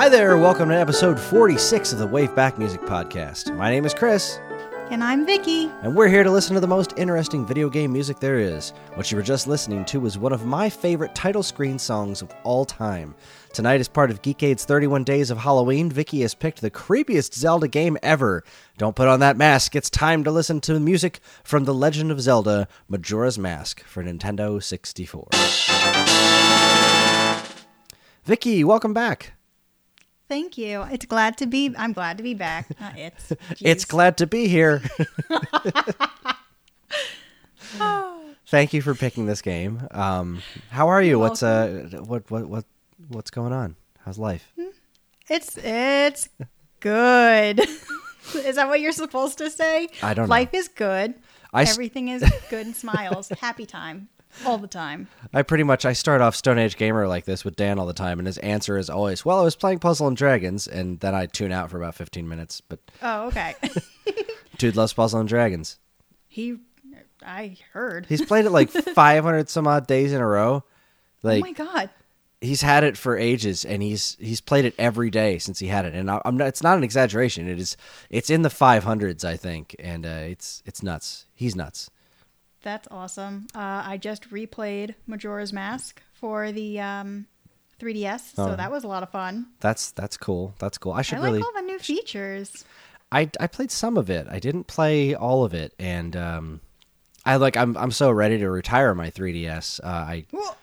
Hi 0.00 0.08
there, 0.08 0.38
welcome 0.38 0.70
to 0.70 0.74
episode 0.74 1.20
46 1.20 1.92
of 1.92 1.98
the 1.98 2.06
Wave 2.06 2.34
Back 2.34 2.56
Music 2.58 2.80
Podcast. 2.80 3.54
My 3.54 3.70
name 3.70 3.84
is 3.84 3.92
Chris, 3.92 4.40
And 4.88 5.04
I'm 5.04 5.26
Vicky. 5.26 5.66
and 5.82 5.94
we're 5.94 6.08
here 6.08 6.22
to 6.22 6.30
listen 6.30 6.54
to 6.54 6.60
the 6.60 6.66
most 6.66 6.94
interesting 6.96 7.44
video 7.44 7.68
game 7.68 7.92
music 7.92 8.18
there 8.18 8.38
is. 8.38 8.70
What 8.94 9.10
you 9.10 9.18
were 9.18 9.22
just 9.22 9.46
listening 9.46 9.84
to 9.84 10.00
was 10.00 10.16
one 10.16 10.32
of 10.32 10.46
my 10.46 10.70
favorite 10.70 11.14
title 11.14 11.42
screen 11.42 11.78
songs 11.78 12.22
of 12.22 12.32
all 12.44 12.64
time. 12.64 13.14
Tonight, 13.52 13.78
as 13.78 13.88
part 13.88 14.10
of 14.10 14.22
Geekade's 14.22 14.64
31 14.64 15.04
Days 15.04 15.30
of 15.30 15.36
Halloween, 15.36 15.90
Vicky 15.90 16.22
has 16.22 16.34
picked 16.34 16.62
the 16.62 16.70
creepiest 16.70 17.34
Zelda 17.34 17.68
game 17.68 17.98
ever. 18.02 18.42
Don't 18.78 18.96
put 18.96 19.06
on 19.06 19.20
that 19.20 19.36
mask, 19.36 19.76
it's 19.76 19.90
time 19.90 20.24
to 20.24 20.30
listen 20.30 20.62
to 20.62 20.80
music 20.80 21.20
from 21.44 21.64
The 21.64 21.74
Legend 21.74 22.10
of 22.10 22.22
Zelda 22.22 22.68
Majora's 22.88 23.38
Mask 23.38 23.84
for 23.84 24.02
Nintendo 24.02 24.62
64. 24.62 25.28
Vicky, 28.24 28.64
welcome 28.64 28.94
back. 28.94 29.34
Thank 30.30 30.56
you. 30.56 30.82
It's 30.92 31.06
glad 31.06 31.36
to 31.38 31.46
be. 31.48 31.74
I'm 31.76 31.92
glad 31.92 32.16
to 32.18 32.22
be 32.22 32.34
back. 32.34 32.68
Not 32.80 32.96
it's. 33.06 33.32
It's 33.60 33.84
glad 33.84 34.16
to 34.18 34.28
be 34.28 34.46
here. 34.46 34.80
Thank 38.46 38.72
you 38.72 38.80
for 38.80 38.94
picking 38.94 39.26
this 39.26 39.42
game. 39.42 39.88
Um, 39.90 40.40
how 40.70 40.86
are 40.88 41.02
you? 41.02 41.18
What's 41.18 41.42
uh, 41.42 41.88
what 42.06 42.30
what 42.30 42.46
what 42.46 42.64
what's 43.08 43.30
going 43.32 43.52
on? 43.52 43.74
How's 44.04 44.18
life? 44.18 44.52
It's 45.28 45.58
it's 45.58 46.28
good. 46.78 47.58
is 48.34 48.54
that 48.54 48.68
what 48.68 48.80
you're 48.80 48.92
supposed 48.92 49.38
to 49.38 49.50
say? 49.50 49.88
I 50.00 50.14
don't 50.14 50.28
know. 50.28 50.30
Life 50.30 50.54
is 50.54 50.68
good. 50.68 51.14
I 51.52 51.62
s- 51.62 51.72
Everything 51.72 52.06
is 52.06 52.22
good 52.50 52.66
and 52.66 52.76
smiles. 52.76 53.30
Happy 53.40 53.66
time 53.66 54.08
all 54.46 54.58
the 54.58 54.66
time. 54.68 55.08
I 55.32 55.42
pretty 55.42 55.64
much 55.64 55.84
I 55.84 55.92
start 55.92 56.20
off 56.20 56.34
Stone 56.36 56.58
Age 56.58 56.76
gamer 56.76 57.06
like 57.08 57.24
this 57.24 57.44
with 57.44 57.56
Dan 57.56 57.78
all 57.78 57.86
the 57.86 57.92
time, 57.92 58.18
and 58.18 58.26
his 58.26 58.38
answer 58.38 58.76
is 58.78 58.88
always, 58.90 59.24
"Well, 59.24 59.38
I 59.38 59.42
was 59.42 59.56
playing 59.56 59.78
Puzzle 59.80 60.06
and 60.08 60.16
Dragons," 60.16 60.66
and 60.66 61.00
then 61.00 61.14
I 61.14 61.26
tune 61.26 61.52
out 61.52 61.70
for 61.70 61.76
about 61.78 61.94
fifteen 61.94 62.28
minutes. 62.28 62.60
But 62.60 62.80
Oh, 63.02 63.26
okay. 63.28 63.54
dude 64.58 64.76
loves 64.76 64.92
Puzzle 64.92 65.20
and 65.20 65.28
Dragons. 65.28 65.78
he, 66.28 66.56
I 67.24 67.56
heard. 67.72 68.06
He's 68.06 68.24
played 68.24 68.46
it 68.46 68.50
like 68.50 68.70
five 68.94 69.24
hundred 69.24 69.48
some 69.48 69.66
odd 69.66 69.86
days 69.86 70.12
in 70.12 70.20
a 70.20 70.26
row. 70.26 70.64
Like, 71.22 71.42
oh 71.42 71.46
my 71.46 71.52
god. 71.52 71.90
he's 72.40 72.62
had 72.62 72.82
it 72.82 72.96
for 72.96 73.16
ages 73.18 73.66
and 73.66 73.82
he's 73.82 74.16
he's 74.18 74.40
played 74.40 74.64
it 74.64 74.74
every 74.78 75.10
day 75.10 75.36
since 75.38 75.58
he 75.58 75.66
had 75.66 75.84
it 75.84 75.94
and 75.94 76.10
I, 76.10 76.22
I'm 76.24 76.38
not, 76.38 76.48
it's 76.48 76.62
not 76.62 76.78
an 76.78 76.82
exaggeration 76.82 77.46
it 77.46 77.58
is 77.58 77.76
it's 78.08 78.30
in 78.30 78.40
the 78.40 78.48
500s 78.48 79.22
I 79.22 79.36
think 79.36 79.76
and 79.78 80.06
uh, 80.06 80.24
it's 80.32 80.62
it's 80.64 80.82
nuts 80.82 81.26
he's 81.34 81.54
nuts 81.54 81.90
That's 82.62 82.86
awesome. 82.90 83.46
Uh, 83.54 83.82
I 83.86 83.96
just 83.96 84.30
replayed 84.30 84.94
Majora's 85.06 85.52
Mask 85.52 86.00
for 86.12 86.52
the 86.52 86.78
um, 86.80 87.26
3DS, 87.80 88.34
so 88.36 88.50
Oh. 88.50 88.56
that 88.56 88.70
was 88.70 88.84
a 88.84 88.88
lot 88.88 89.02
of 89.02 89.10
fun. 89.10 89.46
that's 89.60 89.90
that's 89.92 90.16
cool 90.18 90.54
that's 90.58 90.76
cool 90.78 90.92
I 90.92 91.02
should 91.02 91.18
I 91.18 91.20
like 91.22 91.30
really 91.32 91.42
all 91.42 91.52
the 91.54 91.62
new 91.62 91.78
features. 91.78 92.64
I 93.10 93.30
I 93.40 93.46
played 93.46 93.70
some 93.70 93.96
of 93.96 94.10
it 94.10 94.26
I 94.30 94.38
didn't 94.38 94.64
play 94.66 95.14
all 95.14 95.44
of 95.44 95.54
it 95.54 95.72
and 95.78 96.14
um 96.16 96.60
I 97.24 97.36
like 97.36 97.56
I'm 97.56 97.76
I'm 97.78 97.90
so 97.90 98.10
ready 98.10 98.38
to 98.38 98.50
retire 98.50 98.94
my 98.94 99.10
3DS 99.10 99.80
uh, 99.82 99.86
I 99.86 100.26
Whoa. 100.30 100.54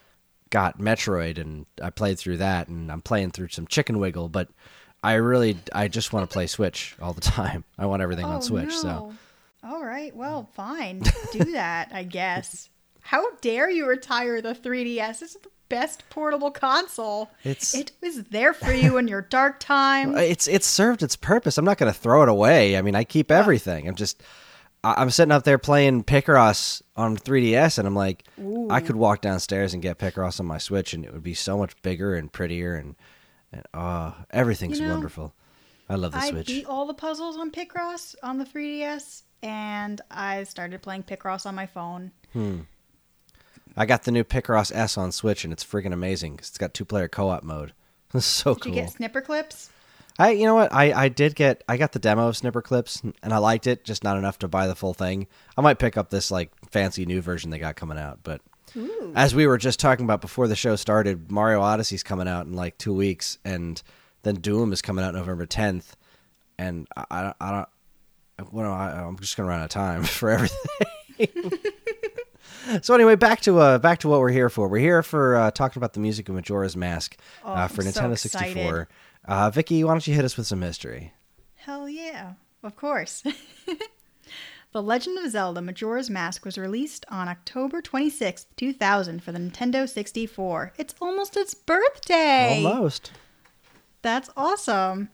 got 0.51 0.77
Metroid 0.79 1.39
and 1.39 1.65
I 1.81 1.89
played 1.89 2.19
through 2.19 2.37
that 2.37 2.67
and 2.67 2.91
I'm 2.91 3.01
playing 3.01 3.31
through 3.31 3.49
some 3.49 3.65
Chicken 3.67 3.97
Wiggle 3.99 4.29
but 4.29 4.47
I 5.03 5.13
really 5.15 5.57
I 5.73 5.87
just 5.87 6.13
want 6.13 6.29
to 6.29 6.33
play 6.33 6.45
Switch 6.47 6.95
all 7.01 7.13
the 7.13 7.21
time 7.37 7.63
I 7.77 7.87
want 7.87 8.01
everything 8.03 8.25
on 8.25 8.41
Switch 8.43 8.75
so 8.77 8.87
Oh, 8.87 8.91
no. 9.09 9.13
All 9.63 9.83
right, 9.83 10.15
well, 10.15 10.49
fine. 10.53 11.01
Do 11.31 11.51
that, 11.53 11.89
I 11.93 12.03
guess. 12.03 12.69
How 13.01 13.31
dare 13.41 13.69
you 13.69 13.87
retire 13.87 14.41
the 14.41 14.53
3DS? 14.53 15.19
This 15.19 15.35
is 15.35 15.41
the 15.41 15.49
best 15.69 16.03
portable 16.09 16.51
console. 16.51 17.29
It's- 17.43 17.73
it 17.73 17.91
was 18.01 18.23
there 18.25 18.53
for 18.53 18.71
you 18.73 18.97
in 18.97 19.07
your 19.07 19.21
dark 19.21 19.59
time. 19.61 20.15
it's 20.17 20.47
it's 20.47 20.67
served 20.67 21.03
its 21.03 21.15
purpose. 21.15 21.57
I'm 21.57 21.65
not 21.65 21.77
going 21.77 21.91
to 21.91 21.97
throw 21.97 22.23
it 22.23 22.29
away. 22.29 22.77
I 22.77 22.81
mean, 22.81 22.95
I 22.95 23.03
keep 23.03 23.31
everything. 23.31 23.87
I'm 23.87 23.95
just 23.95 24.21
I- 24.83 24.95
I'm 25.01 25.09
sitting 25.09 25.31
up 25.31 25.43
there 25.43 25.57
playing 25.57 26.03
Picross 26.03 26.81
on 26.95 27.17
3DS, 27.17 27.77
and 27.79 27.87
I'm 27.87 27.95
like, 27.95 28.23
I 28.69 28.79
could 28.81 28.95
walk 28.95 29.21
downstairs 29.21 29.73
and 29.73 29.81
get 29.81 29.97
Picross 29.97 30.39
on 30.39 30.45
my 30.45 30.57
Switch, 30.59 30.93
and 30.93 31.03
it 31.03 31.11
would 31.13 31.23
be 31.23 31.33
so 31.33 31.57
much 31.57 31.81
bigger 31.81 32.13
and 32.15 32.31
prettier, 32.31 32.75
and 32.75 32.95
and 33.51 33.63
uh, 33.73 34.11
everything's 34.31 34.79
You 34.79 34.85
know, 34.87 34.93
wonderful. 34.93 35.33
I 35.89 35.95
love 35.95 36.11
the 36.11 36.17
I 36.19 36.29
Switch. 36.29 36.47
beat 36.47 36.65
all 36.65 36.85
the 36.85 36.93
puzzles 36.93 37.37
on 37.37 37.49
Picross 37.51 38.13
on 38.21 38.37
the 38.37 38.43
3DS, 38.45 39.23
and 39.43 40.01
I 40.11 40.43
started 40.43 40.81
playing 40.81 41.03
Picross 41.03 41.45
on 41.45 41.55
my 41.55 41.65
phone. 41.65 42.11
Hmm. 42.33 42.61
I 43.75 43.85
got 43.85 44.03
the 44.03 44.11
new 44.11 44.23
Picross 44.23 44.71
S 44.75 44.97
on 44.97 45.11
Switch, 45.11 45.43
and 45.43 45.53
it's 45.53 45.63
freaking 45.63 45.93
amazing 45.93 46.37
'cause 46.37 46.49
it's 46.49 46.57
got 46.57 46.73
two 46.73 46.85
player 46.85 47.07
co 47.07 47.29
op 47.29 47.43
mode. 47.43 47.73
It's 48.13 48.25
so 48.25 48.53
Did 48.53 48.63
cool. 48.63 48.73
you 48.73 48.81
get 48.81 48.91
snipper 48.91 49.21
clips? 49.21 49.69
I 50.17 50.31
you 50.31 50.45
know 50.45 50.55
what 50.55 50.73
I 50.73 50.93
I 50.93 51.09
did 51.09 51.35
get 51.35 51.63
I 51.69 51.75
got 51.77 51.91
the 51.91 51.99
demo 51.99 52.29
of 52.29 52.37
Snipper 52.37 52.61
Clips 52.61 53.01
and 53.03 53.33
I 53.33 53.37
liked 53.37 53.67
it 53.67 53.83
just 53.83 54.03
not 54.03 54.17
enough 54.17 54.39
to 54.39 54.47
buy 54.47 54.65
the 54.65 54.75
full 54.75 54.93
thing. 54.95 55.27
I 55.57 55.61
might 55.61 55.77
pick 55.77 55.95
up 55.97 56.09
this 56.09 56.31
like 56.31 56.51
fancy 56.71 57.05
new 57.05 57.21
version 57.21 57.51
they 57.51 57.59
got 57.59 57.75
coming 57.75 57.97
out, 57.99 58.19
but 58.23 58.41
Ooh. 58.77 59.11
as 59.15 59.35
we 59.35 59.45
were 59.45 59.57
just 59.59 59.79
talking 59.79 60.05
about 60.05 60.21
before 60.21 60.47
the 60.47 60.55
show 60.55 60.75
started, 60.77 61.29
Mario 61.29 61.61
Odyssey's 61.61 62.01
coming 62.01 62.27
out 62.27 62.47
in 62.47 62.53
like 62.53 62.77
2 62.79 62.93
weeks 62.95 63.37
and 63.45 63.83
then 64.23 64.35
Doom 64.35 64.71
is 64.73 64.81
coming 64.81 65.03
out 65.05 65.13
November 65.13 65.45
10th 65.45 65.91
and 66.57 66.87
I 66.95 67.03
I, 67.11 67.33
I 67.41 67.51
don't 67.51 67.69
well, 68.51 68.71
I, 68.71 68.91
I'm 68.91 69.17
just 69.19 69.35
going 69.37 69.45
to 69.47 69.49
run 69.49 69.59
out 69.59 69.65
of 69.65 69.69
time 69.71 70.03
for 70.05 70.29
everything. 70.29 71.51
So 72.81 72.93
anyway, 72.93 73.15
back 73.15 73.39
to 73.41 73.59
uh, 73.59 73.77
back 73.77 73.99
to 73.99 74.09
what 74.09 74.19
we're 74.19 74.31
here 74.31 74.49
for. 74.49 74.67
We're 74.67 74.79
here 74.79 75.01
for 75.01 75.37
uh, 75.37 75.51
talking 75.51 75.79
about 75.79 75.93
the 75.93 76.01
music 76.01 76.27
of 76.27 76.35
Majora's 76.35 76.75
Mask 76.75 77.15
Oh, 77.45 77.53
uh, 77.53 77.67
for 77.69 77.81
I'm 77.81 77.91
so 77.91 78.01
Nintendo 78.01 78.17
64. 78.17 78.49
excited. 78.51 78.87
Uh, 79.25 79.49
Vicky, 79.49 79.83
why 79.85 79.93
don't 79.93 80.05
you 80.05 80.13
hit 80.13 80.25
us 80.25 80.35
with 80.35 80.47
some 80.47 80.61
history? 80.61 81.13
Hell 81.55 81.87
yeah, 81.87 82.33
of 82.63 82.75
course. 82.75 83.23
the 84.73 84.81
Legend 84.83 85.17
of 85.19 85.31
Zelda 85.31 85.61
Majora's 85.61 86.09
Mask 86.09 86.43
was 86.43 86.57
released 86.57 87.05
on 87.09 87.29
October 87.29 87.81
26th, 87.81 88.47
2000 88.57 89.23
for 89.23 89.31
the 89.31 89.39
Nintendo 89.39 89.87
64. 89.87 90.73
It's 90.77 90.95
almost 91.01 91.37
its 91.37 91.53
birthday. 91.53 92.63
Almost. 92.65 93.11
That's 94.01 94.29
awesome. 94.35 95.07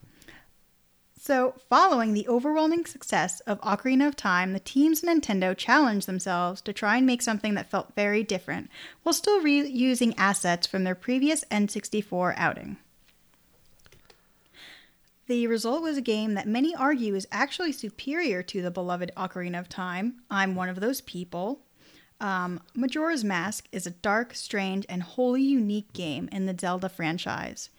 So, 1.26 1.56
following 1.70 2.12
the 2.14 2.28
overwhelming 2.28 2.86
success 2.86 3.40
of 3.48 3.62
Ocarina 3.62 4.10
of 4.10 4.18
Time, 4.18 4.52
the 4.52 4.60
teams 4.60 5.02
at 5.02 5.10
Nintendo 5.10 5.56
challenged 5.56 6.06
themselves 6.06 6.60
to 6.60 6.74
try 6.74 6.98
and 6.98 7.06
make 7.06 7.22
something 7.22 7.54
that 7.54 7.70
felt 7.70 7.96
very 7.96 8.24
different, 8.24 8.70
while 9.04 9.14
still 9.14 9.40
reusing 9.40 10.14
assets 10.18 10.68
from 10.68 10.84
their 10.84 10.96
previous 10.96 11.46
N64 11.46 12.34
outing. 12.36 12.76
The 15.28 15.48
result 15.48 15.82
was 15.82 15.96
a 15.96 16.02
game 16.02 16.34
that 16.34 16.46
many 16.46 16.76
argue 16.76 17.16
is 17.16 17.26
actually 17.32 17.72
superior 17.72 18.44
to 18.44 18.62
the 18.62 18.70
beloved 18.70 19.14
Ocarina 19.16 19.62
of 19.62 19.70
Time. 19.70 20.24
I'm 20.30 20.56
one 20.56 20.68
of 20.68 20.82
those 20.82 21.00
people. 21.00 21.62
Um, 22.20 22.60
Majora's 22.76 23.24
Mask 23.24 23.70
is 23.72 23.88
a 23.88 23.92
dark, 23.92 24.36
strange, 24.36 24.86
and 24.90 25.02
wholly 25.02 25.42
unique 25.42 25.94
game 25.94 26.28
in 26.34 26.48
the 26.48 26.58
Zelda 26.60 26.90
franchise. 26.90 27.70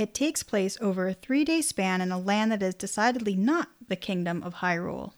It 0.00 0.14
takes 0.14 0.42
place 0.42 0.78
over 0.80 1.08
a 1.08 1.12
three 1.12 1.44
day 1.44 1.60
span 1.60 2.00
in 2.00 2.10
a 2.10 2.18
land 2.18 2.50
that 2.52 2.62
is 2.62 2.74
decidedly 2.74 3.36
not 3.36 3.68
the 3.86 3.96
Kingdom 3.96 4.42
of 4.42 4.54
Hyrule. 4.54 5.12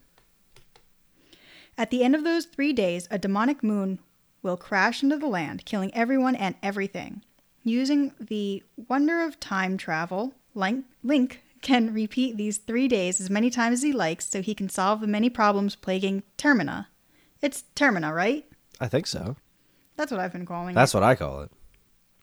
At 1.79 1.91
the 1.91 2.03
end 2.03 2.17
of 2.17 2.25
those 2.25 2.47
three 2.47 2.73
days, 2.73 3.07
a 3.09 3.17
demonic 3.17 3.63
moon 3.63 4.01
will 4.43 4.57
crash 4.57 5.01
into 5.01 5.17
the 5.19 5.29
land, 5.29 5.65
killing 5.65 5.95
everyone 5.95 6.35
and 6.35 6.57
everything. 6.65 7.23
Using 7.63 8.13
the 8.19 8.65
wonder 8.89 9.23
of 9.23 9.39
time 9.39 9.77
travel, 9.77 10.35
Link, 10.53 10.85
Link 11.05 11.45
can 11.61 11.95
repeat 11.95 12.37
these 12.37 12.59
three 12.59 12.89
days 12.89 13.21
as 13.21 13.31
many 13.31 13.51
times 13.51 13.75
as 13.75 13.83
he 13.85 13.93
likes 13.93 14.29
so 14.29 14.43
he 14.43 14.53
can 14.53 14.69
solve 14.69 15.01
the 15.01 15.07
many 15.07 15.31
problems 15.31 15.77
plaguing 15.77 16.25
Termina. 16.37 16.87
It's 17.41 17.63
Termina, 17.77 18.13
right? 18.13 18.45
I 18.81 18.89
think 18.89 19.07
so. 19.07 19.37
That's 19.95 20.11
what 20.11 20.19
I've 20.19 20.33
been 20.33 20.45
calling 20.45 20.71
it. 20.71 20.75
That's 20.75 20.93
it. 20.93 20.97
what 20.97 21.05
I 21.05 21.15
call 21.15 21.43
it. 21.43 21.53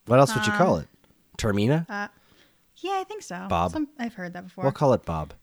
What 0.08 0.20
else 0.20 0.36
would 0.36 0.46
you 0.46 0.52
um, 0.52 0.58
call 0.58 0.78
it? 0.80 0.90
Termina? 1.38 1.90
Uh, 1.90 2.10
Yeah, 2.82 2.98
I 3.00 3.04
think 3.04 3.24
so. 3.24 3.46
Bob. 3.50 3.72
Some, 3.72 3.90
I've 3.98 4.14
heard 4.14 4.34
that 4.34 4.46
before. 4.46 4.64
we'll 4.64 4.72
call 4.72 4.94
it 4.94 5.06
Bob. 5.06 5.34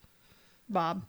Bob. 0.68 1.04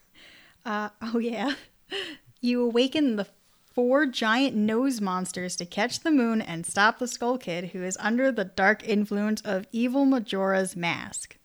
uh, 0.64 0.90
oh, 1.02 1.18
yeah. 1.18 1.54
You 2.42 2.62
awaken 2.62 3.16
the 3.16 3.26
four 3.74 4.06
giant 4.06 4.54
nose 4.54 5.00
monsters 5.00 5.56
to 5.56 5.66
catch 5.66 6.00
the 6.00 6.10
moon 6.10 6.40
and 6.40 6.64
stop 6.64 6.98
the 6.98 7.08
Skull 7.08 7.38
Kid, 7.38 7.70
who 7.70 7.82
is 7.82 7.96
under 7.98 8.30
the 8.30 8.44
dark 8.44 8.86
influence 8.86 9.40
of 9.40 9.66
evil 9.72 10.04
Majora's 10.04 10.76
mask. 10.76 11.38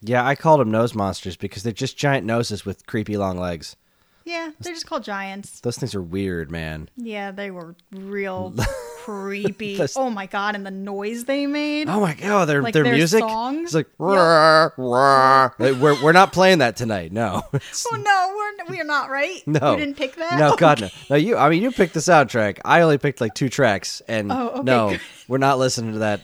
Yeah, 0.00 0.26
I 0.26 0.34
called 0.34 0.60
them 0.60 0.70
nose 0.70 0.94
monsters 0.94 1.36
because 1.36 1.62
they're 1.62 1.72
just 1.72 1.96
giant 1.96 2.26
noses 2.26 2.64
with 2.64 2.86
creepy 2.86 3.16
long 3.16 3.38
legs. 3.38 3.76
Yeah, 4.24 4.50
they're 4.60 4.74
just 4.74 4.86
called 4.86 5.04
giants. 5.04 5.60
Those 5.60 5.78
things 5.78 5.94
are 5.94 6.02
weird, 6.02 6.50
man. 6.50 6.88
Yeah, 6.96 7.30
they 7.30 7.50
were 7.50 7.76
real 7.92 8.54
creepy. 9.08 9.72
That's- 9.78 9.96
Oh 9.96 10.10
my 10.10 10.26
god, 10.26 10.54
and 10.54 10.64
the 10.66 10.70
noise 10.70 11.24
they 11.24 11.46
made. 11.46 11.88
Oh 11.88 12.00
my 12.00 12.14
god, 12.14 12.44
their 12.46 12.62
Like 12.62 12.74
their 12.74 12.84
their 12.84 12.94
music. 12.94 13.20
songs? 13.20 13.64
It's 13.68 13.74
like 13.74 13.86
"Rah, 13.98 14.70
rah." 14.76 15.50
we're 15.58 16.02
we're 16.02 16.12
not 16.12 16.32
playing 16.32 16.58
that 16.58 16.76
tonight. 16.76 17.12
No. 17.12 17.42
Oh 17.90 17.96
no, 17.96 18.34
we're 18.68 18.76
we're 18.76 18.84
not 18.84 19.08
right. 19.10 19.40
No. 19.46 19.72
you 19.72 19.78
didn't 19.78 19.96
pick 19.96 20.16
that. 20.16 20.38
No, 20.38 20.56
God, 20.58 20.80
no. 20.82 20.88
No, 21.10 21.16
you. 21.16 21.36
I 21.36 21.48
mean, 21.48 21.62
you 21.62 21.70
picked 21.70 21.94
the 21.94 22.00
soundtrack. 22.00 22.58
I 22.64 22.82
only 22.82 22.98
picked 22.98 23.20
like 23.20 23.34
two 23.34 23.48
tracks, 23.48 24.02
and 24.08 24.30
Oh, 24.30 24.48
okay, 24.50 24.62
no, 24.62 24.90
good. 24.90 25.00
we're 25.26 25.38
not 25.38 25.58
listening 25.58 25.92
to 25.94 25.98
that. 26.00 26.20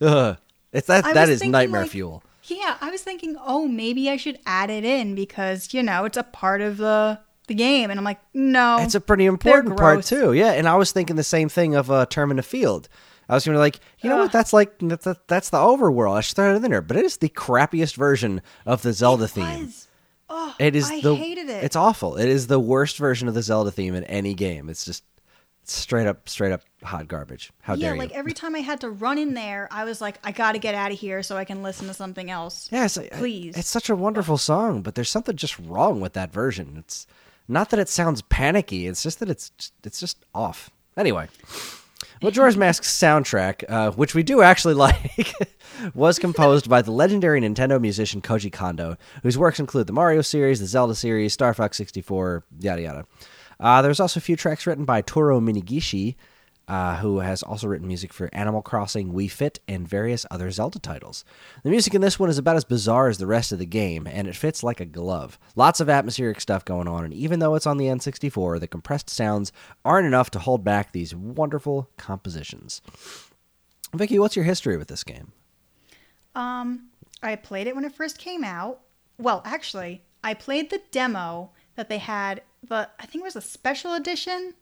Ugh. 0.00 0.36
It's 0.72 0.86
that. 0.88 1.04
I 1.06 1.12
That 1.14 1.28
is 1.28 1.42
nightmare 1.42 1.82
like, 1.82 1.90
fuel. 1.90 2.22
Yeah, 2.44 2.76
I 2.80 2.90
was 2.90 3.02
thinking, 3.02 3.36
oh, 3.44 3.66
maybe 3.68 4.08
I 4.10 4.16
should 4.16 4.38
add 4.46 4.70
it 4.70 4.84
in 4.84 5.14
because 5.14 5.72
you 5.74 5.82
know 5.82 6.04
it's 6.04 6.16
a 6.16 6.22
part 6.22 6.60
of 6.60 6.76
the 6.78 7.18
the 7.48 7.54
game, 7.54 7.90
and 7.90 7.98
I'm 7.98 8.04
like, 8.04 8.20
no, 8.32 8.78
It's 8.80 8.94
a 8.94 9.00
pretty 9.00 9.26
important 9.26 9.76
part 9.76 10.04
too. 10.04 10.32
Yeah, 10.32 10.52
and 10.52 10.68
I 10.68 10.76
was 10.76 10.92
thinking 10.92 11.16
the 11.16 11.24
same 11.24 11.48
thing 11.48 11.74
of 11.74 11.90
uh, 11.90 12.06
Termina 12.06 12.44
Field. 12.44 12.88
I 13.28 13.34
was 13.34 13.44
gonna 13.44 13.56
be 13.56 13.60
like, 13.60 13.80
you 14.00 14.08
know 14.08 14.16
what? 14.18 14.32
That's 14.32 14.52
like 14.52 14.78
that's, 14.78 15.06
that's 15.26 15.50
the 15.50 15.58
overworld. 15.58 16.16
I 16.16 16.20
should 16.20 16.36
throw 16.36 16.52
it 16.54 16.56
in 16.56 16.62
there, 16.70 16.80
but 16.80 16.96
it 16.96 17.04
is 17.04 17.18
the 17.18 17.28
crappiest 17.28 17.94
version 17.96 18.40
of 18.64 18.82
the 18.82 18.92
Zelda 18.92 19.28
theme. 19.28 19.66
was. 19.66 19.88
Oh, 20.30 20.54
It 20.58 20.76
is 20.76 20.90
I 20.90 21.00
the 21.00 21.14
hated 21.14 21.48
it. 21.48 21.64
It's 21.64 21.76
awful. 21.76 22.16
It 22.16 22.28
is 22.28 22.46
the 22.46 22.60
worst 22.60 22.98
version 22.98 23.28
of 23.28 23.34
the 23.34 23.42
Zelda 23.42 23.70
theme 23.70 23.94
in 23.94 24.04
any 24.04 24.34
game. 24.34 24.68
It's 24.68 24.84
just 24.84 25.02
straight 25.64 26.06
up, 26.06 26.28
straight 26.28 26.52
up 26.52 26.62
hot 26.82 27.08
garbage. 27.08 27.50
How 27.60 27.74
yeah, 27.74 27.88
dare 27.90 27.98
like 27.98 28.12
every 28.12 28.32
time 28.32 28.54
I 28.54 28.60
had 28.60 28.80
to 28.82 28.90
run 28.90 29.18
in 29.18 29.34
there, 29.34 29.68
I 29.70 29.84
was 29.84 30.00
like, 30.00 30.18
I 30.24 30.32
got 30.32 30.52
to 30.52 30.58
get 30.58 30.74
out 30.74 30.92
of 30.92 30.98
here 30.98 31.22
so 31.22 31.36
I 31.36 31.44
can 31.44 31.62
listen 31.62 31.86
to 31.88 31.94
something 31.94 32.30
else. 32.30 32.68
Yeah, 32.72 32.84
it's, 32.84 32.96
like- 32.96 33.12
Please. 33.12 33.56
It's 33.56 33.68
such 33.68 33.90
a 33.90 33.96
wonderful 33.96 34.38
song, 34.38 34.82
but 34.82 34.94
there's 34.94 35.10
something 35.10 35.36
just 35.36 35.58
wrong 35.58 36.00
with 36.00 36.12
that 36.14 36.32
version. 36.32 36.76
It's 36.78 37.06
not 37.48 37.70
that 37.70 37.80
it 37.80 37.88
sounds 37.88 38.22
panicky. 38.22 38.86
It's 38.86 39.02
just 39.02 39.20
that 39.20 39.30
it's 39.30 39.50
it's 39.82 39.98
just 39.98 40.24
off. 40.34 40.70
Anyway, 40.96 41.28
Majora's 42.22 42.56
Mask's 42.58 42.92
soundtrack, 42.92 43.64
uh, 43.68 43.90
which 43.92 44.14
we 44.14 44.22
do 44.22 44.42
actually 44.42 44.74
like, 45.14 45.32
was 45.94 46.18
composed 46.18 46.68
by 46.68 46.82
the 46.82 46.92
legendary 46.92 47.40
Nintendo 47.40 47.80
musician 47.80 48.20
Koji 48.20 48.52
Kondo, 48.52 48.96
whose 49.22 49.38
works 49.38 49.60
include 49.60 49.86
the 49.86 49.92
Mario 49.92 50.22
series, 50.22 50.60
the 50.60 50.66
Zelda 50.66 50.94
series, 50.94 51.32
Star 51.32 51.54
Fox 51.54 51.76
64, 51.76 52.44
yada 52.60 52.82
yada. 52.82 53.06
Uh, 53.60 53.82
there's 53.82 54.00
also 54.00 54.18
a 54.18 54.20
few 54.20 54.36
tracks 54.36 54.66
written 54.66 54.84
by 54.84 55.02
Toru 55.02 55.40
Minegishi, 55.40 56.14
uh, 56.68 56.96
who 56.96 57.20
has 57.20 57.42
also 57.42 57.66
written 57.66 57.88
music 57.88 58.12
for 58.12 58.28
Animal 58.32 58.60
Crossing, 58.62 59.12
Wii 59.12 59.30
Fit, 59.30 59.58
and 59.66 59.88
various 59.88 60.26
other 60.30 60.50
Zelda 60.50 60.78
titles. 60.78 61.24
The 61.64 61.70
music 61.70 61.94
in 61.94 62.02
this 62.02 62.18
one 62.18 62.28
is 62.28 62.38
about 62.38 62.56
as 62.56 62.64
bizarre 62.64 63.08
as 63.08 63.18
the 63.18 63.26
rest 63.26 63.50
of 63.52 63.58
the 63.58 63.66
game, 63.66 64.06
and 64.06 64.28
it 64.28 64.36
fits 64.36 64.62
like 64.62 64.78
a 64.78 64.84
glove. 64.84 65.38
Lots 65.56 65.80
of 65.80 65.88
atmospheric 65.88 66.40
stuff 66.40 66.64
going 66.64 66.86
on, 66.86 67.04
and 67.04 67.14
even 67.14 67.38
though 67.40 67.54
it's 67.54 67.66
on 67.66 67.78
the 67.78 67.86
N64, 67.86 68.60
the 68.60 68.68
compressed 68.68 69.08
sounds 69.08 69.50
aren't 69.84 70.06
enough 70.06 70.30
to 70.30 70.38
hold 70.38 70.62
back 70.62 70.92
these 70.92 71.14
wonderful 71.14 71.88
compositions. 71.96 72.82
Vicky, 73.94 74.18
what's 74.18 74.36
your 74.36 74.44
history 74.44 74.76
with 74.76 74.88
this 74.88 75.04
game? 75.04 75.32
Um, 76.34 76.90
I 77.22 77.34
played 77.36 77.66
it 77.66 77.74
when 77.74 77.86
it 77.86 77.94
first 77.94 78.18
came 78.18 78.44
out. 78.44 78.80
Well, 79.16 79.40
actually, 79.44 80.02
I 80.22 80.34
played 80.34 80.70
the 80.70 80.82
demo 80.90 81.50
that 81.76 81.88
they 81.88 81.98
had. 81.98 82.42
The 82.62 82.90
I 82.98 83.06
think 83.06 83.22
it 83.22 83.24
was 83.24 83.36
a 83.36 83.40
special 83.40 83.94
edition. 83.94 84.54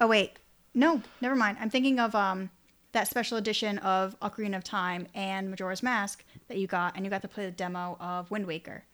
Oh 0.00 0.08
wait, 0.08 0.38
no, 0.76 1.02
never 1.20 1.34
mind. 1.34 1.56
I'm 1.60 1.70
thinking 1.70 1.98
of 1.98 2.14
um 2.14 2.50
that 2.92 3.08
special 3.08 3.36
edition 3.36 3.78
of 3.78 4.18
Ocarina 4.20 4.56
of 4.56 4.64
Time 4.64 5.06
and 5.14 5.50
Majora's 5.50 5.82
Mask 5.82 6.24
that 6.48 6.56
you 6.58 6.66
got, 6.66 6.94
and 6.96 7.04
you 7.04 7.10
got 7.10 7.22
to 7.22 7.28
play 7.28 7.44
the 7.44 7.50
demo 7.50 7.96
of 8.00 8.30
Wind 8.30 8.46
Waker. 8.46 8.84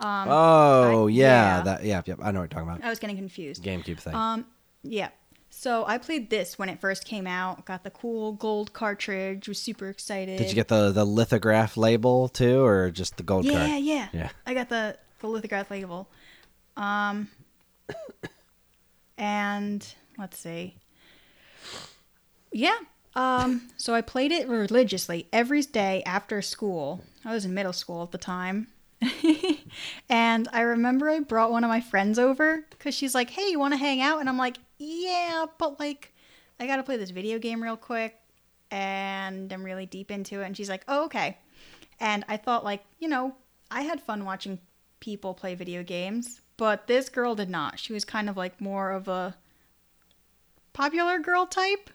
Um, 0.00 0.28
oh 0.30 1.06
I- 1.08 1.10
yeah, 1.10 1.56
yeah. 1.58 1.62
that 1.62 1.84
yeah, 1.84 2.02
yeah, 2.06 2.14
I 2.22 2.30
know 2.30 2.40
what 2.40 2.44
you're 2.44 2.48
talking 2.48 2.68
about. 2.68 2.84
I 2.84 2.88
was 2.90 2.98
getting 2.98 3.16
confused. 3.16 3.62
GameCube 3.64 3.98
thing. 3.98 4.14
Um, 4.14 4.46
yeah. 4.82 5.08
So 5.54 5.84
I 5.86 5.98
played 5.98 6.30
this 6.30 6.58
when 6.58 6.70
it 6.70 6.80
first 6.80 7.04
came 7.04 7.26
out. 7.26 7.66
Got 7.66 7.84
the 7.84 7.90
cool 7.90 8.32
gold 8.32 8.72
cartridge. 8.72 9.48
Was 9.48 9.60
super 9.60 9.88
excited. 9.90 10.38
Did 10.38 10.48
you 10.48 10.54
get 10.54 10.68
the 10.68 10.90
the 10.92 11.04
lithograph 11.04 11.76
label 11.76 12.28
too, 12.28 12.64
or 12.64 12.90
just 12.90 13.16
the 13.18 13.22
gold 13.22 13.44
Yeah, 13.44 13.68
card? 13.68 13.82
yeah. 13.82 14.08
Yeah. 14.12 14.28
I 14.46 14.54
got 14.54 14.68
the 14.70 14.96
the 15.20 15.26
lithograph 15.28 15.70
label. 15.70 16.08
Um 16.76 17.28
and 19.18 19.86
let's 20.18 20.38
see. 20.38 20.76
Yeah. 22.52 22.76
Um 23.14 23.68
so 23.76 23.94
I 23.94 24.00
played 24.00 24.32
it 24.32 24.48
religiously 24.48 25.28
every 25.32 25.62
day 25.62 26.02
after 26.04 26.40
school. 26.42 27.04
I 27.24 27.32
was 27.32 27.44
in 27.44 27.54
middle 27.54 27.72
school 27.72 28.02
at 28.02 28.10
the 28.10 28.18
time. 28.18 28.68
and 30.08 30.48
I 30.52 30.60
remember 30.60 31.10
I 31.10 31.20
brought 31.20 31.50
one 31.50 31.64
of 31.64 31.68
my 31.68 31.80
friends 31.80 32.18
over 32.18 32.64
cuz 32.78 32.94
she's 32.94 33.14
like, 33.14 33.30
"Hey, 33.30 33.50
you 33.50 33.58
want 33.58 33.74
to 33.74 33.78
hang 33.78 34.00
out?" 34.00 34.20
And 34.20 34.28
I'm 34.28 34.38
like, 34.38 34.58
"Yeah, 34.78 35.46
but 35.58 35.80
like 35.80 36.14
I 36.60 36.66
got 36.66 36.76
to 36.76 36.82
play 36.82 36.96
this 36.96 37.10
video 37.10 37.38
game 37.38 37.62
real 37.62 37.76
quick." 37.76 38.18
And 38.70 39.52
I'm 39.52 39.64
really 39.64 39.86
deep 39.86 40.10
into 40.10 40.40
it 40.40 40.46
and 40.46 40.56
she's 40.56 40.68
like, 40.70 40.84
"Oh, 40.88 41.04
okay." 41.06 41.38
And 42.02 42.24
I 42.28 42.36
thought, 42.36 42.64
like, 42.64 42.84
you 42.98 43.08
know, 43.08 43.36
I 43.70 43.82
had 43.82 44.00
fun 44.00 44.24
watching 44.24 44.58
people 44.98 45.34
play 45.34 45.54
video 45.54 45.84
games, 45.84 46.40
but 46.56 46.88
this 46.88 47.08
girl 47.08 47.34
did 47.36 47.48
not. 47.48 47.78
She 47.78 47.92
was 47.92 48.04
kind 48.04 48.28
of 48.28 48.36
like 48.36 48.60
more 48.60 48.90
of 48.90 49.06
a 49.06 49.36
popular 50.72 51.20
girl 51.20 51.46
type. 51.46 51.90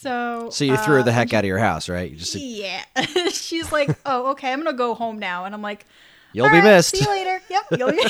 So, 0.00 0.48
So 0.50 0.64
you 0.64 0.76
threw 0.76 1.00
uh, 1.00 1.02
the 1.02 1.12
heck 1.12 1.32
out 1.32 1.44
of 1.44 1.48
your 1.48 1.58
house, 1.58 1.88
right? 1.88 2.10
You 2.10 2.16
just 2.16 2.34
Yeah. 2.34 2.82
She's 3.30 3.72
like, 3.72 3.96
oh, 4.04 4.32
okay, 4.32 4.52
I'm 4.52 4.62
going 4.62 4.74
to 4.74 4.78
go 4.78 4.94
home 4.94 5.18
now. 5.18 5.44
And 5.46 5.54
I'm 5.54 5.62
like, 5.62 5.86
You'll 6.32 6.46
"All 6.46 6.52
be 6.52 6.58
right, 6.58 6.64
missed." 6.64 6.90
See 6.90 6.98
you 7.04 7.08
later. 7.08 7.40
Yep. 7.48 7.62
You'll 7.78 7.92
be 7.92 8.04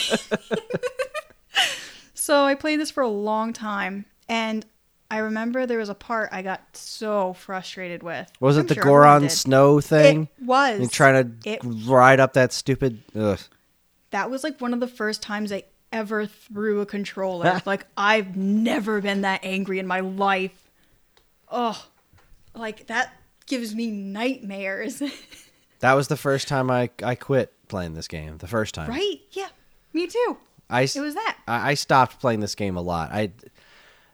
so 2.14 2.44
I 2.44 2.54
played 2.54 2.80
this 2.80 2.90
for 2.90 3.02
a 3.02 3.08
long 3.08 3.52
time. 3.52 4.06
And 4.28 4.64
I 5.10 5.18
remember 5.18 5.66
there 5.66 5.78
was 5.78 5.90
a 5.90 5.94
part 5.94 6.30
I 6.32 6.42
got 6.42 6.60
so 6.72 7.34
frustrated 7.34 8.02
with. 8.02 8.30
was 8.40 8.56
it 8.56 8.60
I'm 8.60 8.66
the 8.66 8.74
sure 8.74 8.82
Goron 8.84 9.28
snow 9.28 9.80
thing? 9.80 10.28
It 10.38 10.44
was. 10.44 10.80
You 10.80 10.88
trying 10.88 11.38
to 11.42 11.50
It- 11.50 11.60
ride 11.62 12.20
up 12.20 12.32
that 12.32 12.52
stupid. 12.52 13.02
Ugh. 13.14 13.38
that 14.10 14.30
was 14.30 14.42
like 14.42 14.60
one 14.60 14.72
of 14.74 14.80
the 14.80 14.88
first 14.88 15.22
times 15.22 15.52
I 15.52 15.64
ever 15.92 16.26
threw 16.26 16.80
a 16.80 16.86
controller. 16.86 17.60
like 17.66 17.86
I've 17.96 18.36
never 18.36 19.00
been 19.00 19.20
that 19.20 19.40
angry 19.44 19.78
in 19.78 19.86
my 19.86 20.00
life. 20.00 20.63
Oh, 21.54 21.86
like 22.54 22.88
that 22.88 23.14
gives 23.46 23.74
me 23.74 23.90
nightmares. 23.90 25.02
That 25.80 25.94
was 25.94 26.08
the 26.08 26.16
first 26.16 26.48
time 26.48 26.70
I 26.70 26.88
I 27.02 27.14
quit 27.14 27.52
playing 27.68 27.92
this 27.92 28.08
game. 28.08 28.38
The 28.38 28.46
first 28.46 28.74
time, 28.74 28.88
right? 28.88 29.20
Yeah, 29.32 29.48
me 29.92 30.06
too. 30.06 30.38
I 30.70 30.82
It 30.82 30.96
was 30.96 31.12
that. 31.12 31.36
I, 31.46 31.72
I 31.72 31.74
stopped 31.74 32.20
playing 32.20 32.40
this 32.40 32.54
game 32.54 32.78
a 32.78 32.80
lot. 32.80 33.10
I 33.12 33.32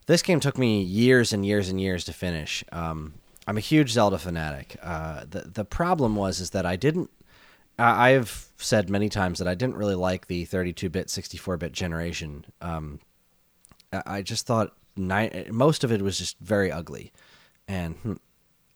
this 0.07 0.21
game 0.21 0.41
took 0.41 0.59
me 0.59 0.83
years 0.83 1.33
and 1.33 1.47
years 1.47 1.69
and 1.69 1.81
years 1.81 2.05
to 2.07 2.13
finish. 2.13 2.65
Um, 2.73 3.15
I'm 3.47 3.57
a 3.57 3.61
huge 3.61 3.93
Zelda 3.93 4.19
fanatic. 4.19 4.79
Uh, 4.83 5.25
the 5.31 5.43
the 5.43 5.65
problem 5.65 6.17
was 6.17 6.41
is 6.41 6.51
that 6.51 6.67
I 6.67 6.75
didn't. 6.75 7.09
I 7.79 8.15
I've 8.15 8.49
said 8.57 8.91
many 8.91 9.09
times 9.09 9.39
that 9.39 9.47
I 9.47 9.55
didn't 9.55 9.77
really 9.77 9.95
like 9.95 10.27
the 10.27 10.47
32-bit, 10.47 11.07
64-bit 11.07 11.71
generation. 11.73 12.47
Um, 12.61 12.99
I 13.93 14.03
I 14.07 14.23
just 14.23 14.45
thought 14.45 14.77
most 14.97 15.85
of 15.85 15.93
it 15.93 16.03
was 16.03 16.19
just 16.19 16.39
very 16.39 16.71
ugly, 16.71 17.13
and 17.69 17.95
hmm, 17.97 18.15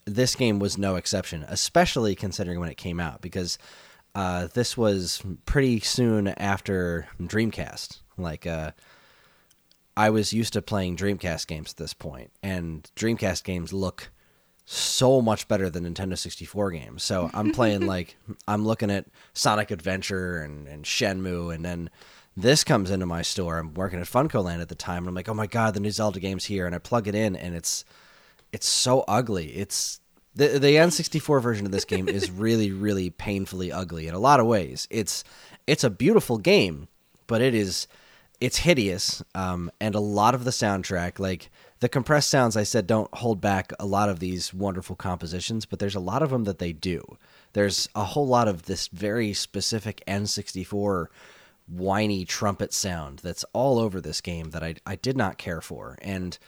this 0.04 0.34
game 0.34 0.58
was 0.58 0.78
no 0.78 0.96
exception, 0.96 1.44
especially 1.48 2.14
considering 2.14 2.60
when 2.60 2.68
it 2.68 2.76
came 2.76 3.00
out 3.00 3.20
because 3.20 3.58
uh, 4.14 4.48
this 4.54 4.76
was 4.76 5.22
pretty 5.46 5.80
soon 5.80 6.28
after 6.28 7.08
Dreamcast. 7.20 8.00
Like, 8.16 8.46
uh, 8.46 8.72
I 9.96 10.10
was 10.10 10.32
used 10.32 10.52
to 10.52 10.62
playing 10.62 10.96
Dreamcast 10.96 11.46
games 11.46 11.72
at 11.72 11.76
this 11.76 11.94
point, 11.94 12.30
and 12.42 12.88
Dreamcast 12.96 13.44
games 13.44 13.72
look 13.72 14.10
so 14.66 15.20
much 15.20 15.46
better 15.46 15.68
than 15.68 15.84
Nintendo 15.84 16.16
64 16.16 16.70
games. 16.70 17.02
So 17.02 17.30
I'm 17.34 17.52
playing 17.52 17.86
like 17.86 18.16
I'm 18.48 18.64
looking 18.64 18.90
at 18.90 19.06
Sonic 19.32 19.70
Adventure 19.70 20.38
and, 20.38 20.66
and 20.66 20.84
Shenmue, 20.84 21.54
and 21.54 21.64
then 21.64 21.90
this 22.36 22.64
comes 22.64 22.90
into 22.90 23.06
my 23.06 23.22
store. 23.22 23.58
I'm 23.58 23.74
working 23.74 24.00
at 24.00 24.06
FuncoLand 24.06 24.60
at 24.60 24.68
the 24.68 24.74
time, 24.74 24.98
and 24.98 25.08
I'm 25.08 25.14
like, 25.14 25.28
oh 25.28 25.34
my 25.34 25.46
god, 25.46 25.74
the 25.74 25.80
new 25.80 25.90
Zelda 25.90 26.20
game's 26.20 26.44
here, 26.44 26.66
and 26.66 26.74
I 26.74 26.78
plug 26.78 27.08
it 27.08 27.14
in, 27.14 27.36
and 27.36 27.54
it's 27.54 27.84
it's 28.52 28.68
so 28.68 29.04
ugly. 29.06 29.48
It's 29.56 30.00
the 30.34 30.58
the 30.58 30.76
N64 30.76 31.40
version 31.40 31.66
of 31.66 31.72
this 31.72 31.84
game 31.84 32.08
is 32.08 32.30
really 32.30 32.72
really 32.72 33.10
painfully 33.10 33.70
ugly 33.70 34.08
in 34.08 34.14
a 34.14 34.18
lot 34.18 34.40
of 34.40 34.46
ways. 34.46 34.88
It's 34.90 35.24
it's 35.66 35.84
a 35.84 35.90
beautiful 35.90 36.38
game, 36.38 36.88
but 37.26 37.40
it 37.40 37.54
is 37.54 37.86
it's 38.40 38.58
hideous 38.58 39.22
um, 39.34 39.70
and 39.80 39.94
a 39.94 40.00
lot 40.00 40.34
of 40.34 40.44
the 40.44 40.50
soundtrack 40.50 41.18
like 41.18 41.50
the 41.80 41.88
compressed 41.88 42.28
sounds 42.28 42.56
i 42.56 42.62
said 42.62 42.86
don't 42.86 43.12
hold 43.14 43.40
back 43.40 43.72
a 43.78 43.86
lot 43.86 44.08
of 44.08 44.18
these 44.18 44.52
wonderful 44.52 44.96
compositions 44.96 45.64
but 45.64 45.78
there's 45.78 45.94
a 45.94 46.00
lot 46.00 46.22
of 46.22 46.30
them 46.30 46.44
that 46.44 46.58
they 46.58 46.72
do 46.72 47.02
there's 47.52 47.88
a 47.94 48.04
whole 48.04 48.26
lot 48.26 48.48
of 48.48 48.64
this 48.64 48.88
very 48.88 49.32
specific 49.32 50.02
n64 50.06 51.06
whiny 51.66 52.24
trumpet 52.24 52.72
sound 52.72 53.20
that's 53.20 53.44
all 53.52 53.78
over 53.78 54.00
this 54.00 54.20
game 54.20 54.50
that 54.50 54.62
i, 54.62 54.74
I 54.86 54.96
did 54.96 55.16
not 55.16 55.38
care 55.38 55.60
for. 55.60 55.98
And 56.02 56.38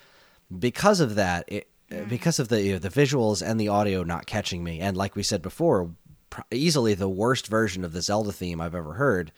because 0.56 1.00
of 1.00 1.14
that 1.14 1.44
it 1.48 1.68
because 2.08 2.38
of 2.38 2.48
the 2.48 2.62
you 2.62 2.72
know, 2.72 2.78
the 2.78 2.88
visuals 2.88 3.46
and 3.46 3.60
the 3.60 3.68
audio 3.68 4.02
not 4.02 4.26
catching 4.26 4.62
me 4.62 4.80
and 4.80 4.96
like 4.96 5.16
we 5.16 5.22
said 5.22 5.40
before 5.40 5.90
pr- 6.30 6.42
easily 6.50 6.94
the 6.94 7.08
worst 7.08 7.46
version 7.46 7.84
of 7.84 7.92
the 7.92 8.02
zelda 8.02 8.32
theme 8.32 8.60
i've 8.60 8.74
ever 8.74 8.94
heard 8.94 9.32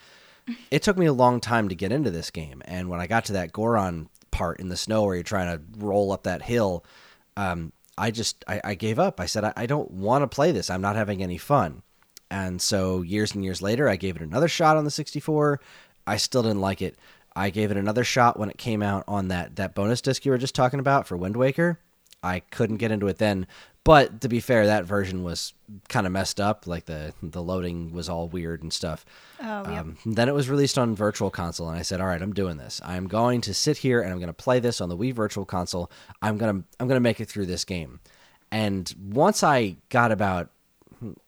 it 0.70 0.82
took 0.82 0.96
me 0.96 1.06
a 1.06 1.12
long 1.12 1.40
time 1.40 1.68
to 1.68 1.74
get 1.74 1.92
into 1.92 2.10
this 2.10 2.30
game. 2.30 2.62
And 2.64 2.88
when 2.88 3.00
i 3.00 3.06
got 3.06 3.26
to 3.26 3.32
that 3.34 3.52
goron 3.52 4.08
part 4.30 4.60
in 4.60 4.68
the 4.68 4.76
snow 4.76 5.04
where 5.04 5.14
you're 5.14 5.22
trying 5.22 5.56
to 5.56 5.62
roll 5.84 6.12
up 6.12 6.24
that 6.24 6.42
hill 6.42 6.84
um, 7.36 7.72
i 7.96 8.10
just 8.10 8.44
I, 8.48 8.60
I 8.64 8.74
gave 8.74 8.98
up. 8.98 9.20
I 9.20 9.26
said 9.26 9.44
i, 9.44 9.52
I 9.56 9.66
don't 9.66 9.90
want 9.90 10.22
to 10.22 10.34
play 10.34 10.52
this. 10.52 10.70
I'm 10.70 10.82
not 10.82 10.96
having 10.96 11.22
any 11.22 11.38
fun 11.38 11.82
and 12.30 12.60
so 12.60 13.02
years 13.02 13.34
and 13.34 13.44
years 13.44 13.62
later 13.62 13.88
i 13.88 13.96
gave 13.96 14.16
it 14.16 14.22
another 14.22 14.48
shot 14.48 14.76
on 14.76 14.84
the 14.84 14.90
64 14.90 15.60
i 16.06 16.16
still 16.16 16.42
didn't 16.42 16.60
like 16.60 16.82
it 16.82 16.98
i 17.36 17.50
gave 17.50 17.70
it 17.70 17.76
another 17.76 18.04
shot 18.04 18.38
when 18.38 18.50
it 18.50 18.58
came 18.58 18.82
out 18.82 19.04
on 19.08 19.28
that 19.28 19.56
that 19.56 19.74
bonus 19.74 20.00
disc 20.00 20.24
you 20.24 20.32
were 20.32 20.38
just 20.38 20.54
talking 20.54 20.80
about 20.80 21.06
for 21.06 21.16
wind 21.16 21.36
waker 21.36 21.78
i 22.22 22.40
couldn't 22.40 22.76
get 22.76 22.90
into 22.90 23.06
it 23.08 23.18
then 23.18 23.46
but 23.88 24.20
to 24.20 24.28
be 24.28 24.40
fair, 24.40 24.66
that 24.66 24.84
version 24.84 25.22
was 25.24 25.54
kind 25.88 26.06
of 26.06 26.12
messed 26.12 26.42
up. 26.42 26.66
Like 26.66 26.84
the 26.84 27.14
the 27.22 27.42
loading 27.42 27.94
was 27.94 28.10
all 28.10 28.28
weird 28.28 28.62
and 28.62 28.70
stuff. 28.70 29.06
Oh, 29.40 29.70
yep. 29.70 29.80
Um, 29.80 29.96
then 30.04 30.28
it 30.28 30.34
was 30.34 30.50
released 30.50 30.76
on 30.76 30.94
Virtual 30.94 31.30
Console, 31.30 31.70
and 31.70 31.78
I 31.78 31.80
said, 31.80 32.02
"All 32.02 32.06
right, 32.06 32.20
I'm 32.20 32.34
doing 32.34 32.58
this. 32.58 32.82
I'm 32.84 33.08
going 33.08 33.40
to 33.40 33.54
sit 33.54 33.78
here 33.78 34.02
and 34.02 34.12
I'm 34.12 34.18
going 34.18 34.26
to 34.26 34.34
play 34.34 34.60
this 34.60 34.82
on 34.82 34.90
the 34.90 34.96
Wii 34.96 35.14
Virtual 35.14 35.46
Console. 35.46 35.90
I'm 36.20 36.36
gonna 36.36 36.62
I'm 36.78 36.86
gonna 36.86 37.00
make 37.00 37.18
it 37.18 37.30
through 37.30 37.46
this 37.46 37.64
game." 37.64 38.00
And 38.52 38.94
once 39.02 39.42
I 39.42 39.76
got 39.88 40.12
about 40.12 40.50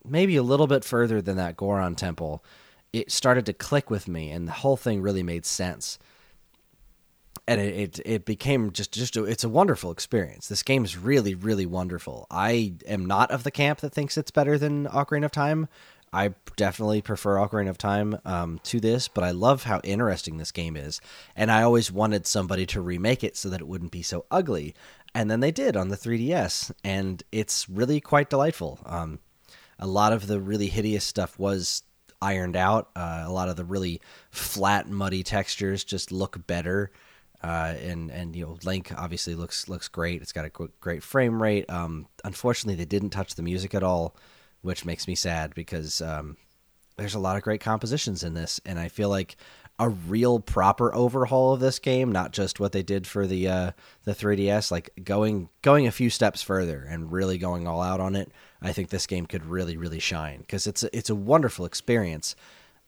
maybe 0.04 0.36
a 0.36 0.42
little 0.42 0.66
bit 0.66 0.84
further 0.84 1.20
than 1.20 1.36
that 1.36 1.56
Goron 1.56 1.94
Temple, 1.94 2.44
it 2.92 3.10
started 3.10 3.46
to 3.46 3.52
click 3.52 3.90
with 3.90 4.08
me, 4.08 4.30
and 4.30 4.48
the 4.48 4.52
whole 4.52 4.76
thing 4.76 5.02
really 5.02 5.22
made 5.22 5.46
sense. 5.46 5.98
And 7.46 7.60
it, 7.60 7.98
it, 7.98 8.00
it 8.04 8.24
became 8.24 8.70
just 8.70 8.92
just 8.92 9.16
a, 9.16 9.24
it's 9.24 9.44
a 9.44 9.48
wonderful 9.48 9.90
experience. 9.90 10.48
This 10.48 10.62
game 10.62 10.84
is 10.84 10.96
really 10.96 11.34
really 11.34 11.66
wonderful. 11.66 12.26
I 12.30 12.74
am 12.86 13.06
not 13.06 13.30
of 13.30 13.42
the 13.42 13.50
camp 13.50 13.80
that 13.80 13.92
thinks 13.92 14.16
it's 14.16 14.30
better 14.30 14.58
than 14.58 14.86
Ocarina 14.86 15.24
of 15.24 15.32
Time. 15.32 15.68
I 16.12 16.34
definitely 16.56 17.02
prefer 17.02 17.36
Ocarina 17.36 17.70
of 17.70 17.78
Time 17.78 18.18
um, 18.24 18.60
to 18.64 18.80
this, 18.80 19.06
but 19.06 19.22
I 19.22 19.30
love 19.30 19.62
how 19.62 19.80
interesting 19.84 20.38
this 20.38 20.50
game 20.50 20.76
is, 20.76 21.00
and 21.36 21.52
I 21.52 21.62
always 21.62 21.92
wanted 21.92 22.26
somebody 22.26 22.66
to 22.66 22.80
remake 22.80 23.22
it 23.22 23.36
so 23.36 23.48
that 23.48 23.60
it 23.60 23.68
wouldn't 23.68 23.92
be 23.92 24.02
so 24.02 24.24
ugly. 24.30 24.74
And 25.14 25.30
then 25.30 25.40
they 25.40 25.52
did 25.52 25.76
on 25.76 25.88
the 25.88 25.96
3DS, 25.96 26.72
and 26.84 27.22
it's 27.30 27.68
really 27.68 28.00
quite 28.00 28.30
delightful. 28.30 28.80
Um, 28.86 29.20
a 29.80 29.86
lot 29.86 30.12
of 30.12 30.26
the 30.26 30.40
really 30.40 30.68
hideous 30.68 31.04
stuff 31.04 31.38
was 31.38 31.82
ironed 32.22 32.56
out. 32.56 32.90
Uh, 32.94 33.24
a 33.26 33.32
lot 33.32 33.48
of 33.48 33.56
the 33.56 33.64
really 33.64 34.00
flat, 34.30 34.88
muddy 34.88 35.22
textures 35.22 35.82
just 35.82 36.12
look 36.12 36.46
better. 36.46 36.92
Uh, 37.42 37.74
and 37.82 38.10
and 38.10 38.36
you 38.36 38.44
know, 38.44 38.58
Link 38.64 38.92
obviously 38.96 39.34
looks 39.34 39.68
looks 39.68 39.88
great. 39.88 40.20
It's 40.20 40.32
got 40.32 40.44
a 40.44 40.68
great 40.80 41.02
frame 41.02 41.42
rate. 41.42 41.68
Um, 41.70 42.06
unfortunately, 42.22 42.76
they 42.76 42.84
didn't 42.84 43.10
touch 43.10 43.34
the 43.34 43.42
music 43.42 43.74
at 43.74 43.82
all, 43.82 44.14
which 44.60 44.84
makes 44.84 45.08
me 45.08 45.14
sad 45.14 45.54
because 45.54 46.02
um, 46.02 46.36
there's 46.98 47.14
a 47.14 47.18
lot 47.18 47.38
of 47.38 47.42
great 47.42 47.62
compositions 47.62 48.22
in 48.22 48.34
this, 48.34 48.60
and 48.66 48.78
I 48.78 48.88
feel 48.88 49.08
like 49.08 49.36
a 49.78 49.88
real 49.88 50.38
proper 50.38 50.94
overhaul 50.94 51.54
of 51.54 51.60
this 51.60 51.78
game, 51.78 52.12
not 52.12 52.32
just 52.32 52.60
what 52.60 52.72
they 52.72 52.82
did 52.82 53.06
for 53.06 53.26
the 53.26 53.48
uh, 53.48 53.70
the 54.04 54.12
3DS, 54.12 54.70
like 54.70 54.90
going 55.02 55.48
going 55.62 55.86
a 55.86 55.92
few 55.92 56.10
steps 56.10 56.42
further 56.42 56.86
and 56.86 57.10
really 57.10 57.38
going 57.38 57.66
all 57.66 57.80
out 57.80 58.00
on 58.00 58.16
it. 58.16 58.30
I 58.62 58.72
think 58.72 58.90
this 58.90 59.06
game 59.06 59.26
could 59.26 59.46
really 59.46 59.76
really 59.76 60.00
shine 60.00 60.40
because 60.40 60.66
it's 60.66 60.82
a, 60.82 60.96
it's 60.96 61.10
a 61.10 61.14
wonderful 61.14 61.64
experience. 61.64 62.36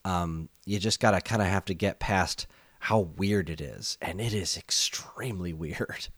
Um, 0.05 0.49
you 0.65 0.79
just 0.79 1.01
gotta 1.01 1.21
kind 1.21 1.43
of 1.43 1.49
have 1.49 1.65
to 1.67 1.75
get 1.75 2.01
past 2.01 2.47
how 2.81 3.01
weird 3.17 3.49
it 3.49 3.61
is, 3.61 3.97
and 4.03 4.21
it 4.21 4.35
is 4.35 4.57
extremely 4.57 5.53
weird. 5.53 6.09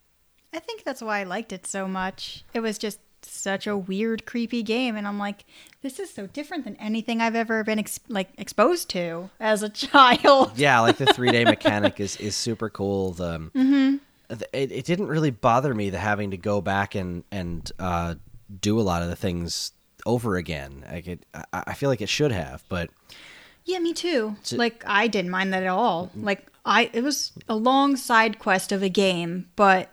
I 0.52 0.60
think 0.60 0.84
that's 0.84 1.02
why 1.02 1.20
I 1.20 1.24
liked 1.24 1.52
it 1.52 1.66
so 1.66 1.88
much. 1.88 2.44
It 2.54 2.60
was 2.60 2.78
just 2.78 3.00
such 3.26 3.66
a 3.66 3.76
weird, 3.76 4.26
creepy 4.26 4.62
game, 4.62 4.96
and 4.96 5.06
I'm 5.06 5.18
like, 5.18 5.44
this 5.82 5.98
is 5.98 6.10
so 6.10 6.26
different 6.26 6.64
than 6.64 6.76
anything 6.76 7.20
I've 7.20 7.34
ever 7.34 7.64
been 7.64 7.78
ex- 7.78 8.00
like 8.08 8.28
exposed 8.38 8.88
to 8.90 9.30
as 9.40 9.62
a 9.62 9.68
child. 9.70 10.58
yeah, 10.58 10.80
like 10.80 10.96
the 10.96 11.06
three 11.06 11.30
day 11.30 11.44
mechanic 11.44 12.00
is 12.00 12.16
is 12.16 12.36
super 12.36 12.70
cool. 12.70 13.12
The, 13.12 13.38
mm-hmm. 13.54 13.96
it, 14.30 14.72
it 14.72 14.84
didn't 14.84 15.08
really 15.08 15.30
bother 15.30 15.74
me 15.74 15.90
the 15.90 15.98
having 15.98 16.30
to 16.30 16.36
go 16.36 16.60
back 16.60 16.94
and 16.94 17.24
and 17.30 17.70
uh, 17.78 18.14
do 18.60 18.78
a 18.78 18.82
lot 18.82 19.02
of 19.02 19.08
the 19.08 19.16
things 19.16 19.72
over 20.06 20.36
again. 20.36 20.84
Like 20.90 21.06
it, 21.06 21.26
I, 21.34 21.44
I 21.68 21.74
feel 21.74 21.88
like 21.90 22.00
it 22.00 22.08
should 22.08 22.32
have, 22.32 22.62
but 22.68 22.90
yeah, 23.64 23.78
me 23.78 23.94
too. 23.94 24.36
like 24.52 24.82
I 24.86 25.06
didn't 25.08 25.30
mind 25.30 25.52
that 25.52 25.62
at 25.62 25.68
all. 25.68 26.10
Like 26.14 26.46
I, 26.64 26.90
it 26.92 27.02
was 27.02 27.32
a 27.48 27.56
long 27.56 27.96
side 27.96 28.38
quest 28.38 28.72
of 28.72 28.82
a 28.82 28.88
game, 28.88 29.48
but 29.56 29.90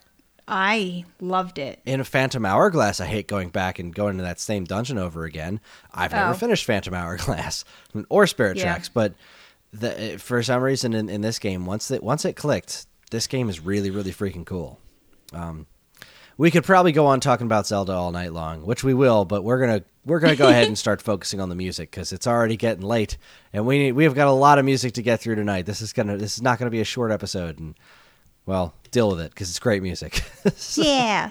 I 0.48 1.06
loved 1.22 1.58
it. 1.60 1.80
In 1.86 2.02
a 2.02 2.04
Phantom 2.04 2.44
Hourglass, 2.46 3.00
I 3.00 3.06
hate 3.06 3.28
going 3.28 3.50
back 3.50 3.80
and 3.80 3.94
going 3.96 4.18
to 4.18 4.24
that 4.24 4.40
same 4.40 4.66
dungeon 4.66 4.98
over 4.98 5.24
again. 5.24 5.62
I've 5.94 6.12
never 6.12 6.32
Oh. 6.32 6.34
finished 6.34 6.66
Phantom 6.66 6.94
Hourglass 6.94 7.64
or 8.10 8.28
Spirit 8.28 8.58
Yeah. 8.58 8.64
Tracks, 8.64 8.90
but 8.90 9.14
the, 9.72 10.18
for 10.20 10.44
some 10.44 10.62
reason 10.62 10.94
in, 10.94 11.08
in 11.10 11.22
this 11.22 11.40
game, 11.40 11.66
once 11.66 11.90
it 11.92 12.04
once 12.04 12.26
it 12.26 12.34
clicked, 12.36 12.86
this 13.12 13.28
game 13.28 13.48
is 13.50 13.62
really 13.62 13.90
really 13.92 14.12
freaking 14.12 14.46
cool. 14.46 14.80
Um, 15.32 15.68
we 16.42 16.50
could 16.50 16.64
probably 16.64 16.92
go 16.92 17.06
on 17.06 17.20
talking 17.20 17.46
about 17.46 17.68
Zelda 17.68 17.94
all 17.94 18.12
night 18.12 18.34
long, 18.34 18.66
which 18.66 18.84
we 18.84 18.96
will, 18.96 19.26
but 19.26 19.44
we're 19.44 19.60
gonna 19.60 19.84
we're 20.08 20.20
gonna 20.20 20.36
go 20.36 20.50
ahead 20.50 20.66
and 20.66 20.76
start 20.86 21.00
focusing 21.00 21.40
on 21.40 21.50
the 21.50 21.56
music 21.56 21.92
because 21.92 22.12
it's 22.12 22.26
already 22.26 22.58
getting 22.58 22.82
late, 22.82 23.20
and 23.54 23.64
we 23.68 23.92
we 23.92 24.06
have 24.06 24.16
got 24.16 24.28
a 24.28 24.32
lot 24.32 24.58
of 24.58 24.66
music 24.66 24.94
to 24.94 25.04
get 25.04 25.20
through 25.20 25.36
tonight. 25.36 25.68
This 25.68 25.82
is 25.82 25.94
gonna 25.94 26.18
this 26.18 26.34
is 26.38 26.42
not 26.42 26.58
gonna 26.58 26.72
be 26.72 26.82
a 26.82 26.84
short 26.84 27.12
episode, 27.12 27.60
and 27.60 27.76
well, 28.48 28.74
deal 28.90 29.12
with 29.12 29.22
it 29.22 29.30
because 29.30 29.52
it's 29.52 29.60
great 29.60 29.84
music. 29.84 30.24
Yeah. 30.74 31.30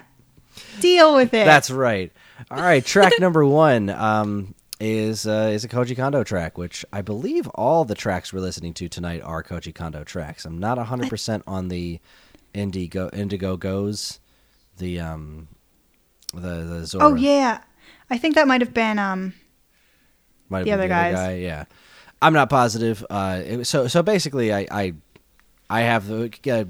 Deal 0.79 1.17
with 1.17 1.35
it. 1.35 1.45
That's 1.45 1.73
right. 1.73 2.13
All 2.49 2.63
right, 2.63 2.85
track 2.85 3.15
number 3.19 3.45
one 3.45 3.91
um, 3.91 4.55
is 4.79 5.27
uh, 5.27 5.51
is 5.53 5.65
a 5.65 5.69
Koji 5.69 5.97
Kondo 5.97 6.23
track, 6.23 6.57
which 6.57 6.85
I 6.93 7.03
believe 7.03 7.49
all 7.49 7.85
the 7.85 7.97
tracks 7.97 8.33
we're 8.33 8.39
listening 8.39 8.75
to 8.75 8.89
tonight 8.89 9.23
are 9.25 9.43
Koji 9.43 9.75
Kondo 9.75 10.05
tracks. 10.05 10.45
I'm 10.45 10.59
not 10.59 10.77
100 10.77 11.11
percent 11.11 11.43
on 11.49 11.67
the 11.67 11.99
Indigo 12.55 13.11
Indigo-Go's, 13.13 14.20
the 14.81 14.99
um, 15.01 15.47
the 16.35 16.65
the 16.65 16.87
Zora. 16.87 17.05
Oh 17.07 17.15
yeah. 17.15 17.61
I 18.11 18.19
think 18.19 18.35
that 18.35 18.49
might 18.49 18.61
have 18.61 18.75
been 18.75 18.99
um 18.99 19.35
Might 20.49 20.65
the 20.65 20.73
other 20.73 20.89
guys. 20.89 21.15
guy. 21.15 21.35
Yeah, 21.37 21.67
I'm 22.21 22.33
not 22.33 22.51
positive. 22.51 23.07
Uh, 23.09 23.41
it, 23.45 23.65
so 23.67 23.87
so 23.87 24.03
basically, 24.03 24.53
I. 24.53 24.67
I 24.71 24.95
I 25.73 25.83
have 25.83 26.09
the 26.09 26.29
uh, 26.51 26.65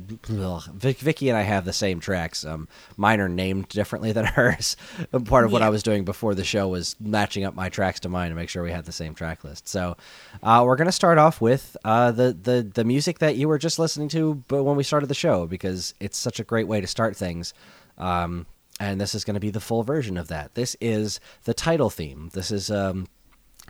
Vic, 0.74 0.98
Vicky 0.98 1.30
and 1.30 1.38
I 1.38 1.40
have 1.40 1.64
the 1.64 1.72
same 1.72 2.00
tracks. 2.00 2.44
Um, 2.44 2.68
mine 2.98 3.18
are 3.20 3.30
named 3.30 3.68
differently 3.68 4.12
than 4.12 4.26
hers. 4.36 4.76
Part 5.24 5.46
of 5.46 5.52
what 5.52 5.62
Yeah. 5.62 5.68
I 5.68 5.70
was 5.70 5.82
doing 5.82 6.04
before 6.04 6.34
the 6.34 6.44
show 6.44 6.68
was 6.68 6.96
matching 7.00 7.44
up 7.44 7.54
my 7.54 7.70
tracks 7.70 7.98
to 8.00 8.10
mine 8.10 8.28
to 8.28 8.34
make 8.36 8.50
sure 8.50 8.62
we 8.62 8.70
had 8.72 8.84
the 8.84 8.92
same 8.92 9.14
track 9.14 9.42
list. 9.42 9.68
So, 9.68 9.96
uh, 10.42 10.64
we're 10.66 10.76
gonna 10.76 10.92
start 10.92 11.16
off 11.16 11.40
with 11.40 11.78
uh, 11.82 12.10
the 12.10 12.34
the 12.42 12.70
the 12.74 12.84
music 12.84 13.20
that 13.20 13.36
you 13.36 13.48
were 13.48 13.56
just 13.56 13.78
listening 13.78 14.10
to, 14.10 14.34
but 14.48 14.64
when 14.64 14.76
we 14.76 14.82
started 14.82 15.06
the 15.06 15.14
show, 15.14 15.46
because 15.46 15.94
it's 15.98 16.18
such 16.18 16.38
a 16.38 16.44
great 16.44 16.68
way 16.68 16.82
to 16.82 16.86
start 16.86 17.16
things. 17.16 17.54
Um, 18.00 18.46
and 18.80 19.00
this 19.00 19.14
is 19.14 19.24
going 19.24 19.34
to 19.34 19.40
be 19.40 19.50
the 19.50 19.60
full 19.60 19.82
version 19.82 20.16
of 20.16 20.28
that. 20.28 20.54
This 20.54 20.74
is 20.80 21.20
the 21.44 21.54
title 21.54 21.90
theme. 21.90 22.30
This 22.32 22.50
is 22.50 22.70
um, 22.70 23.06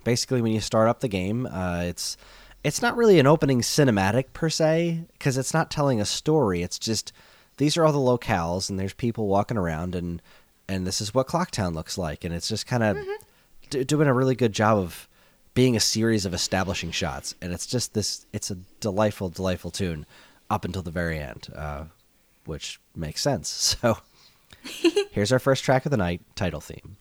basically 0.04 0.40
when 0.40 0.52
you 0.52 0.60
start 0.60 0.88
up 0.88 1.00
the 1.00 1.08
game 1.08 1.46
uh, 1.46 1.82
it's 1.84 2.16
it's 2.62 2.82
not 2.82 2.96
really 2.96 3.18
an 3.18 3.26
opening 3.26 3.60
cinematic 3.60 4.32
per 4.32 4.50
se 4.50 5.04
because 5.12 5.38
it's 5.38 5.54
not 5.54 5.70
telling 5.70 6.00
a 6.00 6.04
story. 6.04 6.62
It's 6.62 6.78
just 6.78 7.12
these 7.56 7.76
are 7.76 7.84
all 7.84 7.92
the 7.92 7.98
locales 7.98 8.68
and 8.68 8.78
there's 8.78 8.92
people 8.92 9.26
walking 9.26 9.56
around 9.56 9.94
and 9.94 10.20
and 10.68 10.86
this 10.86 11.00
is 11.00 11.14
what 11.14 11.26
clocktown 11.26 11.74
looks 11.74 11.98
like. 11.98 12.24
And 12.24 12.34
it's 12.34 12.48
just 12.48 12.66
kind 12.66 12.82
of 12.82 12.98
d- 13.70 13.84
doing 13.84 14.08
a 14.08 14.14
really 14.14 14.34
good 14.34 14.52
job 14.52 14.78
of 14.78 15.08
being 15.54 15.74
a 15.74 15.80
series 15.80 16.24
of 16.26 16.34
establishing 16.34 16.90
shots. 16.90 17.34
And 17.40 17.52
it's 17.52 17.66
just 17.66 17.94
this 17.94 18.26
it's 18.32 18.50
a 18.50 18.56
delightful 18.80 19.30
delightful 19.30 19.70
tune 19.70 20.04
up 20.50 20.64
until 20.64 20.82
the 20.82 20.90
very 20.90 21.18
end 21.18 21.48
uh, 21.56 21.84
which 22.44 22.80
makes 22.94 23.22
sense. 23.22 23.76
So 23.80 23.98
here's 25.10 25.32
our 25.32 25.38
first 25.38 25.64
track 25.64 25.84
of 25.84 25.90
the 25.90 25.96
night 25.96 26.20
title 26.34 26.60
theme 26.60 26.96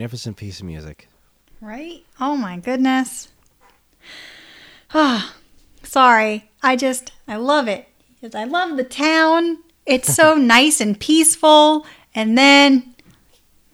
magnificent 0.00 0.38
piece 0.38 0.60
of 0.60 0.66
music. 0.66 1.08
Right? 1.60 2.02
Oh 2.18 2.34
my 2.34 2.56
goodness. 2.56 3.28
Ah, 4.94 5.34
sorry. 5.82 6.50
I 6.62 6.74
just 6.74 7.12
I 7.28 7.36
love 7.36 7.68
it. 7.68 7.86
Because 8.18 8.34
I 8.34 8.44
love 8.44 8.78
the 8.78 8.84
town. 8.84 9.58
It's 9.84 10.14
so 10.14 10.34
nice 10.56 10.80
and 10.80 10.98
peaceful. 10.98 11.84
And 12.14 12.38
then 12.38 12.94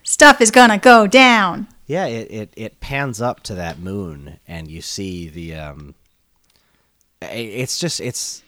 stuff 0.03 0.41
is 0.41 0.51
gonna 0.51 0.77
go 0.77 1.07
down. 1.07 1.69
Yeah, 1.85 2.07
it, 2.07 2.29
it, 2.29 2.53
it 2.57 2.79
pans 2.81 3.21
up 3.21 3.41
to 3.43 3.55
that 3.55 3.79
moon, 3.79 4.37
and 4.49 4.69
you 4.69 4.81
see 4.81 5.29
the. 5.29 5.55
Um, 5.55 5.95
it's 7.21 7.79
just 7.79 8.01
it's 8.01 8.43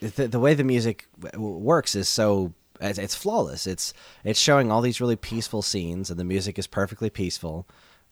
the, 0.00 0.26
the 0.26 0.40
way 0.40 0.54
the 0.54 0.64
music 0.64 1.06
w- 1.20 1.58
works 1.58 1.94
is 1.94 2.08
so 2.08 2.52
it's, 2.88 2.98
it's 2.98 3.14
flawless. 3.14 3.66
It's 3.66 3.94
it's 4.24 4.40
showing 4.40 4.70
all 4.70 4.80
these 4.80 5.00
really 5.00 5.16
peaceful 5.16 5.62
scenes, 5.62 6.10
and 6.10 6.18
the 6.18 6.24
music 6.24 6.58
is 6.58 6.66
perfectly 6.66 7.10
peaceful. 7.10 7.66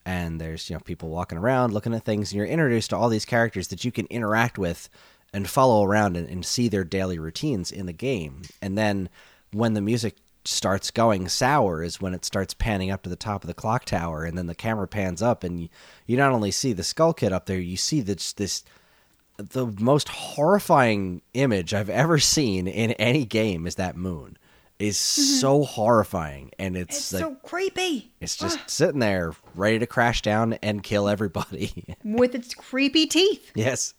And 0.04 0.40
there's 0.40 0.68
you 0.68 0.74
know 0.74 0.80
people 0.80 1.08
walking 1.08 1.38
around 1.38 1.72
looking 1.72 1.94
at 1.94 2.04
things, 2.04 2.32
and 2.32 2.38
you're 2.38 2.46
introduced 2.46 2.90
to 2.90 2.96
all 2.96 3.08
these 3.08 3.24
characters 3.24 3.68
that 3.68 3.84
you 3.84 3.92
can 3.92 4.06
interact 4.06 4.58
with 4.58 4.88
and 5.32 5.48
follow 5.48 5.84
around 5.84 6.16
and, 6.16 6.28
and 6.28 6.44
see 6.44 6.68
their 6.68 6.84
daily 6.84 7.18
routines 7.18 7.72
in 7.72 7.86
the 7.86 7.92
game. 7.92 8.42
And 8.60 8.76
then 8.76 9.08
when 9.52 9.74
the 9.74 9.80
music 9.80 10.16
starts 10.44 10.90
going 10.90 11.28
sour 11.28 11.82
is 11.82 12.00
when 12.00 12.14
it 12.14 12.24
starts 12.24 12.54
panning 12.54 12.90
up 12.90 13.02
to 13.02 13.10
the 13.10 13.16
top 13.16 13.44
of 13.44 13.48
the 13.48 13.54
clock 13.54 13.84
tower 13.84 14.24
and 14.24 14.36
then 14.36 14.46
the 14.46 14.54
camera 14.54 14.88
pans 14.88 15.22
up 15.22 15.44
and 15.44 15.60
you, 15.60 15.68
you 16.06 16.16
not 16.16 16.32
only 16.32 16.50
see 16.50 16.72
the 16.72 16.82
skull 16.82 17.14
kid 17.14 17.32
up 17.32 17.46
there 17.46 17.60
you 17.60 17.76
see 17.76 18.00
this 18.00 18.32
this 18.32 18.64
the 19.36 19.66
most 19.78 20.08
horrifying 20.08 21.22
image 21.34 21.72
i've 21.72 21.88
ever 21.88 22.18
seen 22.18 22.66
in 22.66 22.90
any 22.92 23.24
game 23.24 23.68
is 23.68 23.76
that 23.76 23.96
moon 23.96 24.36
is 24.82 24.96
so 24.98 25.62
horrifying 25.64 26.50
and 26.58 26.76
it's, 26.76 26.96
It's 26.96 27.12
like 27.12 27.20
so 27.22 27.34
creepy. 27.44 28.12
it's 28.20 28.36
just 28.36 28.58
sitting 28.68 28.98
there 29.00 29.32
ready 29.54 29.78
to 29.78 29.86
crash 29.86 30.22
down 30.22 30.54
and 30.54 30.82
kill 30.82 31.08
everybody. 31.08 31.96
With 32.04 32.34
its 32.34 32.54
creepy 32.54 33.06
teeth. 33.06 33.52
yes. 33.54 33.94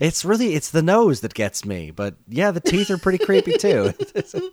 It's 0.00 0.24
really 0.24 0.54
it's 0.54 0.70
the 0.70 0.82
nose 0.82 1.20
that 1.20 1.32
gets 1.34 1.64
me 1.64 1.90
but 1.92 2.14
yeah 2.28 2.50
the 2.50 2.60
teeth 2.60 2.90
are 2.90 2.98
pretty 2.98 3.24
creepy 3.24 3.52
too. 3.58 3.92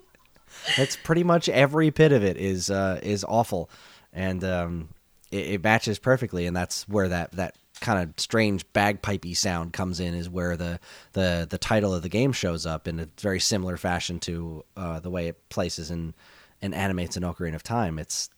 It's 0.78 0.96
pretty 0.96 1.24
much 1.24 1.50
every 1.50 1.90
bit 1.90 2.12
of 2.12 2.24
it 2.24 2.38
is 2.38 2.70
uh 2.70 3.00
is 3.02 3.24
awful 3.28 3.70
and 4.14 4.44
um 4.44 4.90
it, 5.32 5.48
it 5.54 5.64
matches 5.64 5.98
perfectly 5.98 6.46
and 6.46 6.56
that's 6.56 6.88
where 6.88 7.08
that 7.10 7.32
that 7.32 7.56
kind 7.82 8.02
of 8.02 8.14
strange 8.18 8.66
bagpipey 8.74 9.36
sound 9.36 9.74
comes 9.74 10.00
in 10.00 10.14
is 10.14 10.30
where 10.30 10.56
the 10.56 10.80
the 11.14 11.48
the 11.50 11.58
title 11.58 11.94
of 11.94 12.04
the 12.04 12.10
game 12.10 12.32
shows 12.32 12.66
up 12.66 12.88
in 12.88 13.00
a 13.00 13.08
very 13.20 13.40
similar 13.40 13.76
fashion 13.76 14.20
to 14.20 14.64
uh 14.78 15.00
the 15.00 15.10
way 15.10 15.28
it 15.28 15.50
places 15.50 15.92
and 15.92 16.14
and 16.62 16.76
animates 16.76 17.18
an 17.18 17.24
Ocarina 17.24 17.56
of 17.56 17.64
Time. 17.64 17.98
It's 18.00 18.30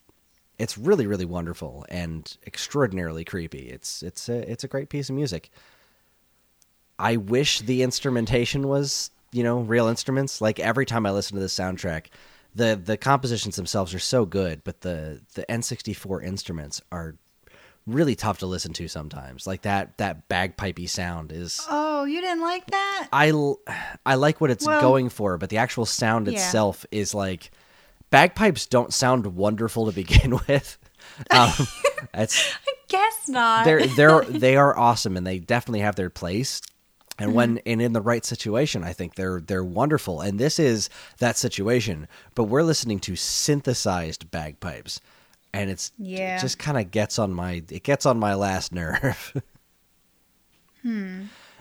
it's 0.58 0.78
really 0.78 1.06
really 1.06 1.26
wonderful 1.26 1.86
and 1.90 2.38
extraordinarily 2.48 3.24
creepy. 3.24 3.70
It's 3.70 4.02
it's 4.02 4.30
a, 4.30 4.50
it's 4.50 4.64
a 4.64 4.68
great 4.68 4.90
piece 4.90 5.10
of 5.10 5.16
music. 5.16 5.50
I 6.98 7.18
wish 7.18 7.60
the 7.60 7.82
instrumentation 7.82 8.68
was, 8.68 9.10
you 9.32 9.44
know, 9.44 9.60
real 9.60 9.88
instruments. 9.88 10.42
Like 10.42 10.60
every 10.60 10.86
time 10.86 11.06
I 11.06 11.12
listen 11.12 11.36
to 11.36 11.42
this 11.42 11.58
soundtrack, 11.58 12.08
the 12.56 12.80
the 12.82 12.98
compositions 12.98 13.56
themselves 13.56 13.94
are 13.94 14.00
so 14.00 14.26
good, 14.26 14.64
but 14.64 14.82
the 14.82 15.22
the 15.34 15.46
N64 15.50 16.24
instruments 16.24 16.82
are 16.92 17.16
really 17.86 18.16
tough 18.16 18.40
to 18.40 18.46
listen 18.46 18.74
to 18.74 18.88
sometimes. 18.88 19.46
Like 19.48 19.64
that 19.64 19.98
that 19.98 20.28
bagpipey 20.30 20.88
sound 20.90 21.32
is 21.32 21.60
Oh, 21.70 22.06
you 22.06 22.22
didn't 22.22 22.42
like 22.42 22.66
that? 22.68 23.08
I 23.12 23.32
I 24.06 24.16
like 24.16 24.40
what 24.42 24.52
it's 24.52 24.66
Well- 24.66 24.82
going 24.82 25.10
for, 25.10 25.38
but 25.38 25.50
the 25.50 25.58
actual 25.58 25.86
sound 25.86 26.28
Yeah. 26.28 26.34
itself 26.34 26.86
is 26.92 27.14
like 27.14 27.52
bagpipes 28.10 28.66
don't 28.68 28.94
sound 28.94 29.26
wonderful 29.36 29.88
to 29.88 29.92
begin 29.92 30.32
with. 30.48 30.78
Um, 31.32 31.52
it's 32.14 32.54
I 32.68 32.72
guess 32.88 33.28
not. 33.28 33.66
they're 33.66 33.86
they're 33.88 34.22
they 34.30 34.56
are 34.56 34.78
awesome 34.78 35.18
and 35.18 35.26
they 35.28 35.40
definitely 35.40 35.82
have 35.82 35.96
their 35.96 36.10
place 36.10 36.62
and 37.20 37.34
when 37.34 37.60
and 37.66 37.82
in 37.82 37.94
the 37.94 38.02
right 38.02 38.26
situation 38.26 38.84
i 38.84 38.92
think 38.94 39.14
they're 39.16 39.40
they're 39.40 39.64
wonderful 39.64 40.22
and 40.22 40.40
this 40.40 40.58
is 40.60 40.90
that 41.20 41.38
situation 41.38 42.08
but 42.34 42.46
we're 42.46 42.64
listening 42.64 43.00
to 43.00 43.16
synthesized 43.16 44.32
bagpipes 44.32 45.00
and 45.54 45.70
it's 45.70 45.92
Yeah. 45.98 46.38
it 46.38 46.42
just 46.42 46.58
kind 46.60 46.78
of 46.78 46.92
gets 46.92 47.20
on 47.20 47.32
my 47.34 47.64
it 47.70 47.84
gets 47.84 48.06
on 48.06 48.18
my 48.20 48.34
last 48.34 48.72
nerve 48.74 49.34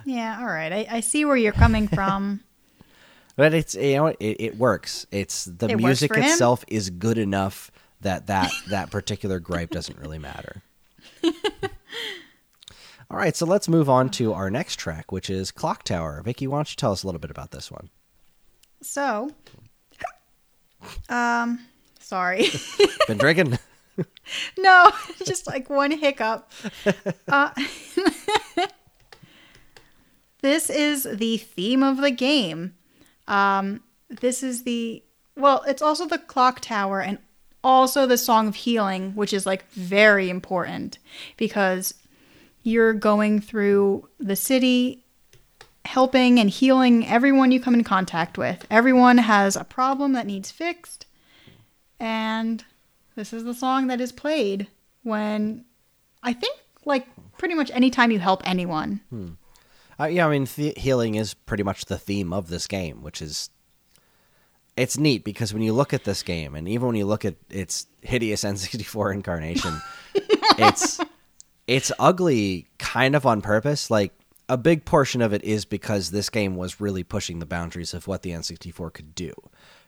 yeah, 0.05 0.39
all 0.41 0.47
right. 0.47 0.73
I, 0.73 0.87
I 0.97 1.01
see 1.01 1.25
where 1.25 1.37
you're 1.37 1.53
coming 1.53 1.87
from. 1.87 2.41
but 3.37 3.55
it's 3.55 3.75
you 3.77 3.95
know 3.97 4.07
it, 4.09 4.17
it 4.21 4.59
works 4.59 5.07
it's 5.13 5.45
the 5.45 5.69
It 5.69 5.77
music 5.77 6.13
for 6.13 6.19
him. 6.19 6.25
itself 6.25 6.65
is 6.69 6.91
good 6.91 7.19
enough 7.19 7.71
that 8.01 8.27
that 8.27 8.51
that 8.71 8.91
particular 8.91 9.39
gripe 9.39 9.71
doesn't 9.71 9.99
really 9.99 10.19
matter 10.19 10.63
all 13.11 13.17
right 13.17 13.35
so 13.37 13.47
let's 13.47 13.69
move 13.69 13.89
on 13.89 14.11
to 14.11 14.33
our 14.35 14.51
next 14.51 14.77
track 14.77 15.13
which 15.13 15.31
is 15.31 15.51
clock 15.51 15.83
tower 15.85 16.21
vicky 16.23 16.47
why 16.47 16.59
don't 16.59 16.71
you 16.71 16.77
tell 16.77 16.93
us 16.93 17.05
a 17.05 17.07
little 17.07 17.21
bit 17.21 17.31
about 17.31 17.53
this 17.53 17.71
one 17.71 17.89
So, 18.83 19.31
um, 21.09 21.61
sorry. 22.01 22.49
been 23.07 23.19
drinking 23.19 23.59
no, 24.59 24.91
just 25.25 25.47
like 25.47 25.71
one 25.71 25.91
hiccup. 25.91 26.51
Uh, 27.29 27.51
this 30.43 30.69
is 30.69 31.05
the 31.05 31.39
theme 31.39 31.83
of 31.83 31.99
the 31.99 32.11
game. 32.11 32.75
Um, 33.27 33.83
this 34.09 34.43
is 34.43 34.65
the 34.65 35.03
well, 35.35 35.65
it's 35.67 35.81
also 35.81 36.07
the 36.07 36.19
clock 36.19 36.61
tower 36.61 37.01
and 37.01 37.19
also 37.65 38.07
the 38.07 38.19
song 38.19 38.49
of 38.49 38.57
healing, 38.57 39.13
which 39.15 39.33
is 39.33 39.47
like 39.47 39.71
very 39.71 40.29
important 40.29 40.99
because 41.37 41.95
you're 42.63 42.93
going 42.93 43.41
through 43.41 44.09
the 44.19 44.37
city 44.37 45.05
helping 45.85 46.39
and 46.39 46.51
healing 46.51 47.07
everyone 47.07 47.51
you 47.51 47.61
come 47.61 47.75
in 47.75 47.85
contact 47.85 48.37
with. 48.37 48.67
Everyone 48.71 49.19
has 49.19 49.57
a 49.57 49.65
problem 49.65 50.13
that 50.13 50.27
needs 50.27 50.51
fixed. 50.51 51.07
And 51.99 52.65
this 53.14 53.33
is 53.33 53.44
the 53.44 53.55
song 53.55 53.87
that 53.88 54.01
is 54.01 54.12
played 54.12 54.66
when 55.03 55.64
I 56.22 56.33
think 56.33 56.57
like 56.85 57.07
pretty 57.38 57.55
much 57.55 57.70
anytime 57.72 58.11
you 58.11 58.18
help 58.18 58.42
anyone. 58.48 59.01
Uh, 60.01 60.07
yeah, 60.07 60.27
I 60.27 60.31
mean, 60.31 60.46
th- 60.46 60.79
healing 60.79 61.14
is 61.14 61.35
pretty 61.35 61.62
much 61.62 61.85
the 61.85 61.98
theme 61.98 62.33
of 62.33 62.48
this 62.48 62.66
game, 62.66 63.03
which 63.03 63.20
is 63.22 63.51
it's 64.77 64.98
neat 64.98 65.25
because 65.25 65.53
when 65.53 65.62
you 65.62 65.72
look 65.72 65.92
at 65.92 66.05
this 66.05 66.22
game, 66.22 66.55
and 66.55 66.66
even 66.68 66.87
when 66.88 66.96
you 66.96 67.07
look 67.07 67.25
at 67.25 67.37
its 67.51 67.87
hideous 68.01 68.44
N64 68.44 69.14
incarnation, 69.14 69.81
it's 70.14 71.01
it's 71.66 71.92
ugly, 71.98 72.68
kind 72.79 73.14
of 73.14 73.27
on 73.27 73.42
purpose. 73.42 73.90
Like 73.90 74.12
a 74.48 74.57
big 74.57 74.85
portion 74.85 75.22
of 75.22 75.33
it 75.33 75.44
is 75.44 75.64
because 75.64 76.11
this 76.11 76.31
game 76.31 76.57
was 76.57 76.81
really 76.81 77.05
pushing 77.05 77.38
the 77.38 77.46
boundaries 77.46 77.94
of 77.94 78.07
what 78.07 78.22
the 78.22 78.31
N64 78.31 78.92
could 78.92 79.14
do. 79.14 79.33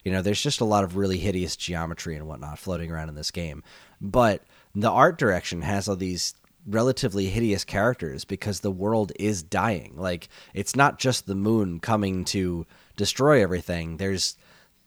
You 0.04 0.12
know, 0.12 0.22
there's 0.22 0.42
just 0.42 0.60
a 0.60 0.66
lot 0.66 0.84
of 0.84 0.96
really 0.96 1.18
hideous 1.18 1.56
geometry 1.56 2.14
and 2.14 2.26
whatnot 2.26 2.58
floating 2.58 2.90
around 2.90 3.08
in 3.08 3.14
this 3.14 3.30
game, 3.30 3.62
but 4.00 4.44
the 4.74 4.90
art 4.90 5.18
direction 5.18 5.62
has 5.62 5.88
all 5.88 5.96
these 5.96 6.34
relatively 6.66 7.26
hideous 7.26 7.64
characters 7.64 8.24
because 8.24 8.60
the 8.60 8.70
world 8.70 9.12
is 9.18 9.42
dying. 9.42 9.94
Like 9.96 10.28
it's 10.52 10.76
not 10.76 10.98
just 10.98 11.26
the 11.26 11.34
moon 11.34 11.80
coming 11.80 12.24
to 12.26 12.66
destroy 12.96 13.42
everything. 13.42 13.96
There's 13.96 14.36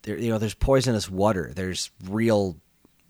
there 0.02 0.18
you 0.18 0.30
know 0.30 0.38
there's 0.38 0.54
poisonous 0.54 1.10
water. 1.10 1.52
There's 1.54 1.90
real 2.08 2.56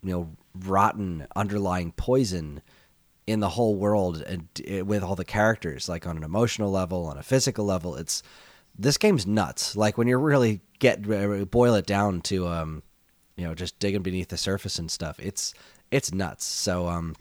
you 0.02 0.12
know 0.12 0.30
rotten 0.54 1.26
underlying 1.36 1.92
poison 1.92 2.62
in 3.26 3.40
the 3.40 3.50
whole 3.50 3.74
world 3.74 4.22
and 4.22 4.48
uh, 4.70 4.84
with 4.84 5.02
all 5.02 5.14
the 5.14 5.24
characters 5.24 5.88
like 5.88 6.06
on 6.06 6.16
an 6.16 6.24
emotional 6.24 6.70
level, 6.70 7.06
on 7.06 7.18
a 7.18 7.22
physical 7.22 7.64
level. 7.64 7.96
It's 7.96 8.22
this 8.78 8.98
game's 8.98 9.26
nuts. 9.26 9.76
Like 9.76 9.98
when 9.98 10.08
you 10.08 10.16
really 10.18 10.60
get 10.78 11.10
uh, 11.10 11.44
boil 11.44 11.74
it 11.74 11.86
down 11.86 12.20
to 12.22 12.46
um 12.46 12.82
you 13.36 13.46
know 13.46 13.54
just 13.54 13.78
digging 13.78 14.02
beneath 14.02 14.28
the 14.28 14.36
surface 14.36 14.78
and 14.78 14.90
stuff. 14.90 15.18
It's 15.20 15.54
it's 15.90 16.12
nuts. 16.12 16.44
So 16.44 16.88
um 16.88 17.14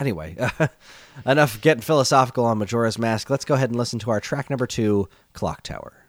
anyway, 0.00 0.36
enough 1.26 1.60
getting 1.60 1.82
philosophical 1.82 2.44
on 2.44 2.58
Majora's 2.58 2.98
Mask. 2.98 3.30
Let's 3.30 3.44
go 3.44 3.54
ahead 3.54 3.70
and 3.70 3.78
listen 3.78 3.98
to 4.00 4.10
our 4.10 4.20
track 4.20 4.50
number 4.50 4.66
2, 4.66 5.08
Clock 5.32 5.62
Tower. 5.62 6.05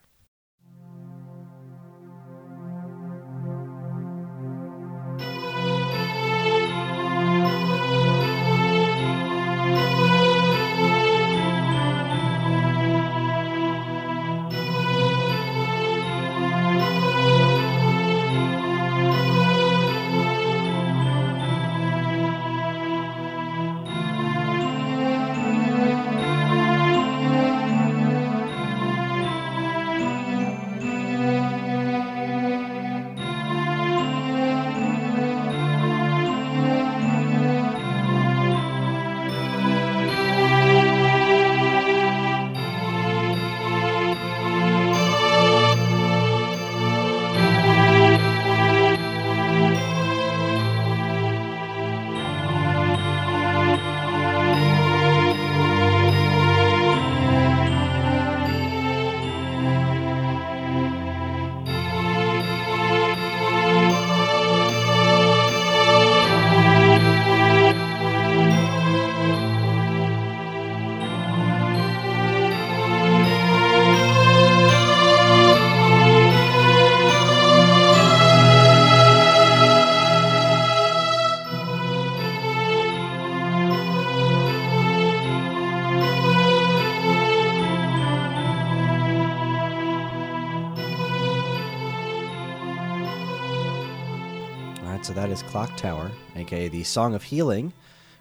Tower, 95.77 96.11
aka 96.35 96.67
the 96.67 96.83
Song 96.83 97.13
of 97.15 97.23
Healing 97.23 97.71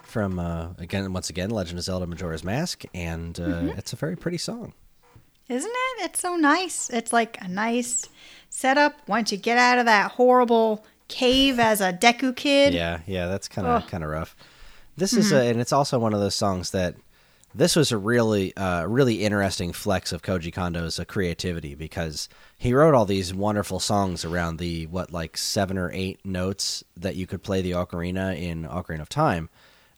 from 0.03 0.38
uh, 0.38 0.69
again 0.79 1.12
once 1.12 1.31
again 1.31 1.51
Legend 1.51 1.79
of 1.79 1.85
Zelda 1.85 2.07
Majora's 2.07 2.45
Mask, 2.45 2.85
and 2.95 3.38
uh, 3.40 3.42
Mm-hmm. 3.45 3.69
it's 3.79 3.92
a 3.92 3.97
very 3.97 4.16
pretty 4.16 4.38
song. 4.38 4.73
Isn't 5.49 5.71
it? 5.71 6.05
It's 6.05 6.21
so 6.21 6.37
nice. 6.37 6.90
It's 6.90 7.12
like 7.12 7.38
a 7.40 7.49
nice 7.49 8.09
setup 8.51 8.95
once 9.09 9.33
you 9.33 9.38
get 9.38 9.59
out 9.59 9.79
of 9.79 9.87
that 9.87 10.12
horrible 10.12 10.85
cave 11.09 11.59
as 11.59 11.81
a 11.81 11.92
Deku 11.92 12.35
kid. 12.37 12.75
Yeah, 12.75 13.01
yeah, 13.07 13.27
that's 13.27 13.49
kind 13.49 13.66
of 13.66 13.87
kind 13.87 14.05
of 14.05 14.11
rough. 14.11 14.37
This 14.97 15.12
is 15.12 15.31
a, 15.33 15.42
and 15.51 15.61
it's 15.61 15.73
also 15.73 15.99
one 15.99 16.14
of 16.14 16.21
those 16.21 16.35
songs 16.35 16.71
that 16.71 16.95
this 17.57 17.75
was 17.77 17.90
a 17.92 17.97
really 17.99 18.57
uh, 18.57 18.85
really 18.85 19.25
interesting 19.25 19.73
flex 19.73 20.12
of 20.12 20.23
Koji 20.23 20.53
Kondo's 20.53 20.99
uh, 21.01 21.05
creativity 21.05 21.75
because 21.75 22.29
he 22.59 22.75
wrote 22.75 22.95
all 22.95 23.05
these 23.05 23.33
wonderful 23.35 23.81
songs 23.81 24.25
around 24.25 24.59
the 24.59 24.87
what 24.87 25.12
like 25.12 25.37
seven 25.37 25.79
or 25.79 25.90
eight 25.92 26.25
notes 26.25 26.85
that 26.97 27.16
you 27.16 27.27
could 27.27 27.42
play 27.42 27.62
the 27.62 27.73
ocarina 27.73 28.38
in 28.40 28.64
Ocarina 28.64 29.01
of 29.01 29.09
Time, 29.09 29.49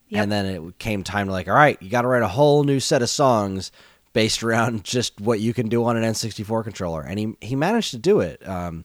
Yep. 0.09 0.23
and 0.23 0.33
then 0.33 0.47
it 0.47 0.79
came 0.79 1.05
time 1.05 1.27
to 1.27 1.33
like, 1.33 1.49
all 1.49 1.55
right, 1.55 1.81
you 1.83 1.91
got 1.91 2.03
to 2.03 2.09
write 2.09 2.23
a 2.23 2.29
whole 2.29 2.65
new 2.65 2.81
set 2.81 3.03
of 3.03 3.11
songs 3.11 3.71
based 4.15 4.43
around 4.43 4.85
just 4.97 5.21
what 5.21 5.41
you 5.41 5.53
can 5.53 5.69
do 5.69 5.85
on 5.85 5.97
an 5.97 6.05
N64 6.05 6.65
controller, 6.65 7.03
and 7.03 7.19
he 7.19 7.35
he 7.41 7.57
managed 7.57 7.91
to 7.91 7.99
do 7.99 8.21
it. 8.21 8.47
Um, 8.49 8.85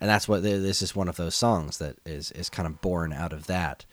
and 0.00 0.08
that's 0.08 0.26
what 0.26 0.42
this 0.42 0.80
is 0.82 0.96
one 0.96 1.08
of 1.08 1.16
those 1.16 1.34
songs 1.34 1.78
that 1.78 1.96
is 2.06 2.30
is 2.32 2.48
kind 2.50 2.66
of 2.66 2.80
born 2.80 3.12
out 3.12 3.32
of 3.32 3.46
that 3.46 3.84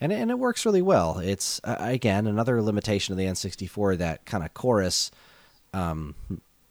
and 0.00 0.12
and 0.12 0.30
it 0.30 0.38
works 0.38 0.66
really 0.66 0.82
well. 0.82 1.18
It's 1.18 1.60
uh, 1.64 1.76
again 1.78 2.26
another 2.26 2.60
limitation 2.62 3.12
of 3.12 3.18
the 3.18 3.24
N64 3.24 3.98
that 3.98 4.24
kind 4.26 4.44
of 4.44 4.54
chorus 4.54 5.10
um, 5.72 6.14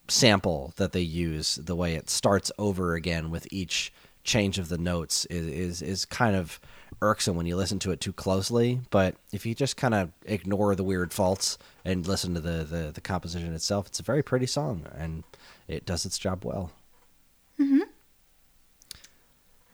sample 0.07 0.73
that 0.77 0.91
they 0.91 1.01
use 1.01 1.55
the 1.55 1.75
way 1.75 1.95
it 1.95 2.09
starts 2.09 2.51
over 2.57 2.93
again 2.95 3.31
with 3.31 3.47
each 3.51 3.91
change 4.23 4.57
of 4.57 4.69
the 4.69 4.77
notes 4.77 5.25
is 5.25 5.47
is, 5.47 5.81
is 5.81 6.05
kind 6.05 6.35
of 6.35 6.59
irksome 7.01 7.35
when 7.35 7.45
you 7.45 7.55
listen 7.55 7.77
to 7.79 7.91
it 7.91 7.99
too 7.99 8.13
closely. 8.13 8.79
But 8.89 9.15
if 9.31 9.45
you 9.45 9.53
just 9.53 9.77
kind 9.77 9.93
of 9.93 10.11
ignore 10.25 10.75
the 10.75 10.83
weird 10.83 11.13
faults 11.13 11.57
and 11.83 12.07
listen 12.07 12.33
to 12.35 12.39
the, 12.39 12.63
the 12.63 12.91
the 12.93 13.01
composition 13.01 13.53
itself 13.53 13.87
it's 13.87 13.99
a 13.99 14.03
very 14.03 14.23
pretty 14.23 14.47
song 14.47 14.85
and 14.97 15.23
it 15.67 15.85
does 15.85 16.05
its 16.05 16.17
job 16.17 16.45
well 16.45 16.71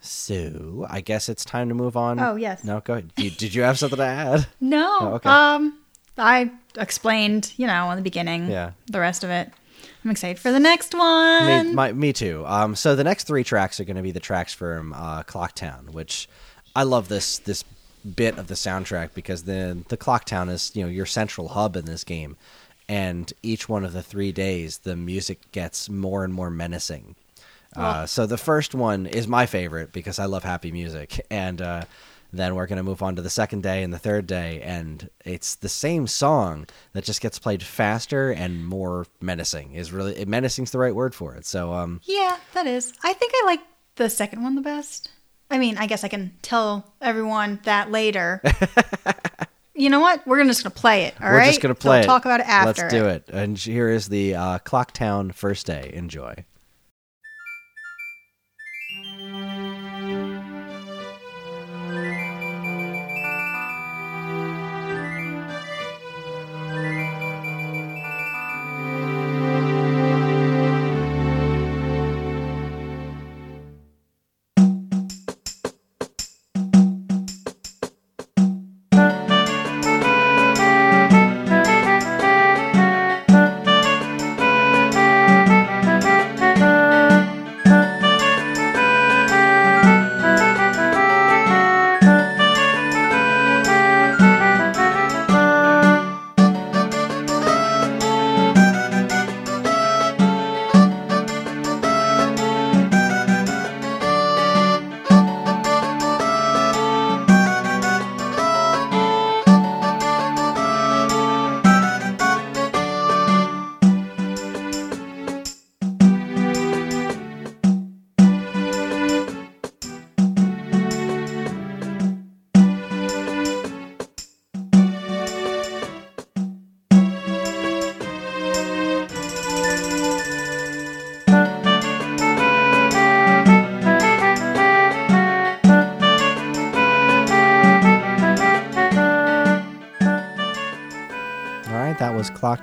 so 0.01 0.85
I 0.89 1.01
guess 1.01 1.29
it's 1.29 1.45
time 1.45 1.69
to 1.69 1.75
move 1.75 1.95
on. 1.95 2.19
Oh, 2.19 2.35
yes. 2.35 2.63
No, 2.63 2.81
go 2.81 2.93
ahead. 2.93 3.13
You, 3.17 3.29
did 3.29 3.53
you 3.53 3.61
have 3.61 3.77
something 3.79 3.97
to 3.97 4.03
add? 4.05 4.47
No. 4.59 4.97
Oh, 5.01 5.07
okay. 5.15 5.29
Um 5.29 5.77
I 6.17 6.51
explained, 6.77 7.53
you 7.57 7.65
know, 7.67 7.89
in 7.91 7.95
the 7.97 8.03
beginning. 8.03 8.49
Yeah. 8.49 8.71
The 8.87 8.99
rest 8.99 9.23
of 9.23 9.29
it. 9.29 9.49
I'm 10.03 10.11
excited 10.11 10.39
for 10.39 10.51
the 10.51 10.59
next 10.59 10.93
one. 10.95 11.67
me, 11.67 11.73
my, 11.73 11.91
me 11.93 12.13
too. 12.13 12.43
Um, 12.45 12.75
so 12.75 12.95
the 12.95 13.03
next 13.03 13.25
three 13.27 13.43
tracks 13.43 13.79
are 13.79 13.83
going 13.83 13.95
to 13.97 14.01
be 14.01 14.11
the 14.11 14.19
tracks 14.19 14.53
from 14.53 14.93
uh, 14.93 15.23
Clocktown, 15.23 15.91
which 15.91 16.27
I 16.75 16.83
love 16.83 17.07
this 17.07 17.37
this 17.39 17.63
bit 18.15 18.37
of 18.39 18.47
the 18.47 18.55
soundtrack 18.55 19.13
because 19.13 19.43
then 19.43 19.85
the 19.89 19.95
the 19.95 19.97
Clocktown 19.97 20.49
is 20.49 20.71
you 20.75 20.83
know 20.83 20.89
your 20.89 21.05
central 21.05 21.49
hub 21.49 21.75
in 21.75 21.85
this 21.85 22.03
game, 22.03 22.35
and 22.89 23.31
each 23.43 23.69
one 23.69 23.85
of 23.85 23.93
the 23.93 24.01
three 24.03 24.31
days 24.31 24.79
the 24.79 24.95
music 24.95 25.51
gets 25.51 25.87
more 25.89 26.23
and 26.23 26.33
more 26.33 26.49
menacing. 26.49 27.15
Uh, 27.75 28.05
so 28.05 28.25
the 28.25 28.37
first 28.37 28.75
one 28.75 29.05
is 29.05 29.27
my 29.27 29.45
favorite 29.45 29.91
because 29.93 30.19
I 30.19 30.25
love 30.25 30.43
happy 30.43 30.71
music, 30.71 31.25
and 31.31 31.61
uh, 31.61 31.83
then 32.33 32.55
we're 32.55 32.67
gonna 32.67 32.83
move 32.83 33.01
on 33.01 33.15
to 33.15 33.21
the 33.21 33.29
second 33.29 33.63
day 33.63 33.83
and 33.83 33.93
the 33.93 33.97
third 33.99 34.27
day, 34.27 34.61
and 34.61 35.09
it's 35.25 35.55
the 35.55 35.69
same 35.69 36.07
song 36.07 36.67
that 36.93 37.03
just 37.03 37.21
gets 37.21 37.39
played 37.39 37.63
faster 37.63 38.31
and 38.31 38.65
more 38.65 39.05
menacing. 39.21 39.73
Is 39.73 39.91
really 39.91 40.23
menacing's 40.25 40.71
the 40.71 40.79
right 40.79 40.95
word 40.95 41.15
for 41.15 41.35
it. 41.35 41.45
So 41.45 41.73
um, 41.73 42.01
Yeah, 42.03 42.37
that 42.53 42.67
is. 42.67 42.93
I 43.03 43.13
think 43.13 43.31
I 43.35 43.43
like 43.45 43.61
the 43.95 44.09
second 44.09 44.43
one 44.43 44.55
the 44.55 44.61
best. 44.61 45.09
I 45.49 45.57
mean, 45.57 45.77
I 45.77 45.85
guess 45.87 46.03
I 46.03 46.07
can 46.07 46.31
tell 46.41 46.93
everyone 47.01 47.59
that 47.63 47.91
later. 47.91 48.41
you 49.75 49.89
know 49.89 49.99
what? 49.99 50.25
We're 50.27 50.43
just 50.45 50.63
gonna 50.63 50.73
play 50.73 51.03
it. 51.05 51.15
All 51.21 51.29
we're 51.29 51.37
right? 51.37 51.47
just 51.47 51.61
gonna 51.61 51.75
play 51.75 51.97
We'll 51.97 52.03
it. 52.03 52.07
talk 52.07 52.25
about 52.25 52.39
it 52.41 52.47
after. 52.47 52.81
Let's 52.83 52.93
do 52.93 53.05
it. 53.05 53.29
And 53.31 53.57
here 53.57 53.89
is 53.89 54.07
the 54.09 54.35
uh, 54.35 54.59
Clocktown 54.59 55.33
first 55.33 55.65
day. 55.65 55.91
Enjoy. 55.93 56.35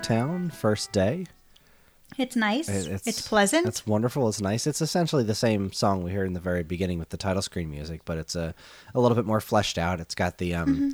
Clocktown 0.03 0.53
first 0.53 0.93
day. 0.93 1.27
It's 2.17 2.37
nice. 2.37 2.69
It- 2.69 3.03
It's, 3.07 3.27
pleasant. 3.29 3.67
It's 3.67 3.87
wonderful. 3.87 4.29
It's 4.29 4.41
nice. 4.41 4.67
It's 4.67 4.81
essentially 4.81 5.23
the 5.25 5.35
same 5.35 5.73
song 5.73 6.03
we 6.03 6.13
heard 6.13 6.27
in 6.27 6.33
the 6.33 6.41
very 6.41 6.63
beginning 6.63 6.99
with 6.99 7.11
the 7.11 7.17
title 7.17 7.43
screen 7.43 7.71
music, 7.71 8.03
but 8.05 8.17
it's 8.19 8.35
a 8.35 8.55
a 8.95 9.01
little 9.01 9.15
bit 9.17 9.27
more 9.27 9.41
fleshed 9.41 9.77
out. 9.79 10.01
It's 10.01 10.15
got 10.15 10.39
the 10.39 10.55
um, 10.55 10.69
Mm-hmm. 10.69 10.89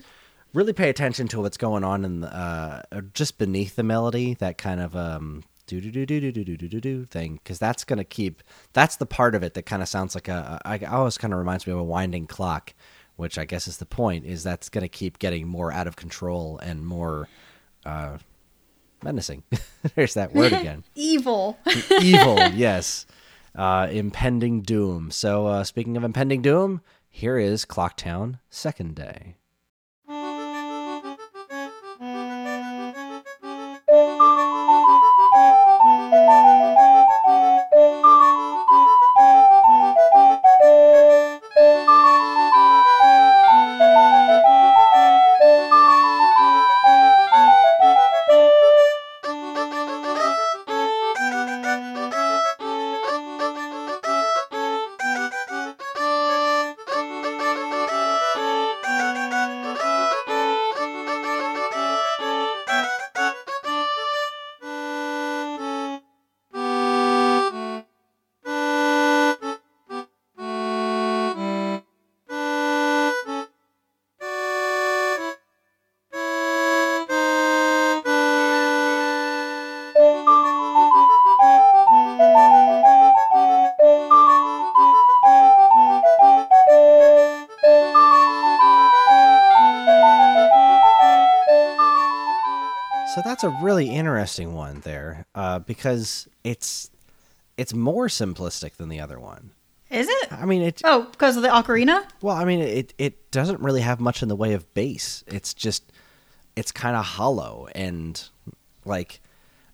really 0.53 0.73
pay 0.73 0.89
attention 0.91 1.29
to 1.29 1.41
what's 1.41 1.57
going 1.57 1.85
on 1.85 2.05
in 2.05 2.21
the 2.23 2.35
uh, 2.35 2.83
just 3.15 3.39
beneath 3.39 3.77
the 3.77 3.83
melody. 3.83 4.35
That 4.35 4.59
kind 4.59 4.81
of 4.81 4.97
um. 4.97 5.45
Do 5.67 5.81
do 5.81 5.91
do 5.91 6.05
do 6.05 6.21
do 6.21 6.31
do 6.31 6.45
do 6.45 6.57
do 6.59 6.69
do 6.69 6.81
do 6.81 7.05
thing 7.07 7.37
because 7.43 7.59
that's 7.59 7.85
gonna 7.85 8.05
keep 8.05 8.43
that's 8.75 8.97
the 8.97 9.07
part 9.07 9.35
of 9.35 9.43
it 9.43 9.55
that 9.55 9.63
kind 9.65 9.81
of 9.81 9.89
sounds 9.89 10.15
like 10.15 10.29
a 10.29 10.61
I 10.63 10.75
I 10.75 10.85
always 10.97 11.17
kind 11.17 11.33
of 11.33 11.39
reminds 11.39 11.67
me 11.67 11.73
of 11.73 11.79
a 11.79 11.83
winding 11.83 12.27
clock, 12.27 12.75
which 13.17 13.39
I 13.39 13.47
guess 13.47 13.67
is 13.67 13.79
the 13.79 13.87
point 13.87 14.27
is 14.27 14.43
that's 14.43 14.69
gonna 14.69 14.89
keep 14.89 15.19
getting 15.19 15.49
more 15.49 15.73
out 15.73 15.87
of 15.87 15.97
control 15.97 16.59
and 16.59 16.85
more 16.87 17.29
uh, 17.87 18.19
menacing. 19.05 19.43
There's 19.95 20.15
that 20.15 20.35
word 20.35 20.53
again 20.61 20.83
Evil. 20.95 21.59
evil 22.01 22.39
yes 22.55 23.07
uh 23.55 23.87
impending 23.91 24.63
doom 24.63 25.11
so 25.13 25.47
uh 25.47 25.63
speaking 25.63 25.97
of 25.97 26.03
impending 26.03 26.43
doom 26.43 26.81
here 27.09 27.39
is 27.39 27.65
clocktown 27.65 28.41
second 28.51 28.97
day 28.97 29.37
a 93.45 93.59
really 93.63 93.89
interesting 93.89 94.55
one 94.55 94.81
there, 94.81 95.27
uh, 95.35 95.61
because 95.61 96.29
it's 96.43 96.91
it's 97.57 97.73
more 97.73 98.09
simplistic 98.09 98.75
than 98.77 98.89
the 98.89 99.01
other 99.01 99.21
one. 99.21 99.51
Is 99.91 100.09
it? 100.09 100.33
I 100.33 100.45
mean, 100.45 100.63
it. 100.63 100.81
Oh, 100.85 101.07
because 101.13 101.37
of 101.37 101.43
the 101.43 101.49
ocarina? 101.51 102.05
Well, 102.21 102.35
I 102.37 102.45
mean, 102.45 102.61
it 102.61 102.95
it 102.99 103.31
doesn't 103.31 103.61
really 103.61 103.83
have 103.83 104.01
much 104.01 104.23
in 104.23 104.29
the 104.29 104.35
way 104.37 104.55
of 104.55 104.73
bass. 104.75 105.23
It's 105.29 105.55
just 105.55 105.93
it's 106.57 106.73
kind 106.73 106.97
of 106.97 107.05
hollow 107.05 107.69
and 107.75 108.23
like 108.85 109.21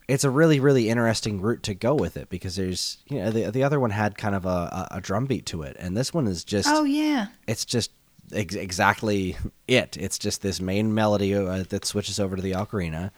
it's 0.08 0.24
a 0.24 0.30
really 0.30 0.60
really 0.60 0.88
interesting 0.88 1.40
route 1.40 1.62
to 1.62 1.74
go 1.74 1.94
with 1.94 2.16
it 2.16 2.28
because 2.28 2.56
there's 2.56 2.98
you 3.08 3.18
know 3.18 3.30
the 3.30 3.50
the 3.50 3.62
other 3.62 3.78
one 3.78 3.90
had 3.90 4.16
kind 4.18 4.34
of 4.34 4.44
a 4.44 4.48
a, 4.48 4.88
a 4.96 5.00
drum 5.00 5.26
beat 5.26 5.46
to 5.46 5.62
it, 5.62 5.76
and 5.78 5.96
this 5.96 6.12
one 6.12 6.26
is 6.26 6.44
just 6.44 6.68
Oh 6.70 6.84
yeah. 6.84 7.28
it's 7.46 7.64
just 7.64 7.92
ex- 8.32 8.54
exactly 8.54 9.36
it. 9.68 9.96
It's 9.96 10.18
just 10.18 10.42
this 10.42 10.60
main 10.60 10.92
melody 10.94 11.34
uh, 11.34 11.64
that 11.68 11.84
switches 11.84 12.18
over 12.20 12.36
to 12.36 12.42
the 12.42 12.52
ocarina, 12.52 13.10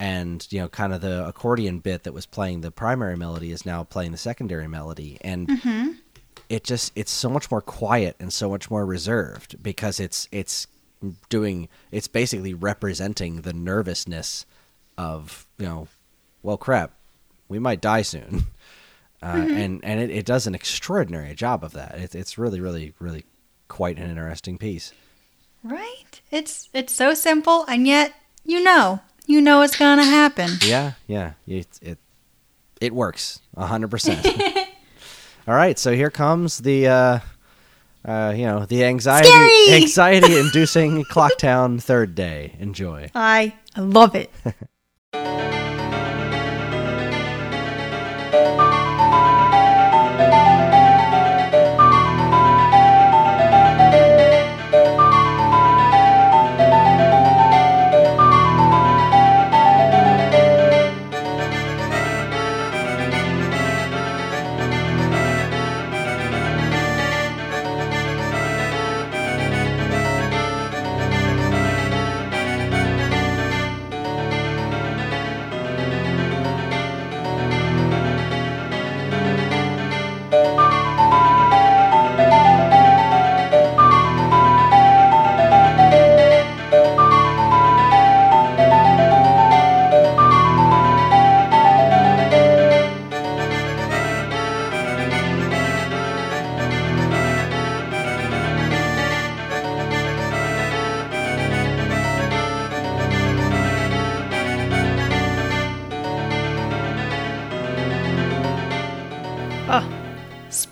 and 0.00 0.50
you 0.50 0.58
know, 0.58 0.68
kind 0.68 0.94
of 0.94 1.02
the 1.02 1.28
accordion 1.28 1.78
bit 1.78 2.04
that 2.04 2.14
was 2.14 2.24
playing 2.24 2.62
the 2.62 2.70
primary 2.70 3.16
melody 3.16 3.52
is 3.52 3.66
now 3.66 3.84
playing 3.84 4.12
the 4.12 4.18
secondary 4.18 4.66
melody, 4.66 5.18
and 5.20 5.50
it 6.48 6.64
just 6.64 6.90
it's 6.96 7.12
so 7.12 7.28
much 7.28 7.50
more 7.50 7.60
quiet 7.60 8.16
and 8.18 8.32
so 8.32 8.48
much 8.48 8.70
more 8.70 8.84
reserved 8.86 9.62
because 9.62 10.00
it's 10.00 10.26
it's 10.32 10.66
doing 11.28 11.68
it's 11.92 12.08
basically 12.08 12.54
representing 12.54 13.42
the 13.42 13.52
nervousness 13.52 14.46
of 14.96 15.46
you 15.58 15.66
know, 15.66 15.88
well, 16.42 16.56
crap, 16.56 16.92
we 17.48 17.58
might 17.58 17.80
die 17.80 18.02
soon. 18.02 18.46
Uh, 19.22 19.46
and 19.50 19.84
and 19.84 20.00
it, 20.00 20.08
it 20.08 20.24
does 20.24 20.46
an 20.46 20.54
extraordinary 20.54 21.34
job 21.34 21.62
of 21.62 21.72
that. 21.72 21.94
It's 21.98 22.14
it's 22.14 22.38
really 22.38 22.58
really 22.58 22.94
really 22.98 23.26
quite 23.68 23.98
an 23.98 24.08
interesting 24.08 24.56
piece. 24.56 24.94
Right? 25.62 26.22
It's 26.30 26.70
it's 26.72 26.94
so 26.94 27.12
simple 27.12 27.66
and 27.68 27.86
yet 27.86 28.14
you 28.46 28.62
know. 28.62 29.00
You 29.30 29.40
know 29.40 29.62
it's 29.62 29.76
gonna 29.76 30.04
happen. 30.04 30.50
Yeah, 30.60 30.94
yeah, 31.06 31.34
it 31.46 31.68
it, 31.80 31.98
it 32.80 32.92
works 32.92 33.38
a 33.56 33.64
hundred 33.64 33.92
percent. 33.92 34.26
All 35.46 35.54
right, 35.54 35.78
so 35.78 35.94
here 35.94 36.10
comes 36.10 36.58
the 36.58 36.88
uh, 36.88 37.18
uh, 38.04 38.34
you 38.36 38.44
know 38.44 38.66
the 38.66 38.82
anxiety 38.82 39.28
Scary! 39.28 39.82
anxiety 39.82 40.36
inducing 40.36 41.04
Clocktown 41.12 41.80
third 41.80 42.16
day. 42.16 42.56
Enjoy. 42.58 43.08
I 43.14 43.54
I 43.76 43.80
love 43.82 44.16
it. 44.16 44.32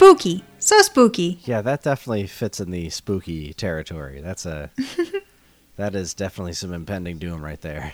Spooky. 0.08 0.42
So 0.58 0.80
spooky. 0.80 1.38
Yeah, 1.44 1.60
that 1.60 1.82
definitely 1.82 2.26
fits 2.28 2.60
in 2.60 2.70
the 2.70 2.88
spooky 2.88 3.52
territory. 3.52 4.22
That's 4.22 4.46
a 4.46 4.70
that 5.76 5.94
is 5.94 6.14
definitely 6.14 6.54
some 6.54 6.72
impending 6.72 7.18
doom 7.18 7.44
right 7.44 7.60
there. 7.60 7.92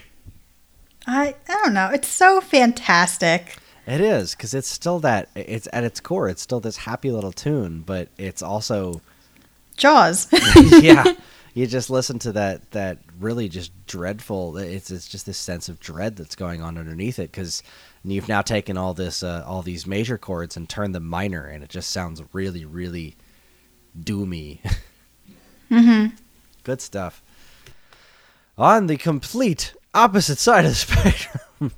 I 1.08 1.34
I 1.48 1.52
don't 1.64 1.74
know. 1.74 1.90
It's 1.92 2.06
so 2.06 2.40
fantastic. 2.40 3.56
It 3.84 4.00
is 4.00 4.36
because 4.36 4.54
it's 4.54 4.68
still 4.68 5.00
that 5.00 5.28
it's 5.34 5.66
at 5.72 5.82
its 5.82 5.98
core. 5.98 6.28
It's 6.28 6.40
still 6.40 6.60
this 6.60 6.76
happy 6.76 7.10
little 7.10 7.32
tune, 7.32 7.82
but 7.84 8.06
it's 8.16 8.42
also 8.42 9.02
Jaws. 9.76 10.28
yeah. 10.80 11.14
You 11.52 11.66
just 11.66 11.90
listen 11.90 12.20
to 12.20 12.32
that 12.32 12.70
that 12.70 12.98
really 13.18 13.48
just 13.48 13.72
dreadful. 13.88 14.56
It's 14.56 14.92
it's 14.92 15.08
just 15.08 15.26
this 15.26 15.38
sense 15.38 15.68
of 15.68 15.80
dread 15.80 16.14
that's 16.14 16.36
going 16.36 16.62
on 16.62 16.78
underneath 16.78 17.18
it 17.18 17.32
because 17.32 17.64
you've 18.12 18.28
now 18.28 18.42
taken 18.42 18.76
all 18.76 18.94
this 18.94 19.22
uh, 19.22 19.44
all 19.46 19.62
these 19.62 19.86
major 19.86 20.18
chords 20.18 20.56
and 20.56 20.68
turned 20.68 20.94
them 20.94 21.08
minor, 21.08 21.46
and 21.46 21.64
it 21.64 21.70
just 21.70 21.90
sounds 21.90 22.22
really 22.32 22.64
really 22.64 23.16
doomy. 23.98 24.60
mm-hmm. 25.70 26.14
Good 26.62 26.80
stuff. 26.80 27.22
On 28.56 28.86
the 28.86 28.96
complete 28.96 29.74
opposite 29.92 30.38
side 30.38 30.64
of 30.64 30.70
the 30.72 30.74
spectrum. 30.74 31.72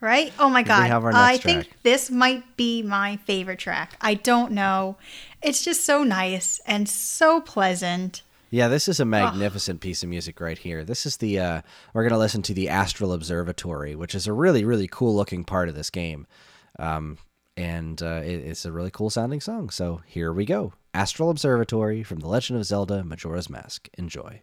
Right? 0.00 0.32
Oh 0.38 0.48
my 0.48 0.60
we 0.60 0.64
god. 0.64 0.88
have 0.88 1.04
our 1.04 1.12
I 1.12 1.32
next 1.32 1.44
think 1.44 1.70
this 1.82 2.10
might 2.10 2.56
be 2.56 2.82
my 2.82 3.18
favorite 3.18 3.58
track. 3.58 3.96
I 4.00 4.14
don't 4.14 4.52
know. 4.52 4.96
It's 5.42 5.62
just 5.62 5.84
so 5.84 6.04
nice 6.04 6.58
and 6.66 6.88
so 6.88 7.40
pleasant. 7.40 8.22
Yeah, 8.52 8.66
this 8.66 8.88
is 8.88 8.98
a 8.98 9.04
magnificent 9.04 9.80
piece 9.80 10.02
of 10.02 10.08
music 10.08 10.40
right 10.40 10.58
here. 10.58 10.84
This 10.84 11.06
is 11.06 11.18
the 11.18 11.38
uh, 11.38 11.62
we're 11.94 12.02
gonna 12.02 12.18
listen 12.18 12.42
to 12.42 12.54
the 12.54 12.68
Astral 12.68 13.12
Observatory, 13.12 13.94
which 13.94 14.14
is 14.14 14.26
a 14.26 14.32
really 14.32 14.64
really 14.64 14.88
cool 14.88 15.14
looking 15.14 15.44
part 15.44 15.68
of 15.68 15.76
this 15.76 15.88
game, 15.88 16.26
um, 16.76 17.18
and 17.56 18.02
uh, 18.02 18.22
it, 18.24 18.40
it's 18.40 18.64
a 18.64 18.72
really 18.72 18.90
cool 18.90 19.08
sounding 19.08 19.40
song. 19.40 19.70
So 19.70 20.02
here 20.04 20.32
we 20.32 20.44
go, 20.46 20.72
Astral 20.92 21.30
Observatory 21.30 22.02
from 22.02 22.18
The 22.18 22.26
Legend 22.26 22.58
of 22.58 22.66
Zelda: 22.66 23.04
Majora's 23.04 23.48
Mask. 23.48 23.88
Enjoy. 23.96 24.42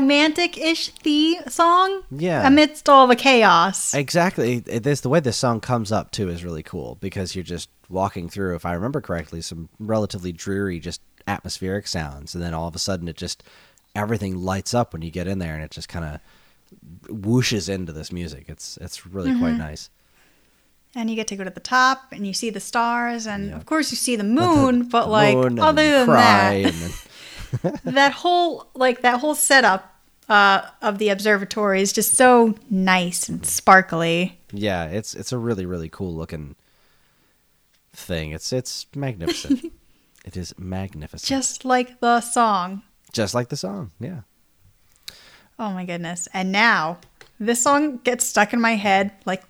Romantic-ish 0.00 0.88
theme 0.90 1.42
song 1.48 2.02
Yeah. 2.10 2.46
amidst 2.46 2.88
all 2.88 3.06
the 3.06 3.16
chaos. 3.16 3.94
Exactly. 3.94 4.60
This 4.60 5.00
the 5.00 5.08
way 5.08 5.20
this 5.20 5.36
song 5.36 5.60
comes 5.60 5.92
up 5.92 6.10
too 6.10 6.28
is 6.28 6.44
really 6.44 6.62
cool 6.62 6.96
because 7.00 7.34
you're 7.34 7.42
just 7.44 7.68
walking 7.88 8.28
through, 8.28 8.54
if 8.54 8.64
I 8.64 8.72
remember 8.72 9.00
correctly, 9.00 9.40
some 9.40 9.68
relatively 9.78 10.32
dreary, 10.32 10.78
just 10.80 11.00
atmospheric 11.26 11.86
sounds, 11.86 12.34
and 12.34 12.42
then 12.42 12.54
all 12.54 12.68
of 12.68 12.74
a 12.74 12.78
sudden 12.78 13.08
it 13.08 13.16
just 13.16 13.42
everything 13.94 14.36
lights 14.36 14.72
up 14.74 14.92
when 14.92 15.02
you 15.02 15.10
get 15.10 15.26
in 15.26 15.38
there, 15.38 15.54
and 15.54 15.62
it 15.64 15.70
just 15.70 15.88
kind 15.88 16.04
of 16.04 16.20
whooshes 17.08 17.68
into 17.68 17.92
this 17.92 18.12
music. 18.12 18.44
It's 18.48 18.76
it's 18.78 19.06
really 19.06 19.36
quite 19.38 19.50
mm-hmm. 19.50 19.58
nice. 19.58 19.90
And 20.94 21.08
you 21.08 21.14
get 21.14 21.28
to 21.28 21.36
go 21.36 21.44
to 21.44 21.50
the 21.50 21.60
top 21.60 22.10
and 22.10 22.26
you 22.26 22.32
see 22.32 22.50
the 22.50 22.58
stars, 22.60 23.26
and 23.26 23.50
Yeah. 23.50 23.56
of 23.56 23.64
course 23.66 23.90
you 23.92 23.96
see 23.96 24.16
the 24.16 24.24
moon. 24.40 24.88
But, 24.88 25.08
like 25.08 25.36
Moon, 25.36 25.58
other 25.58 25.88
than 25.90 26.06
cry, 26.06 26.62
that, 26.64 27.06
that 27.84 28.12
whole 28.12 28.68
like 28.74 29.02
that 29.02 29.20
whole 29.20 29.34
setup 29.34 29.94
uh, 30.28 30.62
of 30.82 30.98
the 30.98 31.08
observatory 31.08 31.80
is 31.82 31.92
just 31.92 32.14
so 32.14 32.54
nice 32.70 33.28
and 33.28 33.44
sparkly. 33.44 34.38
yeah, 34.52 34.84
it's 34.86 35.14
it's 35.14 35.32
a 35.32 35.38
really 35.38 35.66
really 35.66 35.88
cool 35.88 36.14
looking 36.14 36.54
thing. 37.92 38.32
It's 38.32 38.52
it's 38.52 38.86
magnificent. 38.94 39.72
it 40.24 40.36
is 40.36 40.54
magnificent, 40.58 41.28
Just 41.28 41.64
like 41.64 42.00
the 42.00 42.20
song. 42.20 42.82
just 43.12 43.34
like 43.34 43.48
the 43.48 43.56
song. 43.56 43.90
Yeah. 43.98 44.20
Oh 45.58 45.70
my 45.70 45.84
goodness. 45.84 46.28
And 46.32 46.52
now 46.52 46.98
this 47.38 47.62
song 47.62 47.98
gets 47.98 48.24
stuck 48.24 48.52
in 48.52 48.60
my 48.60 48.76
head 48.76 49.12
like 49.26 49.42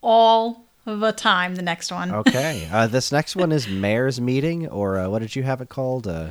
all 0.00 0.66
the 0.84 1.12
time, 1.12 1.54
the 1.56 1.62
next 1.62 1.90
one. 1.92 2.12
Okay. 2.12 2.68
uh, 2.72 2.86
this 2.86 3.12
next 3.12 3.36
one 3.36 3.52
is 3.52 3.68
Mayor's 3.68 4.20
Meeting, 4.20 4.66
or 4.68 4.98
uh, 4.98 5.08
what 5.08 5.18
did 5.20 5.36
you 5.36 5.42
have 5.42 5.60
it 5.60 5.68
called? 5.68 6.06
Uh, 6.06 6.30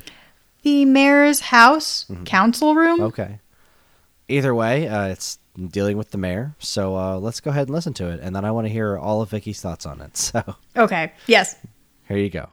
The 0.63 0.85
mayor's 0.85 1.39
house 1.39 2.05
Mm-hmm. 2.09 2.23
council 2.25 2.75
room. 2.75 3.01
okay. 3.01 3.39
Either 4.27 4.53
way, 4.53 4.87
uh, 4.87 5.07
it's 5.07 5.39
dealing 5.71 5.97
with 5.97 6.11
the 6.11 6.17
mayor. 6.17 6.53
So 6.59 6.95
uh, 6.95 7.17
let's 7.17 7.39
go 7.39 7.49
ahead 7.51 7.67
and 7.67 7.75
listen 7.75 7.93
to 7.95 8.09
it, 8.09 8.19
and 8.21 8.35
then 8.35 8.45
I 8.45 8.51
want 8.51 8.67
to 8.67 8.73
hear 8.73 8.97
all 8.97 9.21
of 9.21 9.29
Vicky's 9.31 9.59
thoughts 9.61 9.85
on 9.85 10.01
it. 10.01 10.15
So 10.17 10.55
Okay. 10.77 11.11
Yes. 11.27 11.55
here 12.07 12.17
you 12.17 12.29
go. 12.29 12.49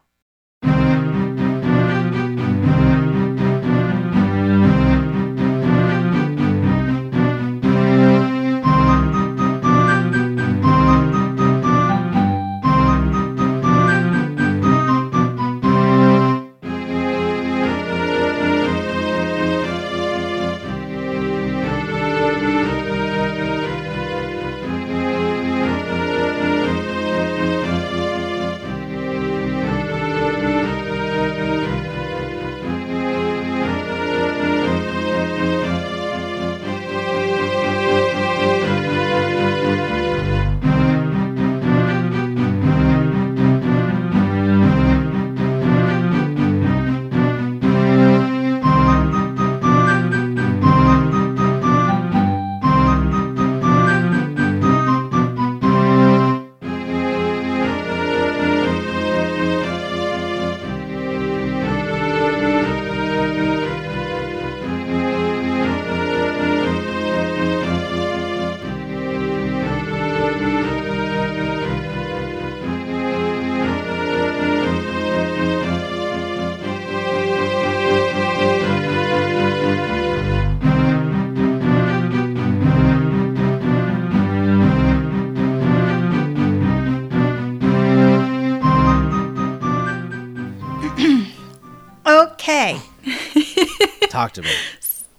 Talk 94.26 94.32
to 94.32 94.42
me. 94.42 94.50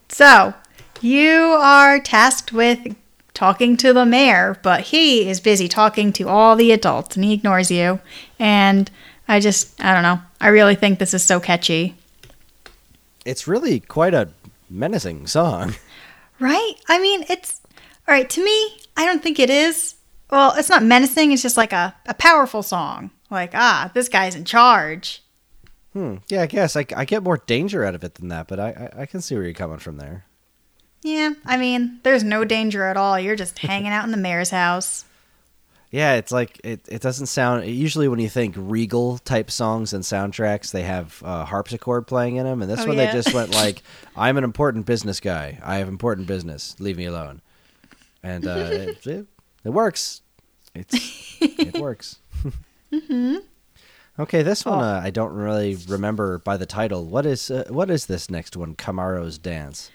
So 0.09 0.53
you 0.99 1.31
are 1.61 1.97
tasked 1.97 2.51
with 2.51 2.93
talking 3.33 3.77
to 3.77 3.93
the 3.93 4.05
mayor, 4.05 4.59
but 4.63 4.81
he 4.81 5.29
is 5.29 5.39
busy 5.39 5.69
talking 5.69 6.11
to 6.11 6.27
all 6.27 6.57
the 6.57 6.73
adults 6.73 7.15
and 7.15 7.23
he 7.23 7.31
ignores 7.31 7.71
you. 7.71 8.01
And 8.37 8.91
I 9.25 9.39
just, 9.39 9.81
I 9.81 9.93
don't 9.93 10.03
know. 10.03 10.19
I 10.41 10.49
really 10.49 10.75
think 10.75 10.99
this 10.99 11.13
is 11.13 11.23
so 11.23 11.39
catchy. 11.39 11.95
It's 13.25 13.47
really 13.47 13.79
quite 13.79 14.13
a 14.13 14.29
menacing 14.69 15.27
song. 15.27 15.75
Right? 16.39 16.73
I 16.87 16.99
mean, 16.99 17.25
it's 17.29 17.61
all 18.07 18.13
right 18.13 18.29
to 18.29 18.45
me. 18.45 18.77
I 18.95 19.07
don't 19.07 19.23
think 19.23 19.39
it 19.39 19.49
is. 19.49 19.95
Well, 20.29 20.53
it's 20.55 20.69
not 20.69 20.83
menacing. 20.83 21.31
It's 21.31 21.41
just 21.41 21.57
like 21.57 21.73
a, 21.73 21.95
a 22.05 22.13
powerful 22.13 22.61
song. 22.61 23.09
Like, 23.31 23.55
ah, 23.55 23.89
this 23.95 24.07
guy's 24.07 24.35
in 24.35 24.45
charge. 24.45 25.23
Hmm. 25.97 26.17
Yeah, 26.27 26.43
I 26.43 26.45
guess 26.45 26.75
I, 26.75 26.85
I 26.95 27.05
get 27.05 27.23
more 27.23 27.37
danger 27.47 27.83
out 27.83 27.95
of 27.95 28.03
it 28.03 28.13
than 28.13 28.27
that, 28.27 28.47
but 28.47 28.59
I, 28.59 28.91
I, 28.95 29.01
I 29.01 29.05
can 29.07 29.19
see 29.19 29.33
where 29.33 29.43
you're 29.43 29.53
coming 29.53 29.79
from 29.79 29.97
there. 29.97 30.25
Yeah, 31.01 31.31
I 31.43 31.57
mean, 31.57 32.01
there's 32.03 32.23
no 32.23 32.45
danger 32.45 32.83
at 32.83 32.97
all. 32.97 33.19
You're 33.19 33.35
just 33.35 33.57
hanging 33.57 33.91
out 33.91 34.05
in 34.05 34.11
the 34.11 34.17
mayor's 34.17 34.51
house. 34.51 35.05
Yeah, 35.89 36.13
it's 36.13 36.31
like 36.31 36.61
it, 36.63 36.81
it 36.87 37.01
doesn't 37.01 37.25
sound 37.25 37.65
usually 37.65 38.07
when 38.07 38.19
you 38.19 38.29
think 38.29 38.53
regal 38.55 39.17
type 39.17 39.49
songs 39.49 39.91
and 39.91 40.03
soundtracks, 40.03 40.71
they 40.71 40.83
have 40.83 41.19
uh, 41.25 41.45
harpsichord 41.45 42.05
playing 42.05 42.35
in 42.35 42.45
them, 42.45 42.61
and 42.61 42.69
this 42.69 42.81
Oh, 42.81 42.87
one 42.89 42.97
yeah. 42.97 43.07
they 43.07 43.11
just 43.13 43.33
went 43.33 43.51
like, 43.55 43.81
"I'm 44.15 44.37
an 44.37 44.43
important 44.43 44.85
business 44.85 45.19
guy. 45.19 45.57
I 45.63 45.77
have 45.77 45.87
important 45.87 46.27
business. 46.27 46.75
Leave 46.79 46.97
me 46.97 47.05
alone." 47.05 47.41
And 48.21 48.45
uh, 48.45 48.69
it, 48.69 49.07
it, 49.07 49.25
it 49.63 49.69
works. 49.69 50.21
It's 50.75 51.37
it 51.41 51.79
works. 51.79 52.19
mm-hmm. 52.91 53.37
Okay, 54.19 54.41
this 54.41 54.65
one 54.65 54.79
Oh. 54.79 54.83
uh, 54.83 55.01
I 55.03 55.09
don't 55.11 55.33
really 55.33 55.75
remember 55.87 56.39
by 56.39 56.57
the 56.57 56.65
title. 56.65 57.05
What 57.05 57.25
is 57.25 57.51
uh, 57.51 57.65
what 57.69 57.89
is 57.89 58.07
this 58.07 58.29
next 58.29 58.57
one? 58.57 58.75
Kamaro's 58.75 59.37
dance. 59.37 59.91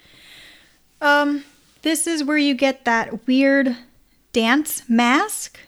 Um, 1.01 1.43
this 1.81 2.07
is 2.07 2.23
where 2.23 2.37
you 2.37 2.53
get 2.53 2.85
that 2.85 3.27
weird 3.27 3.75
dance 4.31 4.83
mask. 4.89 5.59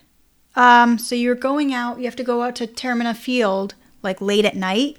Um, 0.54 0.96
so 0.98 1.14
you're 1.14 1.34
going 1.34 1.74
out, 1.74 1.98
you 1.98 2.06
have 2.06 2.16
to 2.16 2.24
go 2.24 2.42
out 2.42 2.56
to 2.56 2.66
Termina 2.66 3.14
Field 3.14 3.74
like 4.02 4.22
late 4.22 4.46
at 4.46 4.56
night, 4.56 4.96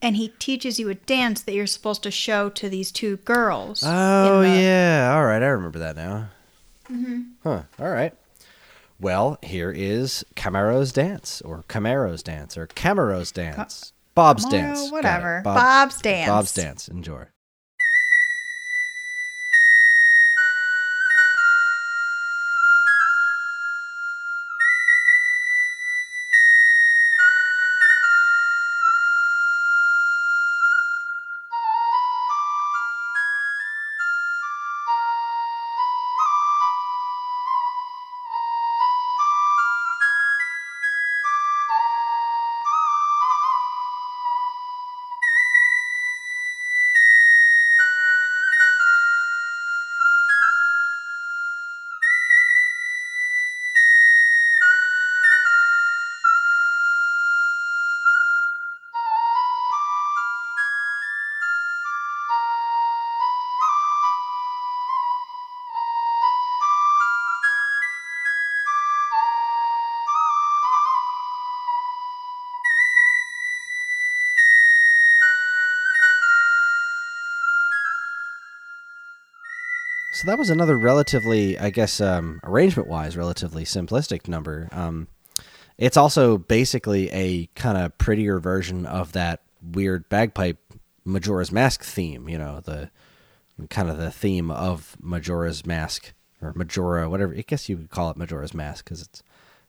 and 0.00 0.16
he 0.16 0.28
teaches 0.38 0.78
you 0.78 0.88
a 0.88 0.94
dance 0.94 1.42
that 1.42 1.52
you're 1.52 1.66
supposed 1.66 2.02
to 2.04 2.10
show 2.10 2.48
to 2.50 2.70
these 2.70 2.90
two 2.90 3.18
girls. 3.18 3.82
Oh 3.84 4.40
the- 4.40 4.48
yeah, 4.48 5.12
all 5.14 5.26
right, 5.26 5.42
I 5.42 5.46
remember 5.48 5.78
that 5.80 5.96
now. 5.96 6.28
Hmm. 6.86 7.20
Huh. 7.42 7.62
All 7.78 7.90
right. 7.90 8.14
Well, 9.00 9.38
here 9.42 9.70
is 9.70 10.24
Kamaro's 10.36 10.92
dance, 10.92 11.40
or 11.42 11.64
Kamaro's 11.68 12.22
dance, 12.22 12.56
or 12.56 12.66
Kamaro's 12.68 13.32
dance, 13.32 13.92
Bob's 14.14 14.46
Camaro, 14.46 14.50
dance, 14.50 14.92
whatever. 14.92 15.40
Bob- 15.44 15.56
Bob's 15.56 16.00
dance. 16.00 16.28
Bob's 16.28 16.54
dance. 16.54 16.88
Enjoy. 16.88 17.24
So 80.14 80.28
that 80.28 80.38
was 80.38 80.48
another 80.48 80.78
relatively, 80.78 81.58
I 81.58 81.70
guess, 81.70 82.00
um, 82.00 82.40
arrangement 82.44 82.88
wise, 82.88 83.16
relatively 83.16 83.64
simplistic 83.64 84.28
number. 84.28 84.68
Um, 84.70 85.08
it's 85.76 85.96
also 85.96 86.38
basically 86.38 87.10
a 87.10 87.46
kind 87.56 87.76
of 87.76 87.98
prettier 87.98 88.38
version 88.38 88.86
of 88.86 89.10
that 89.12 89.40
weird 89.60 90.08
bagpipe 90.08 90.58
Majora's 91.04 91.50
Mask 91.50 91.82
theme, 91.82 92.28
you 92.28 92.38
know, 92.38 92.60
the 92.60 92.90
kind 93.70 93.90
of 93.90 93.98
the 93.98 94.12
theme 94.12 94.52
of 94.52 94.96
Majora's 95.00 95.66
Mask 95.66 96.14
or 96.40 96.52
Majora, 96.54 97.10
whatever. 97.10 97.34
I 97.36 97.42
guess 97.42 97.68
you 97.68 97.76
would 97.76 97.90
call 97.90 98.08
it 98.10 98.16
Majora's 98.16 98.54
Mask 98.54 98.84
because 98.84 99.02
it's 99.02 99.20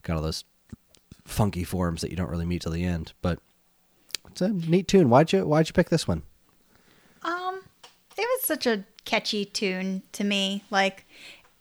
got 0.04 0.16
all 0.16 0.22
those 0.22 0.44
funky 1.24 1.64
forms 1.64 2.02
that 2.02 2.12
you 2.12 2.18
don't 2.18 2.30
really 2.30 2.46
meet 2.46 2.62
till 2.62 2.72
the 2.72 2.86
end. 2.86 3.14
But 3.24 3.40
it's 4.30 4.42
a 4.42 4.50
neat 4.50 4.88
tune. 4.88 5.10
Why'd 5.10 5.34
you 5.34 5.44
Why'd 5.44 5.70
you 5.70 5.74
pick 5.74 5.90
this 5.90 6.08
one? 6.08 6.22
Um, 7.24 7.62
it 8.16 8.22
was 8.22 8.44
such 8.44 8.68
a 8.68 8.86
catchy 9.06 9.46
tune 9.46 10.04
to 10.12 10.24
me. 10.24 10.64
Like, 10.70 11.06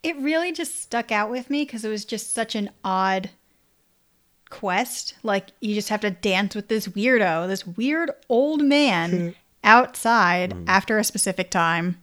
it 0.03 0.16
really 0.18 0.53
just 0.53 0.80
stuck 0.80 1.12
out 1.12 1.30
with 1.30 1.51
me 1.51 1.64
because 1.64 1.84
it 1.84 1.88
was 1.88 2.05
just 2.05 2.34
such 2.34 2.55
an 2.55 2.70
odd 2.84 3.30
quest. 4.51 5.14
Like, 5.22 5.49
you 5.61 5.74
just 5.74 5.88
have 5.88 6.01
to 6.01 6.11
dance 6.11 6.55
with 6.55 6.68
this 6.68 6.88
weirdo, 6.88 7.47
this 7.47 7.66
weird 7.66 8.11
old 8.28 8.62
man 8.62 9.34
outside 9.64 10.55
after 10.66 10.99
a 10.99 11.05
specific 11.05 11.51
time. 11.51 12.01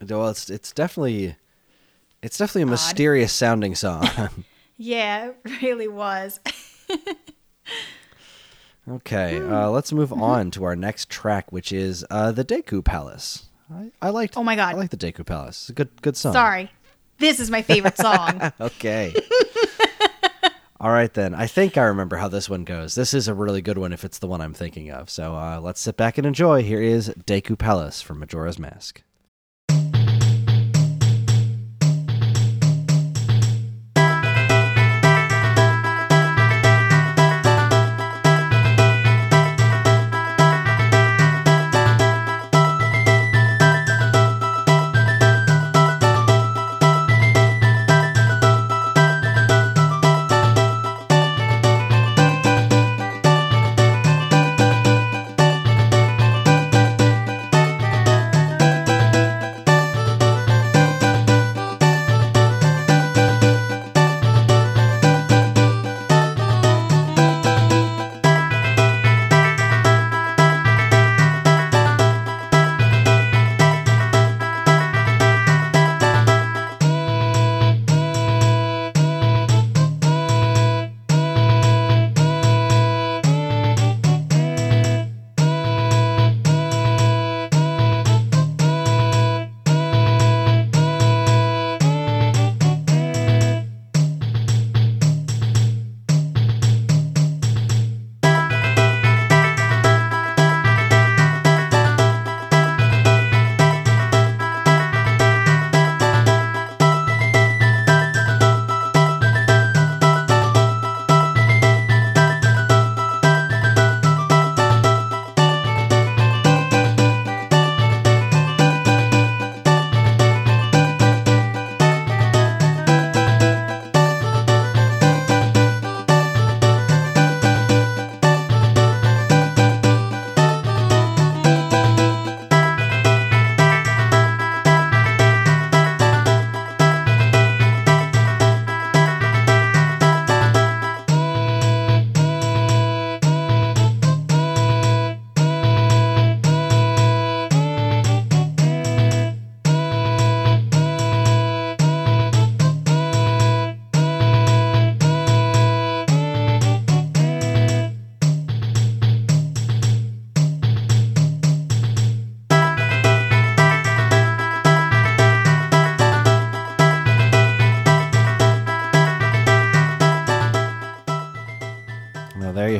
Well, 0.00 0.28
it's 0.28 0.48
it's 0.48 0.72
definitely 0.72 1.36
it's 2.22 2.38
definitely 2.38 2.62
a 2.62 2.66
mysterious 2.66 3.32
sounding 3.32 3.74
song. 3.74 4.08
Yeah, 4.82 5.32
it 5.44 5.60
really 5.60 5.88
was. 5.88 6.40
okay, 8.90 9.38
uh, 9.38 9.68
let's 9.68 9.92
move 9.92 10.10
on 10.10 10.50
to 10.52 10.64
our 10.64 10.74
next 10.74 11.10
track, 11.10 11.52
which 11.52 11.70
is 11.70 12.02
uh, 12.08 12.32
the 12.32 12.46
Deku 12.46 12.82
Palace. 12.82 13.49
I, 13.72 13.90
I 14.02 14.10
liked. 14.10 14.36
Oh 14.36 14.44
my 14.44 14.56
God. 14.56 14.74
I 14.74 14.78
like 14.78 14.90
the 14.90 14.96
Deku 14.96 15.24
Palace. 15.24 15.62
It's 15.62 15.70
a 15.70 15.72
good 15.74 16.02
good 16.02 16.16
song. 16.16 16.32
Sorry. 16.32 16.70
This 17.18 17.38
is 17.40 17.50
my 17.50 17.62
favorite 17.62 17.96
song. 17.96 18.40
Okay. 18.60 19.14
All 20.80 20.90
right 20.90 21.12
then. 21.12 21.34
I 21.34 21.46
think 21.46 21.76
I 21.76 21.82
remember 21.82 22.16
how 22.16 22.28
this 22.28 22.48
one 22.48 22.64
goes. 22.64 22.94
This 22.94 23.12
is 23.12 23.28
a 23.28 23.34
really 23.34 23.60
good 23.60 23.76
one 23.76 23.92
if 23.92 24.02
it's 24.02 24.18
the 24.18 24.26
one 24.26 24.40
I'm 24.40 24.54
thinking 24.54 24.90
of. 24.90 25.10
So 25.10 25.34
uh, 25.34 25.60
let's 25.60 25.78
sit 25.80 25.98
back 25.98 26.16
and 26.16 26.26
enjoy. 26.26 26.62
Here 26.62 26.80
is 26.80 27.10
Deku 27.26 27.58
Palace 27.58 28.00
from 28.00 28.18
Majora's 28.18 28.58
Mask. 28.58 29.02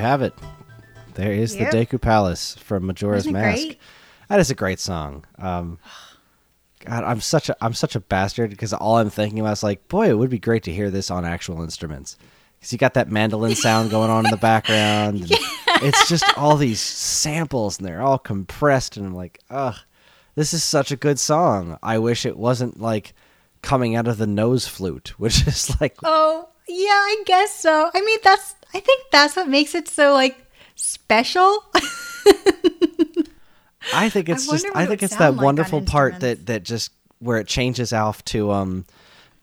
You 0.00 0.06
have 0.06 0.22
it. 0.22 0.34
There 1.14 1.32
is 1.32 1.54
Yep. 1.54 1.70
the 1.70 1.76
Deku 1.86 2.00
Palace 2.00 2.54
from 2.56 2.86
Majora's 2.86 3.26
Mask. 3.28 3.62
great? 3.62 3.78
That 4.28 4.40
is 4.40 4.50
a 4.50 4.54
great 4.54 4.80
song. 4.80 5.24
Um, 5.38 5.78
God, 6.86 7.04
I'm 7.04 7.20
such 7.20 7.48
a 7.50 7.56
I'm 7.62 7.74
such 7.74 7.94
a 7.94 8.00
bastard 8.00 8.50
because 8.50 8.72
all 8.72 8.96
I'm 8.98 9.10
thinking 9.10 9.40
about 9.40 9.52
is 9.52 9.62
like, 9.62 9.86
boy, 9.88 10.08
it 10.08 10.16
would 10.16 10.30
be 10.30 10.38
great 10.38 10.62
to 10.64 10.72
hear 10.72 10.90
this 10.90 11.10
on 11.10 11.24
actual 11.26 11.62
instruments. 11.62 12.16
Because 12.58 12.72
you 12.72 12.78
got 12.78 12.94
that 12.94 13.10
mandolin 13.10 13.54
sound 13.54 13.90
going 13.90 14.10
on 14.10 14.24
in 14.24 14.30
the 14.30 14.36
background. 14.52 15.22
and 15.22 15.82
It's 15.82 16.08
just 16.08 16.24
all 16.38 16.56
these 16.56 16.80
samples 16.80 17.78
and 17.78 17.86
they're 17.86 18.02
all 18.02 18.18
compressed, 18.18 18.96
and 18.96 19.06
I'm 19.06 19.14
like, 19.14 19.40
ugh, 19.50 19.76
this 20.36 20.54
is 20.54 20.62
such 20.64 20.90
a 20.90 20.96
good 20.96 21.18
song. 21.18 21.78
I 21.82 21.98
wish 21.98 22.24
it 22.24 22.36
wasn't 22.38 22.80
like 22.80 23.12
coming 23.62 23.94
out 23.96 24.08
of 24.08 24.16
the 24.16 24.26
nose 24.26 24.66
flute, 24.66 25.08
which 25.18 25.46
is 25.46 25.78
like 25.80 25.96
Oh, 26.02 26.48
yeah, 26.68 26.88
I 26.92 27.22
guess 27.26 27.54
so. 27.56 27.90
I 27.92 28.00
mean, 28.00 28.18
that's 28.22 28.54
I 28.74 28.80
think 28.80 29.02
that's 29.10 29.36
what 29.36 29.48
makes 29.48 29.74
it 29.74 29.88
so 29.88 30.12
like 30.12 30.36
special. 30.76 31.64
I 33.94 34.08
think 34.08 34.28
it's 34.28 34.48
I 34.48 34.52
just 34.52 34.66
I 34.66 34.70
what 34.70 34.82
it 34.82 34.88
think 34.88 35.02
it's 35.02 35.16
that 35.16 35.34
like 35.34 35.44
wonderful 35.44 35.82
part 35.82 36.20
that 36.20 36.46
that 36.46 36.62
just 36.62 36.92
where 37.18 37.38
it 37.38 37.46
changes 37.46 37.92
off 37.92 38.24
to 38.26 38.50
um 38.50 38.84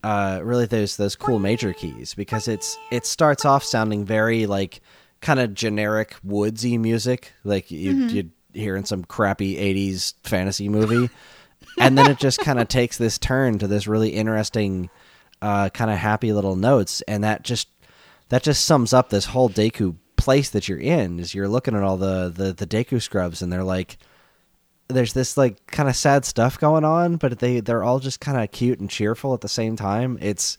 uh 0.03 0.39
really 0.43 0.65
those 0.65 0.95
those 0.97 1.15
cool 1.15 1.39
major 1.39 1.73
keys 1.73 2.13
because 2.13 2.47
it's 2.47 2.77
it 2.91 3.05
starts 3.05 3.45
off 3.45 3.63
sounding 3.63 4.05
very 4.05 4.45
like 4.45 4.81
kind 5.21 5.39
of 5.39 5.53
generic 5.53 6.15
woodsy 6.23 6.77
music 6.77 7.33
like 7.43 7.71
you 7.71 7.93
Mm-hmm. 7.93 8.15
you'd 8.15 8.31
hear 8.53 8.75
in 8.75 8.85
some 8.85 9.03
crappy 9.03 9.55
80s 9.55 10.13
fantasy 10.23 10.69
movie 10.69 11.09
and 11.79 11.97
then 11.97 12.09
it 12.09 12.17
just 12.17 12.39
kind 12.39 12.59
of 12.59 12.67
takes 12.79 12.97
this 12.97 13.17
turn 13.17 13.59
to 13.59 13.67
this 13.67 13.87
really 13.87 14.09
interesting 14.09 14.89
uh 15.41 15.69
kind 15.69 15.91
of 15.91 15.97
happy 15.97 16.31
little 16.31 16.55
notes 16.55 17.01
and 17.07 17.23
that 17.23 17.43
just 17.43 17.67
that 18.29 18.43
just 18.43 18.65
sums 18.65 18.93
up 18.93 19.09
this 19.09 19.25
whole 19.25 19.49
Deku 19.49 19.95
place 20.15 20.49
that 20.49 20.67
you're 20.67 20.79
in 20.79 21.19
is 21.19 21.33
you're 21.33 21.47
looking 21.47 21.75
at 21.75 21.83
all 21.83 21.97
the 21.97 22.31
the, 22.33 22.53
the 22.53 22.67
Deku 22.67 23.01
scrubs 23.01 23.41
and 23.41 23.51
they're 23.51 23.63
like 23.63 23.97
there's 24.89 25.13
this 25.13 25.37
like 25.37 25.65
kind 25.67 25.89
of 25.89 25.95
sad 25.95 26.25
stuff 26.25 26.59
going 26.59 26.85
on, 26.85 27.17
but 27.17 27.39
they 27.39 27.59
they're 27.59 27.83
all 27.83 27.99
just 27.99 28.19
kind 28.19 28.41
of 28.41 28.51
cute 28.51 28.79
and 28.79 28.89
cheerful 28.89 29.33
at 29.33 29.41
the 29.41 29.49
same 29.49 29.75
time. 29.75 30.17
It's 30.21 30.57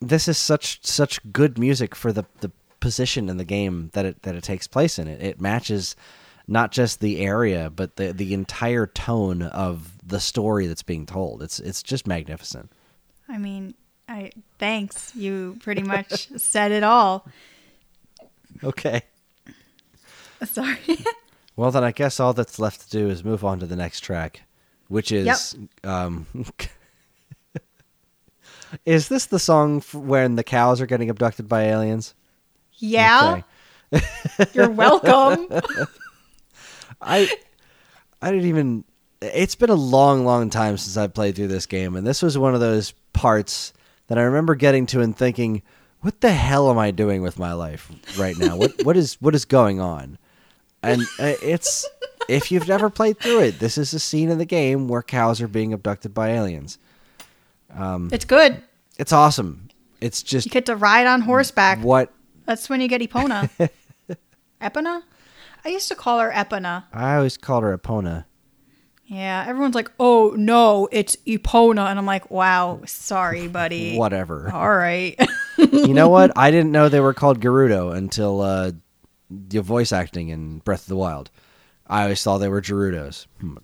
this 0.00 0.28
is 0.28 0.38
such 0.38 0.84
such 0.84 1.20
good 1.32 1.58
music 1.58 1.94
for 1.94 2.12
the 2.12 2.24
the 2.40 2.50
position 2.80 3.28
in 3.28 3.36
the 3.36 3.44
game 3.44 3.90
that 3.94 4.04
it 4.04 4.22
that 4.22 4.34
it 4.34 4.44
takes 4.44 4.66
place 4.66 4.98
in. 4.98 5.08
It 5.08 5.22
it 5.22 5.40
matches 5.40 5.96
not 6.46 6.70
just 6.70 7.00
the 7.00 7.20
area, 7.20 7.70
but 7.70 7.96
the 7.96 8.12
the 8.12 8.32
entire 8.32 8.86
tone 8.86 9.42
of 9.42 9.92
the 10.06 10.20
story 10.20 10.66
that's 10.66 10.84
being 10.84 11.06
told. 11.06 11.42
It's 11.42 11.58
it's 11.58 11.82
just 11.82 12.06
magnificent. 12.06 12.70
I 13.28 13.38
mean, 13.38 13.74
I 14.08 14.30
thanks. 14.58 15.14
You 15.14 15.56
pretty 15.62 15.82
much 15.82 16.28
said 16.36 16.72
it 16.72 16.82
all. 16.82 17.26
Okay. 18.62 19.02
Sorry. 20.44 20.78
Well, 21.58 21.70
then 21.70 21.84
I 21.84 21.90
guess 21.90 22.20
all 22.20 22.34
that's 22.34 22.58
left 22.58 22.82
to 22.82 22.90
do 22.90 23.08
is 23.08 23.24
move 23.24 23.42
on 23.42 23.60
to 23.60 23.66
the 23.66 23.76
next 23.76 24.00
track, 24.00 24.42
which 24.88 25.10
is 25.10 25.56
um 25.84 26.26
Is 28.84 29.08
this 29.08 29.24
the 29.24 29.38
song 29.38 29.80
when 29.94 30.36
the 30.36 30.44
cows 30.44 30.82
are 30.82 30.86
getting 30.86 31.08
abducted 31.08 31.48
by 31.48 31.62
aliens? 31.62 32.14
yeah. 32.74 33.40
Okay. 33.92 34.04
You're 34.52 34.68
welcome. 34.68 35.46
I 37.00 37.30
I 38.20 38.30
didn't 38.30 38.48
even 38.48 38.84
it's 39.22 39.54
been 39.54 39.70
a 39.70 39.74
long 39.74 40.26
long 40.26 40.50
time 40.50 40.76
since 40.76 40.98
I 40.98 41.06
played 41.06 41.36
through 41.36 41.48
this 41.48 41.64
game 41.64 41.96
and 41.96 42.06
this 42.06 42.20
was 42.20 42.36
one 42.36 42.52
of 42.52 42.60
those 42.60 42.92
parts 43.14 43.72
that 44.08 44.18
I 44.18 44.22
remember 44.22 44.54
getting 44.54 44.86
to 44.86 45.00
and 45.00 45.16
thinking 45.16 45.62
what 46.00 46.20
the 46.20 46.32
hell 46.32 46.70
am 46.70 46.78
I 46.78 46.90
doing 46.90 47.22
with 47.22 47.38
my 47.38 47.52
life 47.52 47.90
right 48.18 48.36
now? 48.38 48.56
what 48.56 48.84
what 48.84 48.96
is 48.96 49.14
what 49.20 49.34
is 49.34 49.44
going 49.44 49.80
on? 49.80 50.18
And 50.82 51.02
uh, 51.18 51.34
it's 51.42 51.86
if 52.28 52.52
you've 52.52 52.68
never 52.68 52.90
played 52.90 53.18
through 53.18 53.40
it, 53.40 53.58
this 53.58 53.78
is 53.78 53.92
a 53.92 53.98
scene 53.98 54.30
in 54.30 54.38
the 54.38 54.44
game 54.44 54.88
where 54.88 55.02
cows 55.02 55.40
are 55.40 55.48
being 55.48 55.72
abducted 55.72 56.14
by 56.14 56.30
aliens. 56.30 56.78
it's 58.12 58.24
good. 58.24 58.62
It's 58.98 59.12
awesome. 59.12 59.68
It's 60.00 60.22
just 60.22 60.46
You 60.46 60.52
get 60.52 60.66
to 60.66 60.76
ride 60.76 61.06
on 61.06 61.22
horseback. 61.22 61.78
what 61.80 62.12
That's 62.44 62.68
when 62.68 62.80
you 62.80 62.88
get 62.88 63.00
Epona. 63.00 63.50
Epona? 64.60 65.02
I 65.64 65.68
used 65.68 65.88
to 65.88 65.94
call 65.94 66.20
her 66.20 66.30
Epona. 66.30 66.84
I 66.92 67.16
always 67.16 67.36
called 67.36 67.64
her 67.64 67.76
Epona. 67.76 68.24
Yeah, 69.08 69.44
everyone's 69.46 69.74
like, 69.76 69.90
"Oh 70.00 70.34
no, 70.36 70.88
it's 70.90 71.14
Epona," 71.26 71.88
and 71.88 71.98
I'm 71.98 72.06
like, 72.06 72.28
"Wow, 72.30 72.80
sorry, 72.86 73.46
buddy." 73.46 73.96
Whatever. 73.96 74.50
All 74.52 74.74
right. 74.74 75.16
you 75.58 75.94
know 75.94 76.08
what? 76.08 76.32
I 76.36 76.50
didn't 76.50 76.72
know 76.72 76.88
they 76.88 76.98
were 77.00 77.14
called 77.14 77.40
Gerudo 77.40 77.94
until 77.96 78.40
uh, 78.40 78.72
the 79.30 79.60
voice 79.62 79.92
acting 79.92 80.30
in 80.30 80.58
Breath 80.58 80.82
of 80.82 80.88
the 80.88 80.96
Wild. 80.96 81.30
I 81.86 82.02
always 82.02 82.20
thought 82.22 82.38
they 82.38 82.48
were 82.48 82.60
Gerudos. 82.60 83.26
Hmm, 83.40 83.58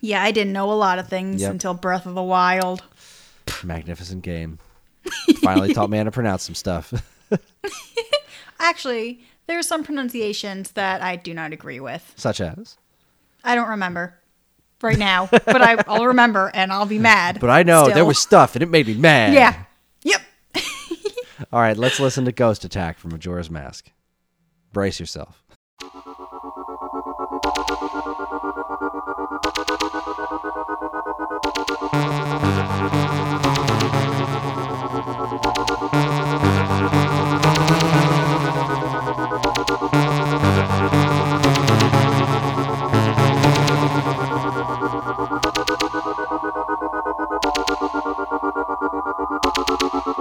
yeah, 0.00 0.22
I 0.22 0.30
didn't 0.30 0.54
know 0.54 0.72
a 0.72 0.74
lot 0.74 0.98
of 0.98 1.06
things 1.08 1.42
Yep. 1.42 1.50
until 1.50 1.74
Breath 1.74 2.06
of 2.06 2.14
the 2.14 2.22
Wild. 2.22 2.82
Magnificent 3.62 4.22
game. 4.22 4.58
Finally 5.42 5.74
taught 5.74 5.90
me 5.90 5.98
how 5.98 6.04
to 6.04 6.10
pronounce 6.10 6.44
some 6.44 6.54
stuff. 6.54 6.92
Actually, 8.60 9.20
there's 9.46 9.66
some 9.66 9.84
pronunciations 9.84 10.72
that 10.72 11.02
I 11.02 11.16
do 11.16 11.32
not 11.34 11.52
agree 11.52 11.80
with. 11.80 12.12
Such 12.16 12.40
as. 12.40 12.76
I 13.44 13.54
don't 13.54 13.68
remember 13.68 14.17
right 14.82 14.98
now, 14.98 15.28
but 15.30 15.62
I, 15.62 15.82
I'll 15.86 16.06
remember 16.06 16.50
and 16.54 16.72
I'll 16.72 16.86
be 16.86 16.98
mad. 17.12 17.40
But 17.40 17.50
I 17.50 17.62
know 17.62 17.88
there 17.88 18.04
was 18.04 18.18
stuff 18.18 18.54
and 18.56 18.62
it 18.62 18.68
made 18.70 18.86
me 18.86 18.94
mad. 18.94 19.32
Yeah. 19.34 19.64
Yep. 20.02 20.20
All 21.52 21.60
right, 21.60 21.76
let's 21.76 22.00
listen 22.00 22.24
to 22.24 22.32
Ghost 22.32 22.64
Attack 22.64 22.98
from 22.98 23.12
Majora's 23.12 23.50
Mask. 23.50 23.90
Brace 24.72 25.00
yourself. 25.00 25.42
Thank 47.10 47.32
you. 50.06 50.17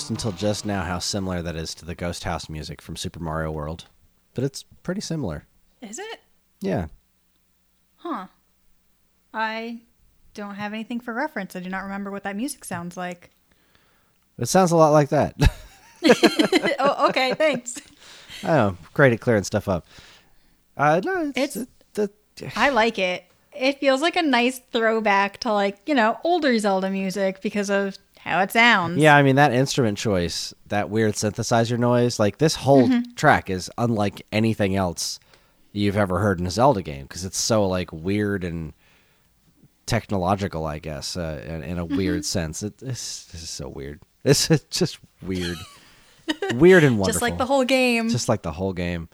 Noticed 0.00 0.10
until 0.10 0.32
just 0.32 0.64
now 0.64 0.82
how 0.82 0.98
similar 0.98 1.42
that 1.42 1.56
is 1.56 1.74
to 1.74 1.84
the 1.84 1.94
Ghost 1.94 2.24
House 2.24 2.48
music 2.48 2.80
from 2.80 2.96
Super 2.96 3.20
Mario 3.20 3.50
World. 3.50 3.84
But 4.34 4.44
it's 4.44 4.62
pretty 4.82 5.02
similar. 5.02 5.44
Is 5.82 5.98
it? 5.98 6.20
Yeah. 6.62 6.86
Huh. 7.96 8.28
I 9.34 9.80
don't 10.32 10.54
have 10.54 10.72
anything 10.72 11.00
for 11.00 11.12
reference. 11.12 11.54
I 11.54 11.60
do 11.60 11.68
not 11.68 11.82
remember 11.82 12.10
what 12.10 12.22
that 12.22 12.34
music 12.34 12.64
sounds 12.64 12.96
like. 12.96 13.30
It 14.38 14.46
sounds 14.46 14.70
a 14.70 14.76
lot 14.76 14.90
like 14.92 15.10
that. 15.10 15.34
oh, 16.78 17.08
okay. 17.10 17.34
Thanks. 17.34 17.78
I 18.42 18.46
know. 18.46 18.76
Great 18.94 19.12
at 19.12 19.20
clearing 19.20 19.44
stuff 19.44 19.68
up. 19.68 19.86
Uh, 20.78 21.02
no, 21.04 21.32
it's, 21.36 21.56
It's- 21.56 21.66
the, 21.92 22.10
I 22.56 22.70
like 22.70 22.98
it. 22.98 23.24
It 23.54 23.80
feels 23.80 24.00
like 24.00 24.16
a 24.16 24.22
nice 24.22 24.60
throwback 24.72 25.38
to 25.40 25.52
like, 25.52 25.78
you 25.84 25.94
know, 25.94 26.16
older 26.24 26.58
Zelda 26.58 26.88
music 26.88 27.42
because 27.42 27.68
of 27.68 27.98
how 28.22 28.40
it 28.40 28.50
sounds. 28.52 28.98
yeah. 28.98 29.16
I 29.16 29.22
mean 29.22 29.36
that 29.36 29.52
instrument 29.52 29.98
choice, 29.98 30.52
that 30.66 30.90
weird 30.90 31.14
synthesizer 31.14 31.78
noise, 31.78 32.18
like 32.18 32.38
this 32.38 32.54
whole 32.54 32.88
track 33.16 33.50
is 33.50 33.70
unlike 33.78 34.26
anything 34.32 34.76
else 34.76 35.18
you've 35.72 35.96
ever 35.96 36.18
heard 36.18 36.40
in 36.40 36.46
a 36.46 36.50
Zelda 36.50 36.82
game 36.82 37.02
because 37.04 37.24
it's 37.24 37.38
so 37.38 37.66
like 37.66 37.92
weird 37.92 38.44
and 38.44 38.72
technological, 39.86 40.66
I 40.66 40.78
guess, 40.78 41.16
uh, 41.16 41.42
in, 41.46 41.62
in 41.62 41.78
a 41.78 41.84
weird 41.84 42.24
sense. 42.24 42.62
It, 42.62 42.78
this, 42.78 43.24
this 43.32 43.42
is 43.42 43.50
so 43.50 43.68
weird. 43.68 44.00
It's 44.22 44.48
just 44.68 44.98
weird, 45.22 45.56
weird 46.56 46.84
and 46.84 46.98
wonderful. 46.98 47.06
Just 47.12 47.22
like 47.22 47.38
the 47.38 47.46
whole 47.46 47.64
game. 47.64 48.10
just 48.10 48.28
like 48.28 48.42
the 48.42 48.52
whole 48.52 48.74
game. 48.74 49.08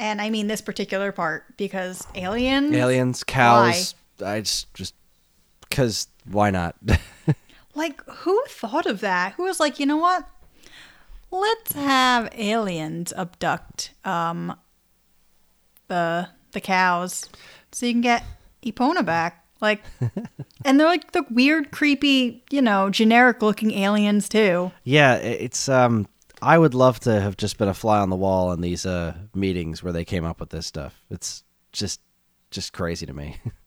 and 0.00 0.20
I 0.20 0.30
mean 0.30 0.48
this 0.48 0.60
particular 0.60 1.12
part 1.12 1.56
because 1.56 2.04
aliens. 2.16 2.74
Aliens, 2.74 3.22
cows. 3.22 3.94
I 4.20 4.40
just 4.40 4.74
just 4.74 4.94
because 5.60 6.08
why 6.28 6.50
not? 6.50 6.74
Like, 7.74 8.04
who 8.06 8.42
thought 8.48 8.86
of 8.86 9.00
that? 9.00 9.34
Who 9.34 9.44
was 9.44 9.58
like, 9.60 9.78
you 9.80 9.86
know 9.86 9.96
what? 9.96 10.28
Let's 11.30 11.72
have 11.72 12.28
aliens 12.36 13.12
abduct 13.16 13.92
um 14.04 14.54
the 15.88 16.28
the 16.52 16.60
cows 16.60 17.28
so 17.70 17.86
you 17.86 17.92
can 17.92 18.02
get 18.02 18.22
Epona 18.64 19.04
back. 19.04 19.44
Like, 19.60 19.82
and 20.64 20.78
they're 20.78 20.86
like 20.88 21.12
the 21.12 21.24
weird, 21.30 21.70
creepy, 21.70 22.42
you 22.50 22.60
know, 22.60 22.90
generic 22.90 23.42
looking 23.42 23.70
aliens 23.72 24.28
too. 24.28 24.72
yeah, 24.84 25.14
it's 25.16 25.68
um. 25.68 26.06
I 26.44 26.58
would 26.58 26.74
love 26.74 26.98
to 27.00 27.20
have 27.20 27.36
just 27.36 27.56
been 27.56 27.68
a 27.68 27.74
fly 27.74 28.00
on 28.00 28.10
the 28.10 28.16
wall 28.16 28.50
in 28.52 28.60
these 28.60 28.84
uh 28.84 29.14
meetings 29.32 29.80
where 29.82 29.92
they 29.92 30.04
came 30.04 30.24
up 30.24 30.40
with 30.40 30.50
this 30.50 30.66
stuff. 30.66 31.00
It's 31.08 31.44
just 31.70 32.00
just 32.50 32.72
crazy 32.72 33.06
to 33.06 33.12
me. 33.12 33.36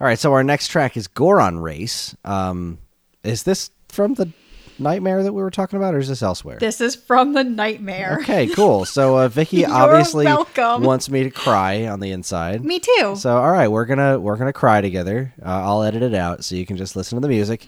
All 0.00 0.06
right, 0.06 0.18
so 0.18 0.32
our 0.32 0.42
next 0.42 0.68
track 0.68 0.96
is 0.96 1.08
Goron 1.08 1.58
Race. 1.58 2.16
Um, 2.24 2.78
is 3.22 3.42
this 3.42 3.70
from 3.88 4.14
the 4.14 4.32
nightmare 4.78 5.22
that 5.22 5.34
we 5.34 5.42
were 5.42 5.50
talking 5.50 5.76
about, 5.76 5.94
or 5.94 5.98
is 5.98 6.08
this 6.08 6.22
elsewhere? 6.22 6.56
This 6.58 6.80
is 6.80 6.94
from 6.94 7.34
the 7.34 7.44
nightmare. 7.44 8.18
Okay, 8.22 8.46
cool. 8.46 8.86
So 8.86 9.18
uh, 9.18 9.28
Vicky 9.28 9.64
obviously 9.66 10.24
welcome. 10.24 10.84
wants 10.84 11.10
me 11.10 11.24
to 11.24 11.30
cry 11.30 11.86
on 11.86 12.00
the 12.00 12.12
inside. 12.12 12.64
Me 12.64 12.80
too. 12.80 13.14
So 13.16 13.36
all 13.36 13.50
right, 13.50 13.68
we're 13.68 13.84
gonna 13.84 14.18
we're 14.18 14.36
gonna 14.36 14.54
cry 14.54 14.80
together. 14.80 15.34
Uh, 15.44 15.48
I'll 15.48 15.82
edit 15.82 16.02
it 16.02 16.14
out 16.14 16.44
so 16.44 16.54
you 16.54 16.64
can 16.64 16.78
just 16.78 16.96
listen 16.96 17.16
to 17.16 17.20
the 17.20 17.28
music. 17.28 17.66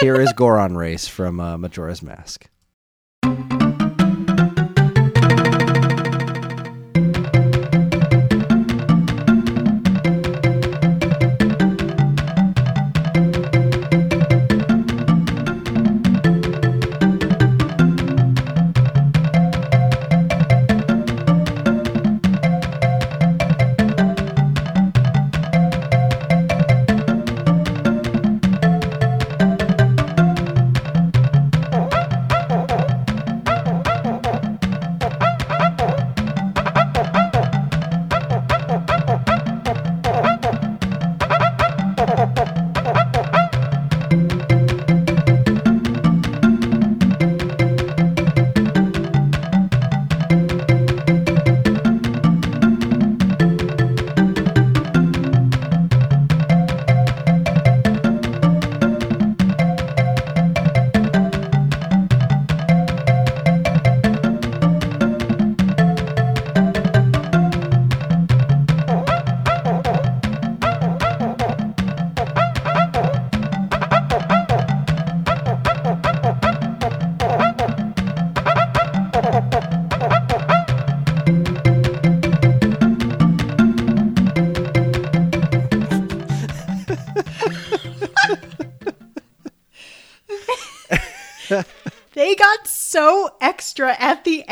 Here 0.00 0.20
is 0.20 0.32
Goron 0.36 0.76
Race 0.76 1.06
from 1.06 1.38
uh, 1.38 1.56
Majora's 1.58 2.02
Mask. 2.02 2.48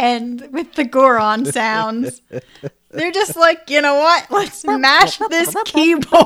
End 0.07 0.49
with 0.53 0.75
the 0.75 0.85
Goron 0.85 1.45
sounds. 1.47 2.21
They're 2.91 3.13
just 3.13 3.37
like, 3.37 3.69
you 3.69 3.81
know 3.83 3.97
what? 3.97 4.31
Let's 4.31 4.65
mash 4.65 5.19
this 5.31 5.55
keyboard. 5.65 6.13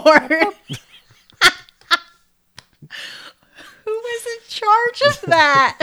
Who 3.84 3.90
was 3.90 4.26
in 4.26 4.38
charge 4.48 5.02
of 5.08 5.20
that? 5.30 5.78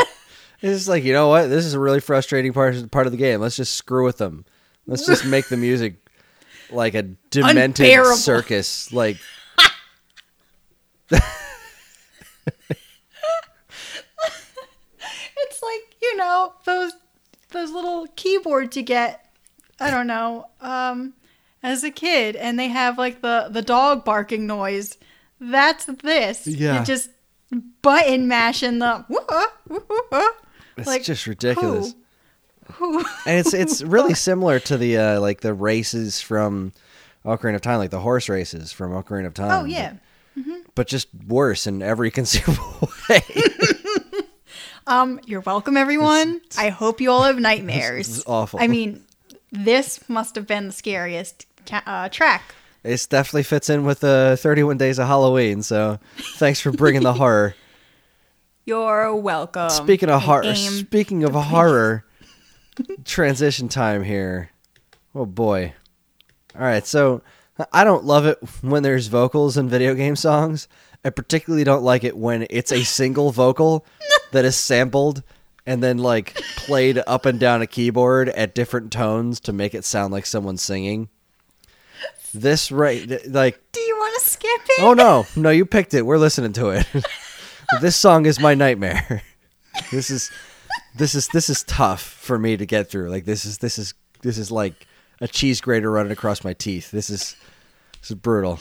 It's 0.62 0.88
like 0.88 1.04
you 1.04 1.14
know 1.14 1.28
what? 1.28 1.48
This 1.48 1.66
is 1.66 1.74
a 1.74 1.80
really 1.80 2.00
frustrating 2.00 2.54
part 2.54 2.90
part 2.92 3.06
of 3.06 3.12
the 3.12 3.18
game. 3.18 3.40
Let's 3.42 3.56
just 3.56 3.74
screw 3.76 4.04
with 4.06 4.18
them. 4.18 4.46
Let's 4.88 5.06
just 5.06 5.26
make 5.26 5.48
the 5.50 5.58
music 5.58 5.96
like 6.72 6.96
a 6.96 7.04
demented 7.30 7.86
Unbearable. 7.86 8.16
circus. 8.16 8.92
Like 8.94 9.18
It's 15.50 15.62
like, 15.62 15.96
you 16.02 16.18
know, 16.18 16.54
those 16.66 16.94
those 17.52 17.72
little 17.72 18.08
keyboards 18.16 18.76
you 18.78 18.84
get, 18.84 19.26
I 19.80 19.90
don't 19.90 20.08
know, 20.08 20.48
um, 20.62 21.14
as 21.64 21.84
a 21.84 21.92
kid 21.92 22.36
and 22.36 22.60
they 22.60 22.68
have 22.68 22.98
like 22.98 23.22
the 23.22 23.48
the 23.50 23.62
dog 23.62 24.06
barking 24.06 24.46
noise. 24.48 24.98
That's 25.40 25.86
this. 25.86 26.46
Yeah. 26.48 26.76
You're 26.76 26.84
just 26.86 27.10
button 27.82 28.28
mashing 28.28 28.80
the 28.80 29.06
it's 30.78 30.88
Like, 30.88 31.04
just 31.04 31.26
ridiculous. 31.28 31.96
Who? 32.74 33.00
and 33.26 33.40
it's 33.40 33.54
it's 33.54 33.82
really 33.96 34.14
similar 34.14 34.60
to 34.62 34.78
the 34.78 34.98
uh, 34.98 35.22
like 35.22 35.42
the 35.42 35.54
races 35.54 36.20
from 36.22 36.74
Ocarina 37.26 37.56
of 37.56 37.62
Time, 37.62 37.78
like 37.78 37.92
the 37.92 38.00
horse 38.00 38.30
races 38.30 38.72
from 38.72 38.92
Ocarina 38.92 39.28
of 39.28 39.34
Time. 39.34 39.64
Oh 39.64 39.66
yeah. 39.66 39.94
but 40.76 40.88
just 40.88 41.08
worse 41.28 41.66
in 41.66 41.82
every 41.82 42.12
conceivable 42.20 42.90
way. 43.10 43.22
Um, 44.88 45.20
you're 45.26 45.42
welcome, 45.42 45.76
everyone. 45.76 46.40
I 46.58 46.70
hope 46.70 47.02
you 47.02 47.12
all 47.12 47.24
have 47.24 47.38
nightmares. 47.38 48.08
This 48.08 48.18
is 48.20 48.24
awful. 48.26 48.60
I 48.62 48.68
mean, 48.68 49.04
this 49.52 50.08
must 50.10 50.36
have 50.36 50.48
been 50.48 50.68
the 50.68 50.74
scariest 50.74 51.46
ca- 51.66 51.84
uh, 51.86 52.10
track. 52.10 52.56
It 52.84 53.06
definitely 53.10 53.44
fits 53.44 53.70
in 53.70 53.84
with 53.84 54.00
the 54.00 54.38
31 54.40 54.78
Days 54.78 54.98
of 54.98 55.08
Halloween. 55.08 55.62
So 55.62 56.00
thanks 56.38 56.62
for 56.62 56.72
bringing 56.72 57.04
the 57.04 57.14
horror. 57.22 57.54
You're 58.66 59.14
welcome. 59.16 59.70
Speaking 59.70 60.10
of 60.10 60.22
horror, 60.24 60.56
speaking 60.56 61.24
of 61.26 61.34
horror, 61.34 62.06
transition 63.06 63.68
time 63.70 64.04
here. 64.04 64.52
Oh 65.16 65.26
boy! 65.26 65.74
All 66.56 66.62
right, 66.62 66.86
so 66.86 67.22
I 67.72 67.84
don't 67.84 68.04
love 68.04 68.26
it 68.26 68.38
when 68.62 68.84
there's 68.84 69.08
vocals 69.08 69.58
in 69.58 69.68
video 69.70 69.96
game 69.96 70.16
songs. 70.16 70.68
I 71.06 71.10
particularly 71.12 71.64
don't 71.64 71.84
like 71.84 72.04
it 72.04 72.18
when 72.18 72.46
it's 72.50 72.72
a 72.72 72.84
single 72.84 73.32
vocal 73.32 73.86
that 74.38 74.46
is 74.46 74.56
sampled 74.56 75.24
and 75.66 75.82
then 75.82 75.98
like 75.98 76.36
played 76.58 77.02
up 77.08 77.26
and 77.26 77.40
down 77.40 77.64
a 77.64 77.68
keyboard 77.68 78.30
at 78.30 78.54
different 78.54 78.92
tones 78.92 79.40
to 79.40 79.52
make 79.52 79.74
it 79.74 79.84
sound 79.84 80.14
like 80.14 80.28
someone's 80.28 80.62
singing. 80.62 81.10
This 82.36 82.72
right, 82.72 83.28
like 83.28 83.60
Do 83.72 83.80
you 83.80 83.96
want 83.96 84.22
to 84.22 84.30
skip 84.30 84.62
it? 84.70 84.84
Oh 84.84 84.94
no, 84.94 85.26
no, 85.36 85.50
you 85.50 85.66
picked 85.66 85.96
it. 85.96 86.04
We're 86.04 86.20
listening 86.20 86.54
to 86.54 86.70
it. 86.70 86.86
this 87.82 87.96
song 87.96 88.28
is 88.28 88.40
my 88.40 88.54
nightmare. 88.54 89.24
This 89.92 90.10
is 90.10 90.32
this 90.96 91.14
is 91.14 91.28
this 91.28 91.52
is 91.52 91.62
tough 91.64 92.02
for 92.02 92.40
me 92.40 92.58
to 92.58 92.66
get 92.66 92.90
through. 92.90 93.12
Like 93.12 93.26
this 93.26 93.46
is 93.46 93.60
this 93.60 93.78
is 93.78 93.94
this 94.24 94.40
is 94.40 94.50
like 94.50 94.88
a 95.22 95.28
cheese 95.28 95.62
grater 95.62 95.92
running 95.92 96.12
across 96.12 96.44
my 96.44 96.54
teeth. 96.54 96.90
This 96.90 97.12
is 97.12 97.36
this 98.02 98.10
is 98.10 98.16
brutal. 98.16 98.58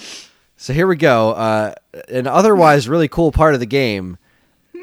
So 0.58 0.74
here 0.74 0.86
we 0.86 0.96
go. 0.96 1.30
Uh, 1.30 1.72
an 2.10 2.26
otherwise 2.26 2.86
really 2.86 3.08
cool 3.08 3.32
part 3.32 3.54
of 3.54 3.60
the 3.60 3.66
game 3.66 4.18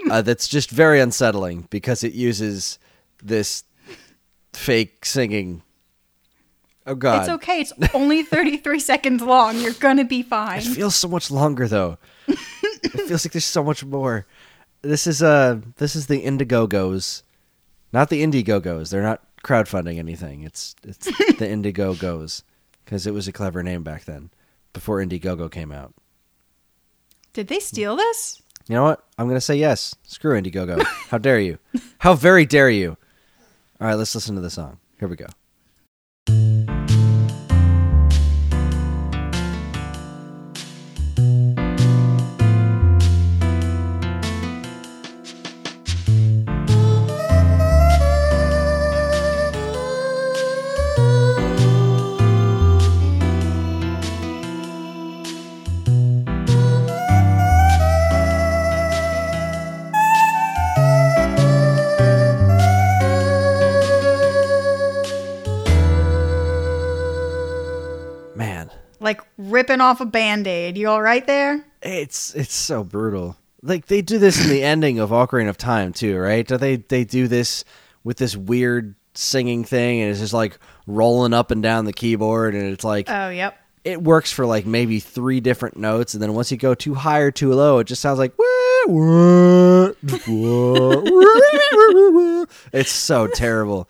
uh, 0.10 0.22
that's 0.22 0.48
just 0.48 0.70
very 0.70 1.00
unsettling 1.00 1.68
because 1.70 2.04
it 2.04 2.14
uses 2.14 2.80
this 3.24 3.64
fake 4.54 5.06
singing. 5.06 5.62
Oh 6.86 6.96
God! 6.96 7.22
It's 7.22 7.30
okay. 7.30 7.62
It's 7.62 7.74
only 7.94 8.24
33 8.24 8.80
seconds 8.92 9.22
long. 9.22 9.60
You're 9.60 9.74
going 9.74 9.98
to 9.98 10.04
be 10.04 10.22
fine. 10.22 10.60
It 10.60 10.64
feels 10.66 10.96
so 10.96 11.08
much 11.08 11.32
longer 11.32 11.68
though. 11.68 11.98
it 12.28 12.38
feels 13.08 13.26
like 13.26 13.32
there's 13.32 13.46
so 13.46 13.64
much 13.64 13.84
more. 13.86 14.26
This 14.82 15.08
is 15.08 15.24
uh 15.24 15.62
this 15.78 15.96
is 15.96 16.08
the 16.08 16.20
Indigo-Go's. 16.20 17.24
Not 17.94 18.10
the 18.10 18.22
Indiegogos. 18.24 18.90
They're 18.90 19.02
not 19.02 19.22
crowdfunding 19.44 19.98
anything. 19.98 20.44
It's 20.44 20.76
it's 20.84 21.06
the 21.38 21.50
Indigo-Go's 21.50 22.44
cuz 22.86 23.08
it 23.08 23.14
was 23.14 23.30
a 23.30 23.32
clever 23.32 23.64
name 23.64 23.84
back 23.84 24.04
then 24.04 24.30
before 24.74 25.00
Indiegogo 25.00 25.50
came 25.50 25.72
out. 25.72 25.94
Did 27.32 27.48
they 27.48 27.60
steal 27.60 27.96
this? 27.96 28.42
You 28.68 28.76
know 28.76 28.84
what? 28.84 29.04
I'm 29.18 29.26
going 29.28 29.38
to 29.38 29.42
say 29.42 29.56
yes. 29.56 29.96
Screw 30.04 30.40
Indiegogo. 30.40 30.84
How 31.10 31.18
dare 31.18 31.40
you? 31.40 31.60
How 32.00 32.14
very 32.14 32.46
dare 32.46 32.70
you? 32.70 32.98
All 33.82 33.88
right, 33.88 33.96
let's 33.96 34.16
listen 34.16 34.36
to 34.36 34.42
the 34.42 34.50
song. 34.50 34.80
Here 35.00 35.08
we 35.08 35.16
go. 35.16 35.28
Like 69.14 69.28
ripping 69.38 69.80
off 69.80 70.02
a 70.02 70.06
band 70.06 70.48
aid. 70.48 70.78
You 70.78 70.90
all 70.90 71.02
right 71.02 71.26
there? 71.28 71.64
It's 71.84 72.34
it's 72.34 72.54
so 72.56 72.84
brutal. 72.84 73.38
Like 73.62 73.86
they 73.86 74.02
do 74.02 74.18
this 74.18 74.44
in 74.44 74.50
the 74.50 74.64
ending 74.74 74.98
of 75.00 75.12
Ocarina 75.12 75.50
of 75.50 75.58
Time 75.58 75.94
too, 75.94 76.18
right? 76.18 76.48
They 76.48 76.78
they 76.78 77.04
do 77.04 77.28
this 77.28 77.64
with 78.04 78.18
this 78.18 78.36
weird 78.36 78.96
singing 79.14 79.64
thing, 79.64 80.02
and 80.02 80.10
it's 80.10 80.20
just 80.20 80.34
like 80.34 80.58
rolling 80.88 81.34
up 81.34 81.52
and 81.52 81.62
down 81.62 81.86
the 81.86 81.94
keyboard, 81.94 82.56
and 82.56 82.74
it's 82.74 82.84
like 82.84 83.08
Oh, 83.10 83.30
yep. 83.30 83.56
it 83.84 84.02
works 84.02 84.32
for 84.32 84.46
like 84.48 84.66
maybe 84.66 85.00
three 85.00 85.40
different 85.40 85.78
notes, 85.78 86.16
and 86.16 86.24
then 86.24 86.34
once 86.34 86.52
you 86.52 86.58
go 86.58 86.74
too 86.74 86.96
high 86.96 87.20
or 87.20 87.30
too 87.30 87.54
low, 87.54 87.78
it 87.78 87.84
just 87.86 88.02
sounds 88.02 88.18
like. 88.18 88.34
it's 92.74 92.92
so 92.92 93.28
terrible, 93.28 93.88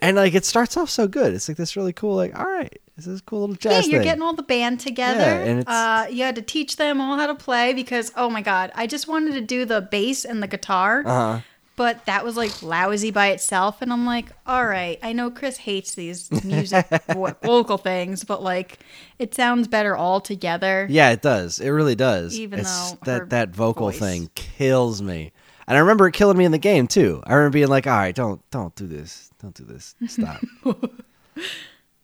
and 0.00 0.16
like 0.16 0.34
it 0.34 0.44
starts 0.44 0.76
off 0.76 0.88
so 0.88 1.06
good. 1.08 1.34
It's 1.34 1.48
like 1.48 1.56
this 1.56 1.76
really 1.76 1.92
cool, 1.92 2.16
like 2.16 2.38
all 2.38 2.46
right, 2.46 2.78
this 3.04 3.14
is 3.14 3.20
cool 3.20 3.48
little 3.48 3.56
Yeah, 3.70 3.80
you're 3.80 4.00
thing. 4.00 4.02
getting 4.02 4.22
all 4.22 4.34
the 4.34 4.42
band 4.42 4.80
together. 4.80 5.20
Yeah, 5.20 5.34
and 5.50 5.60
it's- 5.60 5.74
uh, 5.74 6.06
you 6.10 6.24
had 6.24 6.34
to 6.36 6.42
teach 6.42 6.76
them 6.76 7.00
all 7.00 7.16
how 7.16 7.26
to 7.26 7.34
play 7.34 7.72
because, 7.72 8.12
oh 8.16 8.28
my 8.30 8.42
god, 8.42 8.72
I 8.74 8.86
just 8.86 9.08
wanted 9.08 9.32
to 9.34 9.40
do 9.40 9.64
the 9.64 9.80
bass 9.80 10.24
and 10.24 10.42
the 10.42 10.46
guitar, 10.46 11.02
uh-huh. 11.06 11.40
but 11.76 12.04
that 12.06 12.24
was 12.24 12.36
like 12.36 12.62
lousy 12.62 13.10
by 13.10 13.28
itself. 13.28 13.82
And 13.82 13.92
I'm 13.92 14.04
like, 14.06 14.26
all 14.46 14.64
right, 14.66 14.98
I 15.02 15.12
know 15.12 15.30
Chris 15.30 15.56
hates 15.58 15.94
these 15.94 16.30
music 16.44 16.86
vo- 17.08 17.34
vocal 17.42 17.78
things, 17.78 18.24
but 18.24 18.42
like, 18.42 18.78
it 19.18 19.34
sounds 19.34 19.68
better 19.68 19.96
all 19.96 20.20
together. 20.20 20.86
Yeah, 20.90 21.10
it 21.10 21.22
does. 21.22 21.58
It 21.60 21.70
really 21.70 21.94
does. 21.94 22.38
Even 22.38 22.60
It's- 22.60 22.92
though 23.04 23.18
that 23.18 23.30
that 23.30 23.50
vocal 23.50 23.90
voice- 23.90 23.98
thing 23.98 24.30
kills 24.34 25.00
me, 25.02 25.32
and 25.66 25.76
I 25.76 25.80
remember 25.80 26.06
it 26.08 26.12
killing 26.12 26.36
me 26.36 26.44
in 26.44 26.52
the 26.52 26.58
game 26.58 26.86
too. 26.88 27.22
I 27.26 27.34
remember 27.34 27.54
being 27.54 27.68
like, 27.68 27.86
"All 27.86 27.92
right, 27.96 28.14
don't 28.14 28.40
don't 28.50 28.74
do 28.74 28.86
this, 28.86 29.30
don't 29.40 29.54
do 29.54 29.64
this, 29.64 29.94
stop." 30.08 30.40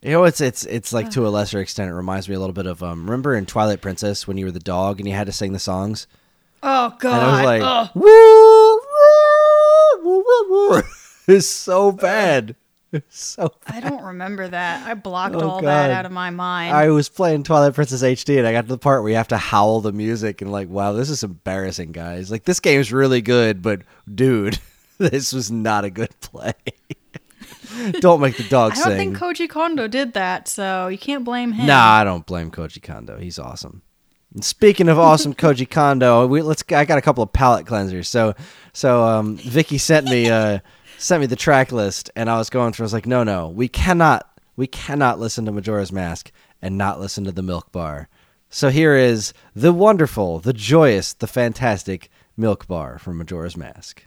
you 0.02 0.10
know, 0.12 0.24
it's 0.24 0.40
it's 0.40 0.64
it's 0.66 0.92
like 0.92 1.10
to 1.10 1.26
a 1.26 1.30
lesser 1.30 1.60
extent. 1.60 1.90
It 1.90 1.94
reminds 1.94 2.28
me 2.28 2.34
a 2.34 2.38
little 2.40 2.52
bit 2.52 2.66
of 2.66 2.82
um. 2.82 3.04
Remember 3.04 3.34
in 3.34 3.46
Twilight 3.46 3.80
Princess 3.80 4.26
when 4.26 4.36
you 4.36 4.44
were 4.44 4.50
the 4.52 4.60
dog 4.60 5.00
and 5.00 5.08
you 5.08 5.14
had 5.14 5.26
to 5.26 5.32
sing 5.32 5.52
the 5.52 5.58
songs, 5.58 6.06
Oh 6.62 6.94
god. 6.98 7.22
and 7.22 7.22
it 7.22 7.30
was 7.36 7.44
like, 7.44 7.62
Ugh. 7.62 7.90
woo, 7.94 8.74
woo, 8.76 10.04
woo, 10.04 10.24
woo, 10.26 10.70
woo. 10.70 10.82
it's 11.34 11.46
so 11.46 11.92
bad. 11.92 12.54
It's 12.90 13.18
so 13.22 13.52
I 13.66 13.80
don't 13.80 14.02
remember 14.02 14.48
that. 14.48 14.86
I 14.88 14.94
blocked 14.94 15.34
Oh, 15.34 15.46
all 15.50 15.60
that 15.62 15.90
out 15.90 16.06
of 16.06 16.12
my 16.12 16.30
mind. 16.30 16.74
I 16.74 16.88
was 16.88 17.10
playing 17.10 17.42
Twilight 17.42 17.74
Princess 17.74 18.02
HD 18.02 18.38
and 18.38 18.46
I 18.46 18.52
got 18.52 18.62
to 18.62 18.68
the 18.68 18.78
part 18.78 19.02
where 19.02 19.10
you 19.10 19.16
have 19.16 19.28
to 19.28 19.36
howl 19.36 19.80
the 19.82 19.92
music 19.92 20.40
and 20.40 20.50
like, 20.50 20.70
wow, 20.70 20.92
this 20.94 21.10
is 21.10 21.22
embarrassing, 21.22 21.92
guys. 21.92 22.30
Like 22.30 22.44
this 22.44 22.60
game's 22.60 22.90
really 22.90 23.20
good, 23.20 23.60
but 23.60 23.82
dude, 24.12 24.58
this 24.98 25.34
was 25.34 25.50
not 25.50 25.84
a 25.84 25.90
good 25.90 26.08
play. 26.22 26.54
don't 28.00 28.20
make 28.20 28.36
the 28.36 28.44
dog 28.44 28.72
I 28.72 28.74
don't 28.76 28.84
sing. 28.84 28.96
think 28.96 29.18
Koji 29.18 29.48
Kondo 29.48 29.88
did 29.88 30.12
that, 30.14 30.48
so 30.48 30.88
you 30.88 30.98
can't 30.98 31.24
blame 31.24 31.52
him. 31.52 31.66
nah, 31.66 31.92
I 31.92 32.04
don't 32.04 32.26
blame 32.26 32.50
Koji 32.50 32.82
Kondo. 32.82 33.18
He's 33.18 33.38
awesome. 33.38 33.82
And 34.34 34.44
speaking 34.44 34.88
of 34.88 34.98
awesome 34.98 35.34
Koji 35.42 35.68
Kondo, 35.70 36.26
we 36.26 36.42
let's 36.42 36.62
I 36.70 36.84
got 36.84 36.98
a 36.98 37.02
couple 37.02 37.22
of 37.22 37.32
palette 37.32 37.66
cleansers. 37.66 38.06
So 38.06 38.34
so 38.72 39.02
um 39.04 39.36
Vicky 39.36 39.78
sent 39.78 40.06
me 40.06 40.28
uh 40.28 40.58
sent 40.98 41.20
me 41.20 41.26
the 41.26 41.36
track 41.36 41.72
list 41.72 42.10
and 42.16 42.28
I 42.28 42.38
was 42.38 42.50
going 42.50 42.72
through 42.72 42.84
I 42.84 42.86
was 42.86 42.92
like, 42.92 43.06
"No, 43.06 43.24
no. 43.24 43.48
We 43.48 43.68
cannot 43.68 44.28
we 44.56 44.66
cannot 44.66 45.18
listen 45.18 45.44
to 45.46 45.52
Majora's 45.52 45.92
Mask 45.92 46.30
and 46.60 46.76
not 46.76 47.00
listen 47.00 47.24
to 47.24 47.32
the 47.32 47.42
Milk 47.42 47.72
Bar." 47.72 48.08
So 48.50 48.70
here 48.70 48.96
is 48.96 49.34
the 49.54 49.74
wonderful, 49.74 50.38
the 50.38 50.54
joyous, 50.54 51.12
the 51.12 51.26
fantastic 51.26 52.10
Milk 52.34 52.66
Bar 52.66 52.98
from 52.98 53.18
Majora's 53.18 53.56
Mask. 53.58 54.06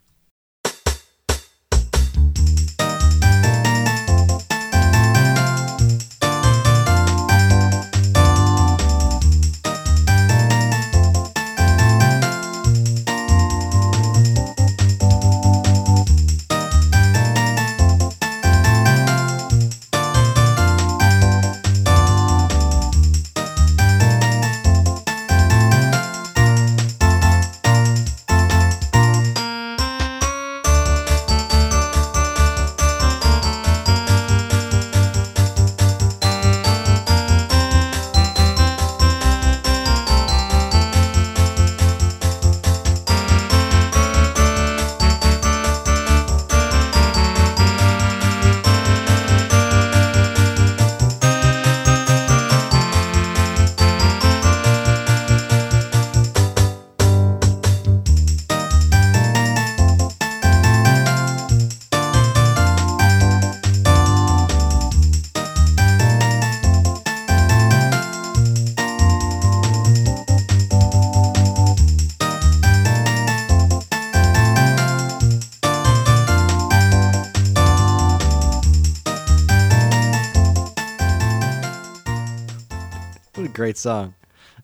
Great 83.62 83.78
song. 83.78 84.16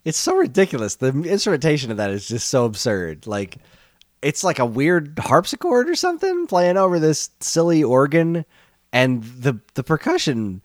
It's 0.04 0.18
so 0.18 0.36
ridiculous. 0.36 0.95
The 0.95 1.10
instrumentation 1.10 1.91
of 1.91 1.98
that 1.98 2.10
is 2.10 2.28
just 2.28 2.48
so 2.48 2.66
absurd. 2.66 3.28
Like 3.28 3.58
it's 4.24 4.43
like 4.43 4.58
a 4.58 4.66
weird 4.66 5.20
harpsichord 5.20 5.88
or 5.88 5.93
something 5.95 6.48
playing 6.48 6.78
over 6.78 7.00
this 7.00 7.30
silly 7.39 7.84
organ 7.84 8.43
and 8.91 9.24
the 9.24 9.60
the 9.76 9.84
percussion 9.84 10.62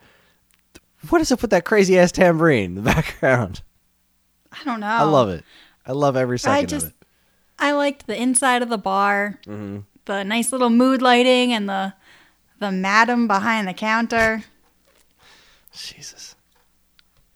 what 1.10 1.20
is 1.20 1.30
up 1.32 1.42
with 1.42 1.50
that 1.50 1.64
crazy 1.66 1.98
ass 1.98 2.10
tambourine 2.12 2.64
in 2.64 2.74
the 2.76 2.80
background? 2.94 3.60
I 4.50 4.64
don't 4.64 4.80
know. 4.80 4.86
I 4.86 5.02
love 5.02 5.28
it. 5.28 5.44
I 5.84 5.92
love 5.92 6.16
every 6.16 6.38
second 6.38 6.56
I 6.56 6.64
just 6.64 6.86
of 6.86 6.92
it. 6.92 6.96
I 7.58 7.72
liked 7.72 8.06
the 8.06 8.16
inside 8.20 8.62
of 8.62 8.70
the 8.70 8.78
bar, 8.78 9.38
Mm-hmm. 9.46 9.80
the 10.06 10.24
nice 10.24 10.52
little 10.52 10.70
mood 10.70 11.02
lighting, 11.02 11.52
and 11.52 11.68
the 11.68 11.92
the 12.60 12.72
madam 12.72 13.26
behind 13.26 13.68
the 13.68 13.74
counter. 13.74 14.44
Jesus. 15.74 16.31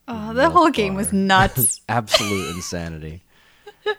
Oh, 0.09 0.33
the 0.35 0.51
whole 0.51 0.71
game 0.71 0.95
was 0.95 1.13
nuts. 1.13 1.81
Absolute 1.89 2.55
insanity. 2.55 3.23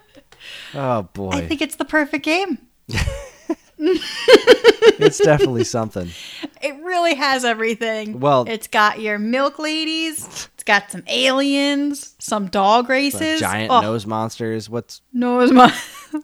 Oh 0.74 1.04
boy. 1.14 1.32
I 1.32 1.48
think 1.48 1.62
it's 1.62 1.76
the 1.76 1.84
perfect 1.84 2.24
game. 2.24 2.60
it's 3.78 5.18
definitely 5.20 5.64
something. 5.64 6.10
It 6.62 6.76
really 6.84 7.16
has 7.16 7.44
everything. 7.44 8.20
Well- 8.20 8.46
it's 8.48 8.68
got 8.68 9.00
your 9.02 9.18
milk 9.20 9.60
ladies. 9.60 10.50
It's 10.54 10.64
got 10.64 10.92
some 10.92 11.04
aliens, 11.08 12.16
some 12.20 12.48
dog 12.48 12.90
races, 12.90 13.40
Giant 13.40 13.72
oh, 13.72 13.82
nose 13.82 14.06
monsters. 14.06 14.70
What's 14.70 15.02
nose 15.12 15.52
mon- 15.52 15.72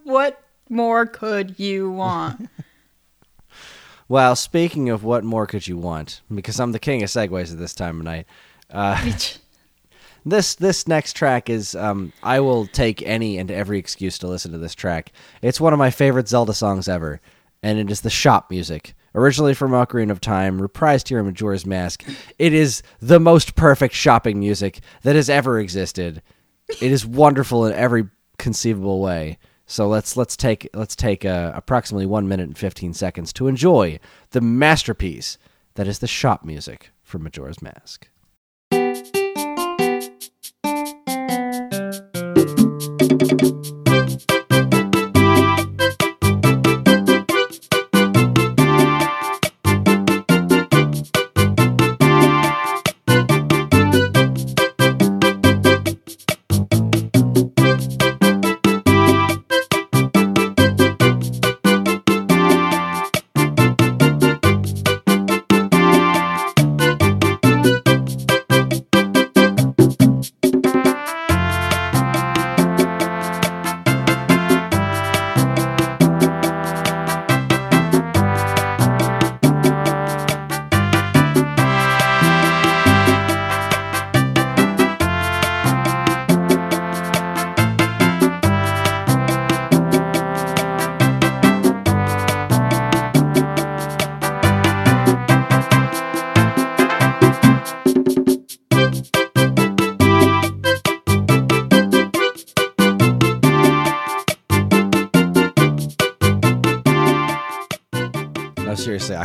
What 0.03 0.41
more 0.69 1.05
could 1.05 1.59
you 1.59 1.91
want? 1.91 2.49
well, 4.07 4.35
speaking 4.35 4.89
of 4.89 5.03
what 5.03 5.23
more 5.23 5.47
could 5.47 5.67
you 5.67 5.77
want? 5.77 6.21
Because 6.33 6.59
I'm 6.59 6.71
the 6.71 6.79
king 6.79 7.03
of 7.03 7.09
segues 7.09 7.51
at 7.51 7.59
this 7.59 7.73
time 7.73 7.99
of 7.99 8.05
night. 8.05 8.25
Uh, 8.69 9.11
this 10.25 10.55
this 10.55 10.87
next 10.87 11.13
track 11.13 11.49
is 11.49 11.75
um, 11.75 12.13
I 12.21 12.39
will 12.39 12.67
take 12.67 13.01
any 13.01 13.37
and 13.37 13.51
every 13.51 13.79
excuse 13.79 14.17
to 14.19 14.27
listen 14.27 14.51
to 14.51 14.57
this 14.57 14.75
track. 14.75 15.11
It's 15.41 15.61
one 15.61 15.73
of 15.73 15.79
my 15.79 15.91
favorite 15.91 16.27
Zelda 16.27 16.53
songs 16.53 16.87
ever, 16.87 17.21
and 17.61 17.79
it 17.79 17.91
is 17.91 18.01
the 18.01 18.09
shop 18.09 18.49
music. 18.49 18.93
Originally 19.15 19.53
from 19.53 19.71
Ocarina 19.71 20.09
of 20.09 20.21
Time, 20.21 20.59
reprised 20.59 21.09
here 21.09 21.19
in 21.19 21.25
Majora's 21.25 21.67
Mask, 21.67 22.03
it 22.39 22.51
is 22.51 22.81
the 22.99 23.19
most 23.19 23.55
perfect 23.55 23.93
shopping 23.93 24.39
music 24.39 24.79
that 25.03 25.15
has 25.15 25.29
ever 25.29 25.59
existed. 25.59 26.21
It 26.67 26.91
is 26.91 27.05
wonderful 27.05 27.65
in 27.65 27.73
every 27.73 28.09
conceivable 28.39 29.01
way. 29.01 29.37
So 29.65 29.87
let's 29.87 30.17
let's 30.17 30.35
take 30.35 30.69
let's 30.73 30.95
take 30.95 31.25
uh, 31.25 31.51
approximately 31.55 32.05
one 32.05 32.27
minute 32.27 32.47
and 32.47 32.57
fifteen 32.57 32.93
seconds 32.93 33.31
to 33.33 33.47
enjoy 33.47 33.99
the 34.31 34.41
masterpiece 34.41 35.37
that 35.75 35.87
is 35.87 35.99
the 35.99 36.07
shop 36.07 36.43
music 36.43 36.91
from 37.03 37.23
Majora's 37.23 37.61
Mask. 37.61 38.07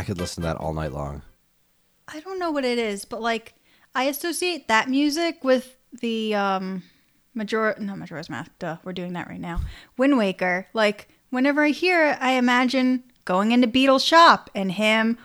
Could 0.09 0.17
listen 0.17 0.41
to 0.41 0.47
that 0.47 0.57
all 0.57 0.73
night 0.73 0.91
long. 0.91 1.21
I 2.07 2.19
don't 2.21 2.39
know 2.39 2.49
what 2.49 2.65
it 2.65 2.79
is, 2.79 3.05
but 3.05 3.21
like 3.21 3.53
I 3.93 4.05
associate 4.05 4.67
that 4.67 4.89
music 4.89 5.43
with 5.43 5.77
the 6.01 6.33
um 6.33 6.81
Major 7.35 7.75
no 7.77 7.95
Majora's 7.95 8.27
Mask. 8.27 8.49
Duh, 8.57 8.77
we're 8.83 8.93
doing 8.93 9.13
that 9.13 9.27
right 9.27 9.39
now. 9.39 9.61
Wind 9.99 10.17
Waker. 10.17 10.65
Like 10.73 11.09
whenever 11.29 11.63
I 11.63 11.69
hear 11.69 12.07
it, 12.07 12.17
I 12.19 12.31
imagine 12.31 13.03
going 13.23 13.51
into 13.51 13.67
Beedle's 13.67 14.03
shop 14.03 14.49
and 14.55 14.71
him. 14.71 15.19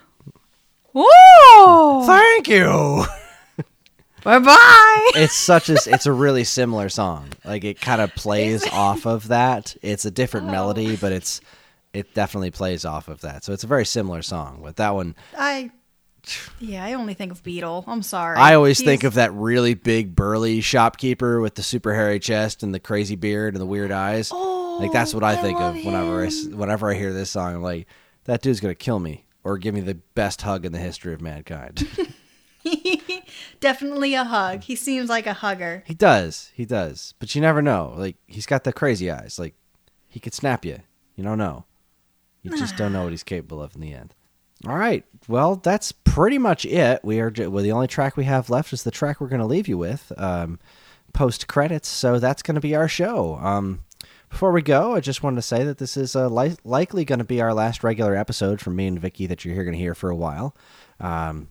Whoa! 0.93 2.05
Thank 2.05 2.49
you. 2.49 3.07
Bye 4.23 4.39
bye. 4.39 5.11
it's 5.15 5.35
such 5.35 5.71
a 5.71 5.79
it's 5.87 6.05
a 6.05 6.13
really 6.13 6.45
similar 6.45 6.91
song. 6.91 7.31
Like 7.43 7.65
it 7.65 7.81
kind 7.81 8.03
of 8.03 8.15
plays 8.17 8.69
off 8.69 9.07
of 9.07 9.29
that. 9.29 9.77
It's 9.81 10.05
a 10.05 10.11
different 10.11 10.49
melody, 10.49 10.97
but 10.97 11.11
it's 11.11 11.41
it 11.95 12.13
definitely 12.13 12.51
plays 12.51 12.85
off 12.85 13.09
of 13.09 13.23
that. 13.23 13.45
So 13.45 13.53
it's 13.53 13.65
a 13.65 13.69
very 13.69 13.87
similar 13.87 14.21
song. 14.21 14.61
But 14.63 14.77
that 14.77 14.95
one, 14.95 15.15
I. 15.37 15.71
Yeah, 16.59 16.83
I 16.83 16.95
only 16.95 17.13
think 17.13 17.33
of 17.33 17.43
Beedle. 17.43 17.85
I'm 17.87 18.03
sorry. 18.03 18.39
I 18.39 18.55
always 18.55 18.79
He's- 18.79 18.87
think 18.87 19.05
of 19.05 19.15
that 19.15 19.33
really 19.35 19.75
big 19.75 20.17
burly 20.17 20.63
shopkeeper 20.63 21.39
with 21.41 21.55
the 21.55 21.63
super 21.63 21.95
hairy 21.95 22.19
chest 22.19 22.63
and 22.63 22.75
the 22.75 22.81
crazy 22.81 23.15
beard 23.15 23.55
and 23.55 23.61
the 23.61 23.67
weird 23.67 23.93
eyes. 23.93 24.31
Oh, 24.33 24.79
like 24.81 24.91
that's 24.91 25.13
oh, 25.13 25.19
what 25.19 25.25
I, 25.25 25.33
I 25.33 25.37
think 25.37 25.61
of 25.61 25.75
whenever 25.75 26.25
I 26.25 26.31
whenever 26.57 26.91
I 26.91 26.95
hear 26.95 27.13
this 27.13 27.31
song. 27.31 27.55
I'm 27.55 27.63
like, 27.63 27.87
that 28.25 28.41
dude's 28.41 28.61
gonna 28.61 28.75
kill 28.75 28.99
me 28.99 29.27
or 29.45 29.59
give 29.59 29.75
me 29.75 29.83
the 29.83 29.97
best 30.15 30.41
hug 30.43 30.65
in 30.65 30.73
the 30.73 30.79
history 30.79 31.13
of 31.13 31.21
mankind. 31.21 31.87
Definitely 33.61 34.15
a 34.15 34.25
hug. 34.25 34.63
He 34.63 34.77
seems 34.77 35.09
like 35.09 35.27
a 35.27 35.35
hugger. 35.35 35.85
He 35.87 35.95
does. 35.95 36.51
He 36.55 36.65
does. 36.65 37.15
But 37.19 37.35
you 37.35 37.41
never 37.41 37.63
know. 37.63 37.93
Like 37.97 38.17
he's 38.27 38.47
got 38.47 38.65
the 38.65 38.73
crazy 38.73 39.11
eyes. 39.11 39.39
Like 39.39 39.55
he 40.09 40.21
could 40.21 40.35
snap 40.35 40.65
you. 40.65 40.79
You 41.17 41.25
don't 41.25 41.39
know. 41.39 41.67
You 42.45 42.57
just 42.57 42.77
don't 42.77 42.93
know 42.93 43.03
what 43.03 43.11
he's 43.13 43.23
capable 43.25 43.61
of 43.63 43.75
in 43.75 43.81
the 43.81 43.93
end. 43.95 44.15
All 44.69 44.77
right. 44.77 45.05
Well, 45.29 45.57
that's 45.57 45.91
pretty 45.93 46.39
much 46.39 46.65
it. 46.65 47.01
We 47.03 47.19
are 47.21 47.33
well, 47.37 47.63
the 47.63 47.73
only 47.73 47.89
track 47.89 48.17
we 48.17 48.25
have 48.25 48.49
left 48.51 48.73
is 48.73 48.83
the 48.85 48.91
track 48.91 49.21
we're 49.21 49.29
going 49.29 49.41
to 49.41 49.47
leave 49.47 49.67
you 49.67 49.77
with 49.77 50.13
um, 50.17 50.59
post 51.13 51.49
credits. 51.49 51.89
So 51.89 52.19
that's 52.19 52.43
going 52.43 52.55
to 52.55 52.61
be 52.61 52.75
our 52.77 52.89
show. 52.89 53.37
Um, 53.37 53.81
before 54.31 54.53
we 54.53 54.63
go, 54.63 54.95
I 54.95 55.01
just 55.01 55.23
wanted 55.23 55.37
to 55.37 55.43
say 55.43 55.65
that 55.65 55.79
this 55.79 55.97
is 55.97 56.15
uh, 56.17 56.29
li- 56.29 56.57
likely 56.65 57.05
going 57.05 57.19
to 57.19 57.25
be 57.25 57.41
our 57.41 57.53
last 57.55 57.83
regular 57.85 58.17
episode 58.17 58.61
from 58.61 58.77
me 58.77 58.87
and 58.87 58.99
Vicky 58.99 59.27
that 59.27 59.45
you're 59.45 59.55
here 59.55 59.65
going 59.65 59.75
to 59.77 59.79
hear 59.83 59.95
for 59.95 60.11
a 60.11 60.17
while. 60.17 60.57
Um, 61.01 61.49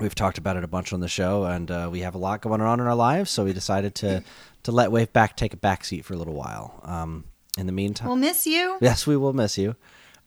we've 0.00 0.14
talked 0.14 0.38
about 0.38 0.56
it 0.56 0.64
a 0.64 0.68
bunch 0.68 0.92
on 0.92 1.00
the 1.00 1.08
show, 1.08 1.44
and 1.44 1.70
uh, 1.70 1.88
we 1.90 2.00
have 2.00 2.14
a 2.14 2.18
lot 2.18 2.42
going 2.42 2.60
on 2.60 2.80
in 2.80 2.86
our 2.86 2.94
lives, 2.94 3.30
so 3.30 3.44
we 3.44 3.52
decided 3.52 3.94
to 3.96 4.22
to 4.64 4.72
let 4.72 4.92
Wave 4.92 5.12
Back 5.12 5.36
take 5.36 5.54
a 5.54 5.56
back 5.56 5.84
seat 5.84 6.04
for 6.04 6.14
a 6.14 6.16
little 6.16 6.34
while. 6.34 6.80
Um, 6.84 7.24
in 7.58 7.66
the 7.66 7.72
meantime, 7.72 8.08
We'll 8.08 8.16
miss 8.16 8.46
you. 8.46 8.78
yes, 8.80 9.06
we 9.06 9.16
will 9.16 9.32
miss 9.32 9.56
you. 9.58 9.74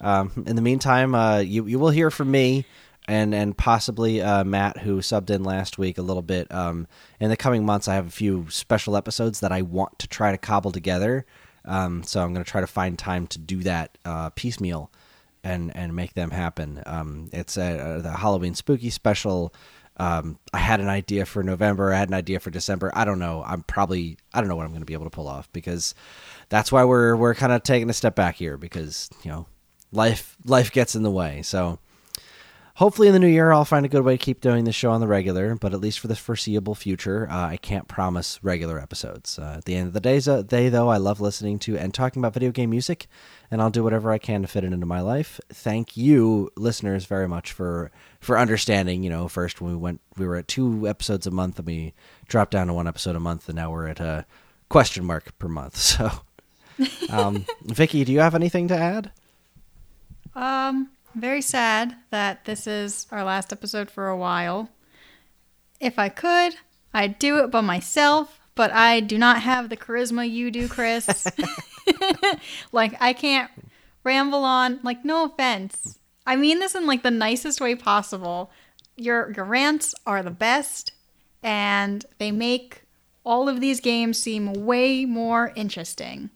Um, 0.06 0.44
in 0.46 0.56
the 0.56 0.62
meantime, 0.62 1.16
uh, 1.16 1.40
you 1.40 1.66
you 1.66 1.80
will 1.80 1.90
hear 1.90 2.12
from 2.12 2.30
me 2.30 2.66
and 3.08 3.34
and 3.34 3.58
possibly 3.58 4.22
uh, 4.22 4.44
Matt, 4.44 4.78
who 4.78 5.00
subbed 5.00 5.32
in 5.32 5.44
last 5.44 5.78
week 5.78 5.98
a 5.98 6.04
little 6.04 6.22
bit. 6.22 6.52
Um, 6.54 6.88
in 7.20 7.30
the 7.30 7.38
coming 7.38 7.66
months, 7.66 7.88
I 7.88 7.96
have 7.96 8.08
a 8.08 8.12
few 8.12 8.46
special 8.50 8.96
episodes 8.96 9.40
that 9.40 9.52
I 9.52 9.64
want 9.64 9.98
to 10.00 10.08
try 10.08 10.32
to 10.32 10.38
cobble 10.38 10.72
together. 10.72 11.26
Um, 11.66 12.04
so 12.04 12.22
I'm 12.22 12.34
going 12.34 12.46
to 12.46 12.50
try 12.50 12.62
to 12.62 12.68
find 12.68 12.98
time 13.00 13.26
to 13.28 13.40
do 13.40 13.64
that 13.64 13.98
uh, 14.06 14.30
piecemeal 14.30 14.92
and 15.44 15.76
and 15.76 15.96
make 15.96 16.14
them 16.14 16.30
happen. 16.30 16.84
Um, 16.86 17.30
it's 17.34 17.58
a, 17.58 18.00
the 18.04 18.12
Halloween 18.12 18.54
spooky 18.54 18.92
special. 18.92 19.54
Um, 19.98 20.38
I 20.54 20.58
had 20.58 20.82
an 20.82 20.90
idea 20.90 21.26
for 21.26 21.42
November. 21.42 21.94
I 21.94 21.98
had 21.98 22.10
an 22.10 22.14
idea 22.14 22.40
for 22.40 22.52
December. 22.52 22.92
I 22.94 23.06
don't 23.06 23.18
know. 23.18 23.44
I'm 23.44 23.64
probably 23.64 24.18
I 24.36 24.40
don't 24.40 24.50
know 24.50 24.56
what 24.56 24.66
I'm 24.66 24.72
going 24.72 24.82
to 24.82 24.86
be 24.86 24.94
able 24.94 25.06
to 25.06 25.10
pull 25.10 25.28
off 25.28 25.52
because 25.52 25.96
that's 26.50 26.72
why 26.72 26.84
we're 26.84 27.16
we're 27.16 27.34
kind 27.34 27.54
of 27.54 27.64
taking 27.64 27.90
a 27.90 27.94
step 27.94 28.16
back 28.16 28.36
here 28.36 28.58
because 28.58 29.10
you 29.24 29.32
know 29.32 29.48
life 29.96 30.36
life 30.46 30.72
gets 30.72 30.96
in 30.96 31.04
the 31.04 31.12
way. 31.12 31.42
So 31.42 31.80
hopefully 32.76 33.08
in 33.08 33.14
the 33.14 33.20
new 33.20 33.28
year 33.28 33.52
I'll 33.52 33.66
find 33.66 33.86
a 33.86 33.90
good 33.90 34.04
way 34.04 34.18
to 34.18 34.24
keep 34.24 34.42
doing 34.42 34.66
this 34.66 34.76
show 34.76 34.92
on 34.92 35.00
the 35.00 35.08
regular. 35.08 35.56
But 35.56 35.74
at 35.74 35.80
least 35.80 36.00
for 36.00 36.08
the 36.08 36.16
foreseeable 36.16 36.76
future, 36.76 37.28
uh, 37.30 37.48
I 37.48 37.58
can't 37.58 37.88
promise 37.88 38.40
regular 38.44 38.80
episodes. 38.80 39.40
Uh, 39.40 39.56
at 39.58 39.66
the 39.66 39.76
end 39.76 39.88
of 39.88 39.94
the 39.94 40.00
day, 40.00 40.20
day 40.44 40.70
though, 40.70 40.90
I 40.90 40.98
love 40.98 41.20
listening 41.22 41.60
to 41.60 41.78
and 41.78 41.94
talking 41.94 42.22
about 42.22 42.34
video 42.34 42.52
game 42.52 42.70
music, 42.70 43.08
and 43.50 43.62
I'll 43.62 43.70
do 43.70 43.84
whatever 43.84 44.12
I 44.12 44.18
can 44.18 44.42
to 44.42 44.48
fit 44.48 44.64
it 44.64 44.74
into 44.74 44.86
my 44.86 45.02
life. 45.02 45.40
Thank 45.50 45.98
you, 45.98 46.52
listeners, 46.56 47.06
very 47.06 47.28
much 47.28 47.52
for 47.52 47.92
for 48.20 48.38
understanding. 48.38 49.04
You 49.04 49.10
know, 49.10 49.28
first 49.28 49.62
when 49.62 49.72
we 49.72 49.78
went, 49.78 50.02
we 50.18 50.28
were 50.28 50.36
at 50.36 50.48
two 50.48 50.88
episodes 50.88 51.26
a 51.26 51.32
month, 51.32 51.58
and 51.58 51.66
we 51.66 51.94
dropped 52.28 52.52
down 52.52 52.68
to 52.68 52.74
one 52.74 52.88
episode 52.88 53.16
a 53.16 53.20
month, 53.20 53.48
and 53.48 53.56
now 53.56 53.72
we're 53.72 53.88
at 53.88 54.00
a 54.00 54.26
question 54.70 55.06
mark 55.06 55.38
per 55.40 55.48
month. 55.48 55.78
So, 55.96 56.12
um, 57.10 57.46
Vicky, 57.64 58.04
do 58.04 58.12
you 58.12 58.20
have 58.20 58.36
anything 58.36 58.68
to 58.68 58.76
add? 58.78 59.12
Um, 60.36 60.90
very 61.16 61.42
sad 61.42 61.96
that 62.12 62.46
this 62.46 62.68
is 62.68 63.08
our 63.12 63.24
last 63.24 63.54
episode 63.54 63.90
for 63.90 64.08
a 64.08 64.18
while. 64.18 64.70
If 65.80 65.98
I 65.98 66.10
could, 66.10 66.56
I'd 66.94 67.20
do 67.20 67.38
it 67.40 67.52
by 67.52 67.62
myself, 67.62 68.40
but 68.54 68.72
I 68.72 69.00
do 69.00 69.18
not 69.18 69.42
have 69.42 69.70
the 69.70 69.78
charisma 69.78 70.30
you 70.30 70.52
do, 70.52 70.68
Chris. 70.68 71.28
like 72.72 72.96
I 73.00 73.14
can't 73.14 73.52
ramble 74.04 74.44
on. 74.44 74.80
Like 74.84 75.06
no 75.06 75.26
offense. 75.26 76.00
I 76.26 76.36
mean 76.36 76.60
this 76.60 76.76
in 76.76 76.86
like 76.86 77.04
the 77.04 77.12
nicest 77.12 77.62
way 77.62 77.76
possible. 77.76 78.52
Your 78.96 79.32
your 79.34 79.46
rants 79.46 79.94
are 80.06 80.24
the 80.24 80.32
best 80.32 80.92
and 81.44 82.06
they 82.18 82.32
make 82.32 82.84
all 83.24 83.50
of 83.50 83.60
these 83.60 83.80
games 83.80 84.20
seem 84.20 84.54
way 84.54 85.06
more 85.06 85.52
interesting. 85.56 86.30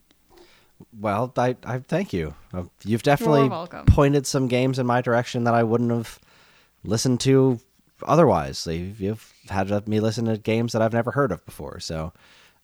Well, 0.97 1.31
I, 1.37 1.55
I 1.63 1.79
thank 1.79 2.13
you. 2.13 2.33
Uh, 2.53 2.63
You've 2.83 3.03
definitely 3.03 3.49
pointed 3.87 4.25
some 4.25 4.47
games 4.47 4.79
in 4.79 4.85
my 4.85 5.01
direction 5.01 5.43
that 5.43 5.53
I 5.53 5.63
wouldn't 5.63 5.91
have 5.91 6.19
listened 6.83 7.19
to 7.21 7.59
otherwise. 8.05 8.65
You've, 8.65 8.99
you've 8.99 9.33
had 9.49 9.87
me 9.87 9.99
listen 9.99 10.25
to 10.25 10.37
games 10.37 10.73
that 10.73 10.81
I've 10.81 10.93
never 10.93 11.11
heard 11.11 11.31
of 11.31 11.45
before. 11.45 11.79
So 11.79 12.13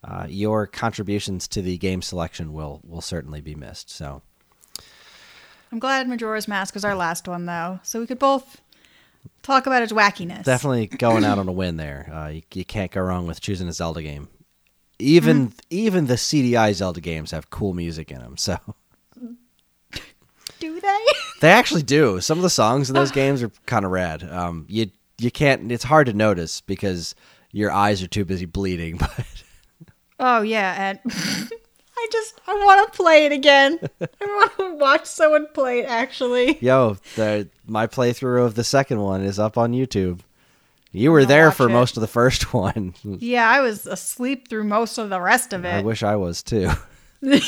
uh, 0.04 0.28
your 0.30 0.68
contributions 0.68 1.48
to 1.50 1.62
the 1.62 1.78
game 1.78 2.02
selection 2.02 2.54
will 2.54 2.82
will 2.88 3.02
certainly 3.02 3.42
be 3.42 3.56
missed. 3.56 3.90
So 3.90 4.22
I'm 5.72 5.80
glad 5.80 6.08
Majora's 6.08 6.48
Mask 6.48 6.74
was 6.74 6.86
our 6.86 6.96
last 6.96 7.28
one 7.28 7.46
though, 7.46 7.80
so 7.84 8.00
we 8.00 8.08
could 8.08 8.20
both 8.20 8.62
talk 9.42 9.66
about 9.66 9.82
its 9.84 9.92
wackiness. 9.92 10.44
definitely 10.44 10.88
going 10.98 11.26
out 11.26 11.40
on 11.40 11.48
a 11.48 11.52
win 11.52 11.78
there. 11.78 12.10
Uh, 12.14 12.28
you, 12.28 12.42
you 12.54 12.66
can't 12.66 12.92
go 12.92 13.02
wrong 13.02 13.28
with 13.28 13.42
choosing 13.42 13.68
a 13.68 13.74
Zelda 13.74 14.02
game. 14.02 14.28
Even 15.00 15.54
even 15.70 16.08
the 16.08 16.14
CDI 16.16 16.74
Zelda 16.74 17.02
games 17.02 17.32
have 17.32 17.50
cool 17.50 17.74
music 17.74 18.12
in 18.12 18.20
them. 18.20 18.38
So 18.38 18.58
Do 20.60 20.80
they? 20.80 21.06
They 21.42 21.50
actually 21.52 21.84
do. 21.84 22.22
Some 22.22 22.38
of 22.38 22.44
the 22.44 22.50
songs 22.50 22.90
in 22.90 22.96
those 22.96 23.12
games 23.22 23.44
are 23.44 23.52
kind 23.66 23.84
of 23.86 23.92
rad. 23.92 24.24
Um, 24.24 24.66
you 24.70 24.90
you 25.18 25.30
can't. 25.32 25.72
It's 25.72 25.84
hard 25.84 26.08
to 26.08 26.14
notice 26.14 26.62
because 26.62 27.14
your 27.52 27.72
eyes 27.72 28.02
are 28.02 28.08
too 28.08 28.26
busy 28.26 28.46
bleeding. 28.46 28.98
But 29.08 29.26
Oh 30.18 30.42
yeah, 30.44 30.92
and 30.92 31.00
I 31.98 32.08
just 32.10 32.40
I 32.48 32.54
want 32.54 32.92
to 32.92 32.98
play 32.98 33.26
it 33.26 33.34
again. 33.34 33.80
I 34.02 34.08
want 34.22 34.58
to 34.58 34.76
watch 34.76 35.06
someone 35.06 35.48
play 35.54 35.80
it. 35.80 35.88
Actually, 35.88 36.58
yo, 36.62 36.96
the 37.18 37.50
my 37.68 37.86
playthrough 37.86 38.46
of 38.46 38.56
the 38.56 38.64
second 38.64 39.02
one 39.02 39.22
is 39.24 39.40
up 39.40 39.58
on 39.58 39.74
YouTube. 39.74 40.22
You 40.96 41.12
were 41.12 41.26
there 41.26 41.52
for 41.52 41.68
it. 41.70 41.74
most 41.74 41.98
of 41.98 42.02
the 42.02 42.08
first 42.08 42.54
one. 42.54 42.94
yeah, 43.04 43.50
I 43.50 43.62
was 43.62 43.86
asleep 43.86 44.48
through 44.48 44.64
most 44.64 44.98
of 44.98 45.10
the 45.10 45.20
rest 45.22 45.54
of 45.54 45.66
it. 45.66 45.74
I 45.74 45.82
wish 45.82 46.04
I 46.04 46.16
was 46.16 46.42
too. 46.44 46.70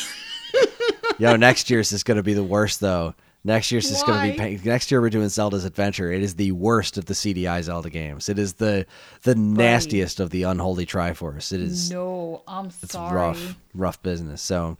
yo, 1.19 1.35
next 1.35 1.69
year's 1.69 1.91
is 1.91 2.03
going 2.03 2.17
to 2.17 2.23
be 2.23 2.33
the 2.33 2.43
worst 2.43 2.79
though. 2.79 3.13
Next 3.43 3.71
year's 3.71 3.89
is 3.89 4.03
going 4.03 4.27
to 4.27 4.31
be 4.33 4.37
pain- 4.37 4.61
next 4.65 4.91
year 4.91 4.99
we're 4.99 5.09
doing 5.09 5.29
Zelda's 5.29 5.63
Adventure. 5.63 6.11
It 6.11 6.21
is 6.21 6.35
the 6.35 6.51
worst 6.51 6.97
of 6.97 7.05
the 7.05 7.13
CDI 7.13 7.63
Zelda 7.63 7.89
games. 7.89 8.27
It 8.27 8.37
is 8.37 8.53
the 8.53 8.85
the 9.21 9.35
nastiest 9.35 10.19
of 10.19 10.31
the 10.31 10.43
unholy 10.43 10.85
Triforce. 10.85 11.53
It 11.53 11.61
is 11.61 11.89
no, 11.91 12.41
I'm 12.47 12.65
it's 12.67 12.91
sorry. 12.91 13.15
rough, 13.15 13.55
rough 13.73 14.01
business. 14.03 14.41
So, 14.41 14.77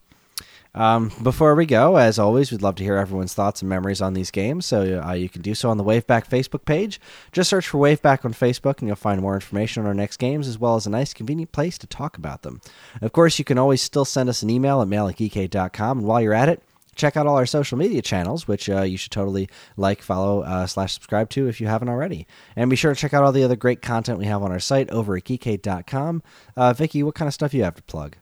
um, 0.78 1.12
before 1.24 1.56
we 1.56 1.66
go, 1.66 1.96
as 1.98 2.20
always, 2.20 2.52
we'd 2.52 2.62
love 2.62 2.76
to 2.76 2.84
hear 2.84 2.98
everyone's 2.98 3.34
thoughts 3.34 3.62
and 3.62 3.70
memories 3.70 4.00
on 4.00 4.14
these 4.14 4.30
games. 4.30 4.66
So 4.66 5.02
uh, 5.02 5.14
you 5.14 5.28
can 5.28 5.42
do 5.42 5.56
so 5.56 5.72
on 5.72 5.78
the 5.78 5.84
Waveback 5.84 6.30
Facebook 6.30 6.66
page. 6.66 7.02
Just 7.32 7.50
search 7.50 7.68
for 7.68 7.80
Waveback 7.80 8.24
on 8.24 8.34
Facebook, 8.34 8.80
and 8.80 8.88
you'll 8.88 8.96
find 8.96 9.20
more 9.20 9.34
information 9.34 9.82
on 9.82 9.88
our 9.88 9.96
next 9.96 10.18
games, 10.18 10.48
as 10.48 10.60
well 10.60 10.76
as 10.76 10.86
a 10.86 10.92
nice, 10.92 11.16
convenient 11.16 11.52
place 11.52 11.80
to 11.80 11.88
talk 11.88 12.16
about 12.16 12.44
them. 12.44 12.62
Of 13.02 13.12
course, 13.12 13.40
you 13.40 13.46
can 13.46 13.58
always 13.58 13.82
still 13.82 14.06
send 14.06 14.30
us 14.30 14.44
an 14.44 14.52
email 14.52 14.82
at 14.82 14.88
mail 14.88 15.08
at 15.08 15.20
and 15.20 16.04
while 16.04 16.22
you're 16.22 16.34
at 16.34 16.50
it. 16.50 16.62
Check 16.96 17.18
out 17.18 17.28
all 17.28 17.38
our 17.38 17.46
social 17.46 17.78
media 17.78 18.02
channels, 18.02 18.48
which 18.48 18.70
uh, 18.70 18.82
you 18.82 18.98
should 18.98 19.12
totally 19.12 19.50
like, 19.78 20.02
follow, 20.02 20.42
uh, 20.42 20.66
slash 20.66 20.94
subscribe 20.94 21.30
to 21.32 21.48
if 21.48 21.62
you 21.62 21.68
haven't 21.68 21.90
already. 21.90 22.28
And 22.56 22.70
be 22.70 22.76
sure 22.76 22.94
to 22.94 23.00
check 23.00 23.14
out 23.14 23.24
all 23.24 23.32
the 23.32 23.44
other 23.44 23.56
great 23.56 23.82
content 23.82 24.18
we 24.18 24.26
have 24.26 24.42
on 24.42 24.52
our 24.52 24.60
site 24.60 24.90
over 24.90 25.16
at 25.16 25.24
geekade.com. 25.24 26.24
Uh, 26.56 26.74
Vicky, 26.74 27.04
what 27.04 27.16
kind 27.16 27.28
of 27.28 27.36
stuff 27.36 27.54
you 27.54 27.64
have 27.64 27.76
to 27.76 27.84
plug? 27.84 28.18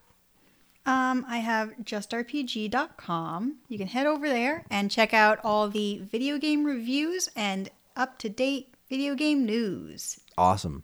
Um, 0.85 1.25
I 1.27 1.37
have 1.39 1.73
justrpg.com. 1.83 3.55
You 3.69 3.77
can 3.77 3.87
head 3.87 4.05
over 4.05 4.29
there 4.29 4.65
and 4.69 4.91
check 4.91 5.13
out 5.13 5.39
all 5.43 5.67
the 5.67 5.99
video 5.99 6.37
game 6.37 6.63
reviews 6.63 7.29
and 7.35 7.69
up 7.95 8.17
to 8.19 8.29
date 8.29 8.73
video 8.89 9.15
game 9.15 9.45
news. 9.45 10.19
Awesome. 10.37 10.83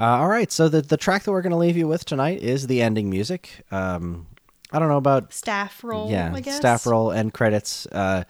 Uh, 0.00 0.04
all 0.04 0.28
right, 0.28 0.52
so 0.52 0.68
the 0.68 0.80
the 0.80 0.96
track 0.96 1.24
that 1.24 1.32
we're 1.32 1.42
going 1.42 1.50
to 1.50 1.56
leave 1.56 1.76
you 1.76 1.88
with 1.88 2.04
tonight 2.04 2.40
is 2.40 2.68
the 2.68 2.80
ending 2.80 3.10
music. 3.10 3.64
Um, 3.72 4.28
I 4.70 4.78
don't 4.78 4.88
know 4.88 4.96
about 4.96 5.32
Staff 5.32 5.82
roll, 5.82 6.10
yeah 6.10 6.32
I 6.32 6.40
guess. 6.40 6.56
staff 6.56 6.86
roll 6.86 7.10
end 7.10 7.34
credits. 7.34 7.86
Uh, 7.86 8.22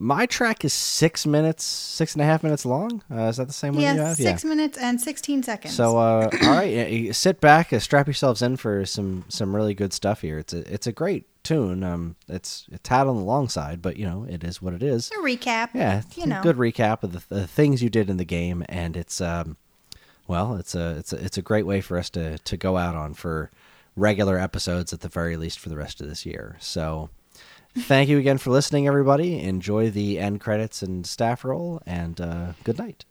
my 0.00 0.26
track 0.26 0.64
is 0.64 0.72
six 0.72 1.26
minutes, 1.26 1.64
six 1.64 2.14
and 2.14 2.22
a 2.22 2.24
half 2.24 2.42
minutes 2.44 2.64
long. 2.64 3.02
Uh, 3.10 3.22
is 3.24 3.36
that 3.38 3.48
the 3.48 3.52
same 3.52 3.74
one 3.74 3.82
you 3.82 3.88
Yeah, 3.88 4.08
have? 4.08 4.16
six 4.16 4.44
minutes 4.44 4.78
and 4.78 5.00
16 5.00 5.42
seconds. 5.42 5.74
So 5.74 5.98
uh, 5.98 6.30
all 6.44 6.50
right, 6.50 6.72
yeah, 6.90 7.12
sit 7.12 7.40
back, 7.40 7.72
uh, 7.72 7.80
strap 7.80 8.06
yourselves 8.06 8.40
in 8.40 8.56
for 8.56 8.86
some 8.86 9.24
some 9.28 9.54
really 9.54 9.74
good 9.74 9.92
stuff 9.92 10.20
here. 10.20 10.38
It's 10.38 10.54
a 10.54 10.72
it's 10.72 10.86
a 10.86 10.92
great 10.92 11.26
tune. 11.42 11.82
Um, 11.82 12.14
it's 12.28 12.66
it's 12.70 12.88
had 12.88 13.06
on 13.08 13.16
the 13.16 13.24
long 13.24 13.48
side, 13.48 13.82
but 13.82 13.96
you 13.96 14.06
know 14.06 14.24
it 14.28 14.44
is 14.44 14.62
what 14.62 14.72
it 14.72 14.82
is. 14.82 15.10
a 15.10 15.14
recap. 15.16 15.70
Yeah, 15.74 16.02
you 16.16 16.26
know. 16.26 16.40
good 16.42 16.56
recap 16.56 17.02
of 17.02 17.12
the, 17.12 17.34
the 17.34 17.46
things 17.48 17.82
you 17.82 17.90
did 17.90 18.08
in 18.08 18.16
the 18.18 18.24
game, 18.24 18.64
and 18.68 18.96
it's 18.96 19.20
um, 19.20 19.56
well, 20.28 20.54
it's 20.56 20.74
a 20.76 20.96
it's 20.98 21.12
a 21.12 21.24
it's 21.24 21.38
a 21.38 21.42
great 21.42 21.66
way 21.66 21.80
for 21.80 21.98
us 21.98 22.08
to 22.10 22.38
to 22.38 22.56
go 22.56 22.76
out 22.76 22.94
on 22.94 23.14
for 23.14 23.50
regular 23.96 24.38
episodes 24.38 24.92
at 24.92 25.00
the 25.00 25.08
very 25.08 25.36
least 25.36 25.58
for 25.58 25.70
the 25.70 25.76
rest 25.76 26.00
of 26.00 26.08
this 26.08 26.24
year. 26.24 26.56
So, 26.60 27.10
thank 27.76 28.08
you 28.08 28.18
again 28.18 28.38
for 28.38 28.50
listening, 28.50 28.86
everybody. 28.86 29.40
Enjoy 29.40 29.90
the 29.90 30.18
end 30.18 30.40
credits 30.40 30.82
and 30.82 31.06
staff 31.06 31.44
roll, 31.44 31.82
and 31.86 32.20
uh, 32.20 32.52
good 32.64 32.78
night. 32.78 33.04